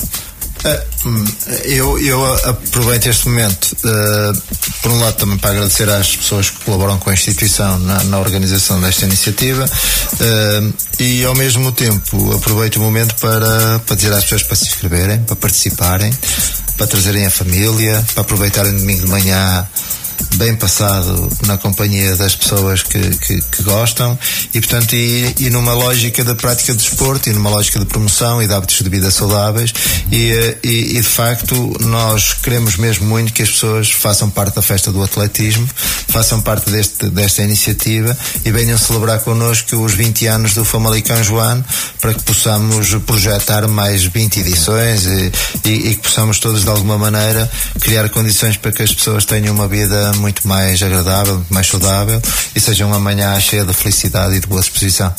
Ah, 0.65 0.83
hum, 1.05 1.25
Eu, 1.63 1.97
eu 1.99 2.35
aproveito 2.45 3.07
este 3.07 3.27
momento, 3.29 3.75
eh, 3.85 4.31
por 4.81 4.91
um 4.91 4.99
lado, 4.99 5.15
também 5.15 5.37
para 5.37 5.51
agradecer 5.51 5.89
às 5.89 6.15
pessoas 6.15 6.49
que 6.49 6.63
colaboram 6.63 6.97
com 6.97 7.09
a 7.09 7.13
instituição 7.13 7.77
na, 7.79 8.03
na 8.05 8.19
organização 8.19 8.79
desta 8.79 9.05
iniciativa 9.05 9.69
eh, 10.19 10.73
e, 10.99 11.25
ao 11.25 11.35
mesmo 11.35 11.71
tempo, 11.71 12.33
aproveito 12.33 12.77
o 12.77 12.79
momento 12.79 13.15
para, 13.15 13.79
para 13.79 13.95
dizer 13.95 14.13
às 14.13 14.23
pessoas 14.23 14.43
para 14.43 14.55
se 14.55 14.65
inscreverem, 14.65 15.19
para 15.23 15.35
participarem, 15.35 16.13
para 16.77 16.87
trazerem 16.87 17.25
a 17.25 17.31
família, 17.31 18.05
para 18.13 18.21
aproveitarem 18.21 18.77
domingo 18.77 19.01
de 19.01 19.07
manhã 19.07 19.67
bem 20.39 20.55
passado 20.55 21.29
na 21.45 21.57
companhia 21.57 22.15
das 22.15 22.33
pessoas 22.33 22.81
que, 22.81 22.97
que, 23.17 23.41
que 23.41 23.63
gostam. 23.63 24.17
E 24.53 24.61
portanto 24.61 24.95
e, 24.95 25.35
e 25.37 25.49
numa 25.49 25.73
lógica 25.73 26.23
da 26.23 26.33
prática 26.33 26.71
de 26.71 26.81
desporto 26.81 27.29
e 27.29 27.33
numa 27.33 27.49
lógica 27.49 27.77
de 27.77 27.85
promoção 27.85 28.41
e 28.41 28.47
de 28.47 28.53
hábitos 28.53 28.81
de 28.81 28.89
vida 28.89 29.11
saudáveis 29.11 29.73
e, 30.09 30.31
eh, 30.31 30.57
e, 30.63 30.97
e, 30.97 31.01
de 31.01 31.03
facto 31.03 31.75
nós 31.81 32.33
queremos 32.33 32.77
mesmo 32.77 33.05
muito 33.05 33.33
que 33.33 33.43
as 33.43 33.49
pessoas 33.49 33.91
façam 33.91 34.29
parte 34.29 34.55
da 34.55 34.61
festa 34.61 34.91
do 34.91 35.03
atletismo 35.03 35.67
façam 36.07 36.41
parte 36.41 36.69
deste, 36.69 37.09
desta 37.09 37.43
iniciativa 37.43 38.17
e 38.45 38.51
venham 38.51 38.77
celebrar 38.77 39.19
connosco 39.19 39.75
os 39.75 39.93
20 39.93 40.25
anos 40.27 40.53
do 40.53 40.63
Famalicão 40.63 41.21
Joano 41.21 41.65
para 41.99 42.13
que 42.13 42.23
possamos 42.23 42.93
projetar 43.05 43.67
mais 43.67 44.03
20 44.03 44.39
edições 44.39 45.05
e, 45.05 45.31
e, 45.65 45.95
que 45.95 46.01
possamos 46.01 46.39
todos 46.39 46.63
de 46.63 46.69
alguma 46.69 46.97
maneira 46.97 47.49
criar 47.79 48.07
condições 48.09 48.55
para 48.55 48.71
que 48.71 48.83
as 48.83 48.93
pessoas 48.93 49.25
tenham 49.25 49.53
uma 49.53 49.67
vida 49.67 50.13
muito 50.13 50.28
mais 50.47 50.81
agradável, 50.81 51.35
muito 51.35 51.53
mais 51.53 51.67
saudável 51.67 52.21
e 52.55 52.59
seja 52.59 52.85
uma 52.85 52.99
manhã 52.99 53.39
cheia 53.39 53.63
de 53.63 53.73
felicidade 53.73 54.35
e 54.35 54.39
de 54.39 54.47
boa 54.47 54.61
disposição. 54.61 55.13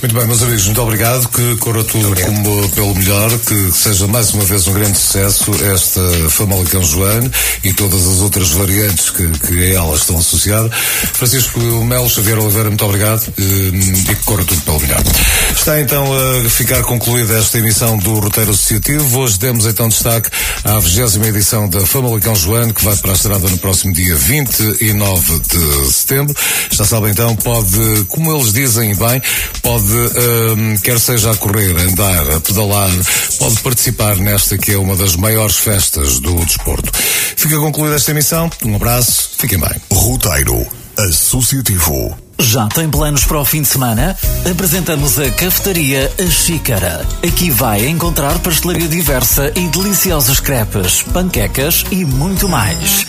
Muito 0.00 0.14
bem, 0.14 0.26
meus 0.26 0.42
amigos, 0.42 0.66
muito 0.66 0.80
obrigado. 0.80 1.28
Que 1.28 1.56
corra 1.56 1.82
tudo 1.84 2.14
como 2.22 2.68
pelo 2.70 2.94
melhor, 2.94 3.30
que 3.38 3.72
seja 3.72 4.06
mais 4.06 4.32
uma 4.32 4.44
vez 4.44 4.66
um 4.68 4.72
grande 4.72 4.96
sucesso 4.96 5.50
esta 5.72 6.00
Famalicão 6.30 6.82
Joane 6.82 7.30
e 7.64 7.72
todas 7.72 8.06
as 8.06 8.20
outras 8.20 8.50
variantes 8.50 9.10
que, 9.10 9.26
que 9.40 9.72
a 9.72 9.74
elas 9.74 10.00
estão 10.00 10.18
associadas. 10.18 10.70
Francisco 11.14 11.58
Melo 11.84 12.08
Xavier 12.08 12.38
Oliveira, 12.38 12.68
muito 12.68 12.84
obrigado 12.84 13.22
eh, 13.38 13.42
e 13.42 14.14
que 14.14 14.24
corra 14.24 14.44
tudo 14.44 14.60
pelo 14.62 14.80
melhor. 14.80 15.02
Está 15.50 15.80
então 15.80 16.06
a 16.14 16.48
ficar 16.48 16.82
concluída 16.82 17.38
esta 17.38 17.58
emissão 17.58 17.98
do 17.98 18.20
Roteiro 18.20 18.50
Associativo. 18.50 19.18
Hoje 19.18 19.38
demos 19.38 19.66
então 19.66 19.88
destaque 19.88 20.30
à 20.64 20.78
20 20.78 21.26
edição 21.28 21.68
da 21.68 21.84
Famalicão 21.84 22.34
Joane, 22.34 22.72
que 22.72 22.84
vai 22.84 22.96
para 22.96 23.10
a 23.10 23.14
estrada 23.14 23.48
no 23.48 23.58
próximo 23.58 23.92
dia 23.92 24.16
29 24.44 25.40
de 25.40 25.92
setembro. 25.92 26.34
Já 26.70 26.84
sabem 26.84 27.10
então, 27.10 27.34
pode, 27.36 28.04
como 28.08 28.34
eles 28.34 28.52
dizem 28.52 28.94
bem, 28.94 29.22
pode, 29.62 29.92
hum, 29.92 30.76
quer 30.82 30.98
seja 30.98 31.30
a 31.30 31.36
correr, 31.36 31.76
a 31.76 31.82
andar, 31.82 32.30
a 32.36 32.40
pedalar, 32.40 32.90
pode 33.38 33.60
participar 33.60 34.16
nesta 34.16 34.58
que 34.58 34.72
é 34.72 34.78
uma 34.78 34.96
das 34.96 35.16
maiores 35.16 35.56
festas 35.56 36.20
do 36.20 36.34
desporto. 36.44 36.90
Fica 37.36 37.58
concluída 37.58 37.96
esta 37.96 38.10
emissão. 38.10 38.50
Um 38.64 38.76
abraço, 38.76 39.30
fiquem 39.38 39.58
bem. 39.58 39.74
Roteiro 39.92 40.66
Associativo. 40.98 42.16
Já 42.40 42.68
tem 42.68 42.88
planos 42.88 43.24
para 43.24 43.40
o 43.40 43.44
fim 43.44 43.62
de 43.62 43.68
semana? 43.68 44.16
Apresentamos 44.48 45.18
a 45.18 45.28
Cafetaria 45.30 46.10
A 46.18 46.30
Xícara. 46.30 47.06
Aqui 47.26 47.50
vai 47.50 47.86
encontrar 47.86 48.38
pastelaria 48.38 48.86
diversa 48.86 49.52
e 49.56 49.66
deliciosos 49.68 50.38
crepes, 50.38 51.02
panquecas 51.02 51.84
e 51.90 52.04
muito 52.04 52.48
mais. 52.48 53.07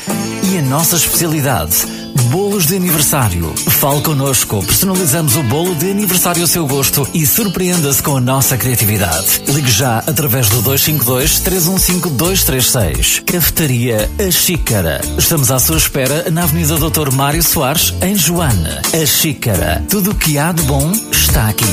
Nossa 0.69 0.97
especialidade, 0.97 1.77
bolos 2.29 2.67
de 2.67 2.75
aniversário. 2.75 3.51
Fale 3.55 4.01
connosco, 4.01 4.63
personalizamos 4.63 5.35
o 5.35 5.41
bolo 5.41 5.73
de 5.73 5.89
aniversário 5.89 6.43
ao 6.43 6.47
seu 6.47 6.67
gosto 6.67 7.09
e 7.11 7.25
surpreenda-se 7.25 8.03
com 8.03 8.15
a 8.15 8.21
nossa 8.21 8.55
criatividade. 8.55 9.41
Ligue 9.47 9.71
já 9.71 9.97
através 9.97 10.47
do 10.47 10.61
252 10.61 11.39
315 11.39 12.09
236. 12.15 13.23
Cafetaria 13.25 14.11
A 14.19 14.29
Xícara. 14.29 15.01
Estamos 15.17 15.49
à 15.49 15.57
sua 15.57 15.77
espera 15.77 16.29
na 16.29 16.43
Avenida 16.43 16.77
Doutor 16.77 17.11
Mário 17.11 17.41
Soares, 17.41 17.91
em 18.03 18.15
Joana. 18.15 18.83
A 18.93 19.05
Xícara. 19.07 19.83
Tudo 19.89 20.11
o 20.11 20.15
que 20.15 20.37
há 20.37 20.51
de 20.51 20.61
bom 20.61 20.91
está 21.11 21.49
aqui. 21.49 21.65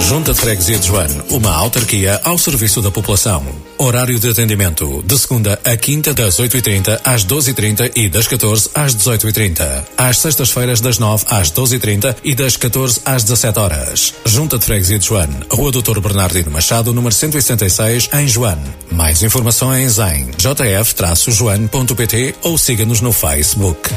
Junta 0.00 0.32
de 0.32 0.38
Freguesia 0.38 0.78
de 0.78 0.86
Joane, 0.86 1.20
uma 1.30 1.52
autarquia 1.52 2.20
ao 2.22 2.38
serviço 2.38 2.80
da 2.80 2.90
população. 2.90 3.44
Horário 3.78 4.18
de 4.18 4.28
atendimento, 4.28 5.02
de 5.04 5.18
segunda 5.18 5.58
a 5.64 5.76
quinta, 5.76 6.14
das 6.14 6.38
8h30 6.38 7.00
às 7.04 7.24
12h30 7.24 7.90
e 7.96 8.08
das 8.08 8.28
14 8.28 8.70
às 8.74 8.94
18h30. 8.94 9.84
Às 9.96 10.18
sextas-feiras, 10.18 10.80
das 10.80 10.98
9 10.98 11.24
às 11.28 11.50
12h30 11.50 12.16
e 12.22 12.34
das 12.34 12.56
14 12.56 13.00
às 13.04 13.24
17 13.24 13.58
horas. 13.58 14.14
Junta 14.24 14.58
de 14.58 14.64
Freguesia 14.64 14.98
de 14.98 15.06
Joane, 15.06 15.36
Rua 15.50 15.72
Doutor 15.72 16.00
Bernardino 16.00 16.50
Machado, 16.50 16.92
número 16.92 17.14
166, 17.14 18.10
em 18.12 18.28
Joane. 18.28 18.64
Mais 18.92 19.22
informações 19.22 19.98
em 19.98 20.30
jf-joane.pt 20.38 22.34
ou 22.42 22.56
siga-nos 22.56 23.00
no 23.00 23.12
Facebook. 23.12 23.90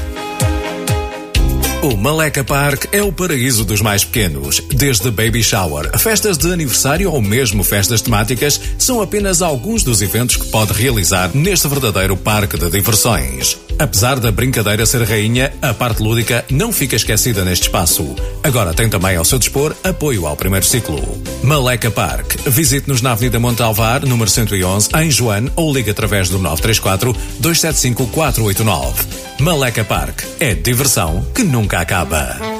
O 1.81 1.95
Maleca 1.95 2.43
Park 2.43 2.87
é 2.91 3.01
o 3.01 3.09
paraíso 3.09 3.63
dos 3.63 3.79
mais 3.79 4.03
pequenos. 4.03 4.59
Desde 4.59 5.09
baby 5.09 5.41
shower, 5.41 5.97
festas 5.97 6.37
de 6.37 6.51
aniversário 6.51 7.09
ou 7.09 7.21
mesmo 7.21 7.63
festas 7.63 8.01
temáticas, 8.01 8.59
são 8.77 9.01
apenas 9.01 9.41
alguns 9.41 9.81
dos 9.81 10.01
eventos 10.01 10.35
que 10.35 10.47
pode 10.47 10.73
realizar 10.73 11.31
neste 11.33 11.69
verdadeiro 11.69 12.17
parque 12.17 12.57
de 12.57 12.69
diversões. 12.69 13.57
Apesar 13.79 14.19
da 14.19 14.29
brincadeira 14.29 14.85
ser 14.85 15.03
rainha, 15.03 15.53
a 15.61 15.73
parte 15.73 16.03
lúdica 16.03 16.43
não 16.51 16.73
fica 16.73 16.97
esquecida 16.97 17.45
neste 17.45 17.63
espaço. 17.63 18.13
Agora 18.43 18.73
tem 18.73 18.89
também 18.89 19.15
ao 19.15 19.23
seu 19.23 19.39
dispor 19.39 19.73
apoio 19.83 20.27
ao 20.27 20.35
primeiro 20.35 20.65
ciclo. 20.65 21.01
Maleca 21.41 21.89
Park. 21.89 22.35
Visite-nos 22.45 23.01
na 23.01 23.13
Avenida 23.13 23.39
Montalvar, 23.39 24.05
número 24.05 24.29
111, 24.29 24.89
em 24.97 25.09
Joane, 25.09 25.49
ou 25.55 25.73
ligue 25.73 25.91
através 25.91 26.27
do 26.27 26.37
934 26.37 27.13
275 27.39 28.07
489. 28.07 29.05
Maleca 29.39 29.85
Park. 29.85 30.23
É 30.41 30.53
diversão 30.53 31.25
que 31.33 31.43
nunca 31.43 31.79
acaba. 31.79 32.58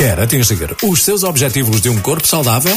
Quer 0.00 0.18
atingir 0.18 0.74
os 0.82 1.04
seus 1.04 1.24
objetivos 1.24 1.78
de 1.82 1.90
um 1.90 2.00
corpo 2.00 2.26
saudável? 2.26 2.74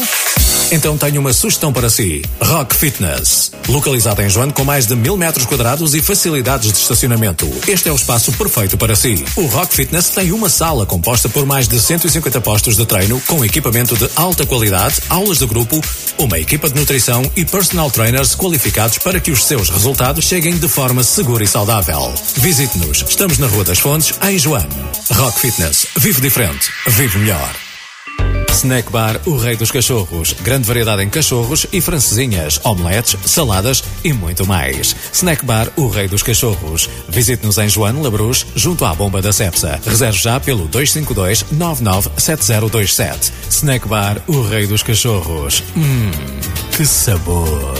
Então 0.74 0.97
tenho 0.97 1.21
uma 1.21 1.32
sugestão 1.32 1.71
para 1.71 1.89
si. 1.89 2.21
Rock 2.41 2.76
Fitness. 2.76 3.51
Localizado 3.69 4.21
em 4.21 4.30
Joane 4.30 4.51
com 4.51 4.65
mais 4.65 4.86
de 4.86 4.95
mil 4.95 5.15
metros 5.15 5.45
quadrados 5.45 5.93
e 5.93 6.01
facilidades 6.01 6.71
de 6.74 6.78
estacionamento. 6.80 7.49
Este 7.65 7.88
é 7.88 7.91
o 7.93 7.95
espaço 7.95 8.32
perfeito 8.34 8.78
para 8.78 8.93
si. 8.95 9.24
O 9.38 9.45
Rock 9.45 9.74
Fitness 9.74 10.09
tem 10.09 10.34
uma 10.34 10.49
sala 10.49 10.86
composta 10.86 11.30
por 11.30 11.45
mais 11.45 11.67
de 11.67 11.80
150 11.80 12.41
postos 12.41 12.76
de 12.76 12.86
treino 12.86 13.21
com 13.21 13.45
equipamento 13.45 13.95
de 13.95 14.09
alta 14.17 14.45
qualidade, 14.45 14.95
aulas 15.09 15.38
de 15.38 15.45
grupo, 15.45 15.80
uma 16.17 16.38
equipa 16.39 16.67
de 16.67 16.76
nutrição 16.76 17.24
e 17.38 17.45
personal 17.45 17.89
trainers 17.89 18.36
qualificados 18.36 18.97
para 18.97 19.19
que 19.19 19.32
os 19.32 19.45
seus 19.45 19.69
resultados 19.69 20.26
cheguem 20.26 20.57
de 20.57 20.67
forma 20.67 21.03
segura 21.03 21.43
e 21.43 21.47
saudável. 21.47 22.13
Visite-nos. 22.36 23.05
Estamos 23.07 23.38
na 23.38 23.47
Rua 23.47 23.63
das 23.63 23.80
Fontes, 23.80 24.13
em 24.28 24.38
Joane. 24.38 24.67
Rock 25.11 25.39
Fitness. 25.39 25.88
Vive 25.97 26.19
diferente. 26.19 26.71
Vive 26.88 27.12
melhor. 27.16 27.64
Snack 28.64 28.89
Bar 28.91 29.20
O 29.26 29.36
Rei 29.36 29.57
dos 29.57 29.72
Cachorros. 29.72 30.34
Grande 30.41 30.68
variedade 30.68 31.03
em 31.03 31.09
cachorros 31.09 31.66
e 31.74 31.82
francesinhas, 31.82 32.61
omeletes, 32.64 33.18
saladas 33.26 33.84
e 34.03 34.14
muito 34.14 34.45
mais. 34.45 34.95
Snack 35.11 35.43
Bar 35.45 35.68
O 35.76 35.89
Rei 35.89 36.07
dos 36.07 36.24
Cachorros. 36.24 36.89
Visite-nos 37.09 37.57
em 37.57 37.68
Joane 37.68 38.01
Labruz, 38.01 38.45
junto 38.55 38.86
à 38.86 38.95
bomba 38.95 39.22
da 39.22 39.34
Cepsa. 39.34 39.82
Reserve 39.86 40.18
já 40.18 40.39
pelo 40.39 40.70
252-997027. 40.70 43.34
Snack 43.49 43.86
Bar 43.88 44.22
O 44.28 44.41
Rei 44.43 44.66
dos 44.66 44.82
Cachorros. 44.82 45.61
Hum, 45.76 46.09
que 46.76 46.86
sabor! 46.86 47.74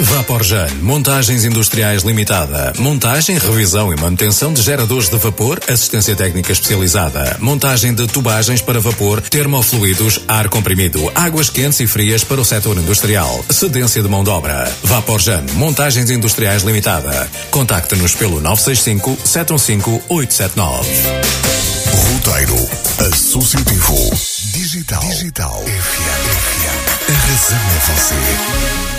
Vaporjan, 0.00 0.68
Montagens 0.80 1.44
Industriais 1.44 2.02
Limitada. 2.02 2.72
Montagem, 2.78 3.36
revisão 3.38 3.92
e 3.92 3.96
manutenção 4.00 4.52
de 4.52 4.62
geradores 4.62 5.08
de 5.08 5.16
vapor, 5.18 5.60
assistência 5.68 6.16
técnica 6.16 6.50
especializada. 6.50 7.36
Montagem 7.40 7.94
de 7.94 8.06
tubagens 8.06 8.60
para 8.62 8.80
vapor, 8.80 9.20
termofluidos, 9.20 10.20
ar 10.26 10.48
comprimido, 10.48 11.12
águas 11.14 11.50
quentes 11.50 11.80
e 11.80 11.86
frias 11.86 12.24
para 12.24 12.40
o 12.40 12.44
setor 12.44 12.76
industrial. 12.78 13.44
Cedência 13.50 14.02
de 14.02 14.08
mão 14.08 14.24
de 14.24 14.30
obra. 14.30 14.70
Vaporjan, 14.82 15.44
Montagens 15.54 16.10
Industriais 16.10 16.62
Limitada. 16.62 17.30
Contacte-nos 17.50 18.14
pelo 18.14 18.40
965 18.40 19.18
715 19.24 20.02
879. 20.08 20.88
Roteiro 22.12 22.56
Associativo 23.12 24.10
Digital 24.52 25.02
Digital 25.02 25.62
FM. 25.62 26.22
FM. 26.42 27.10
A 27.10 27.12
razão 27.12 27.58
é 27.58 27.92
você. 27.92 28.91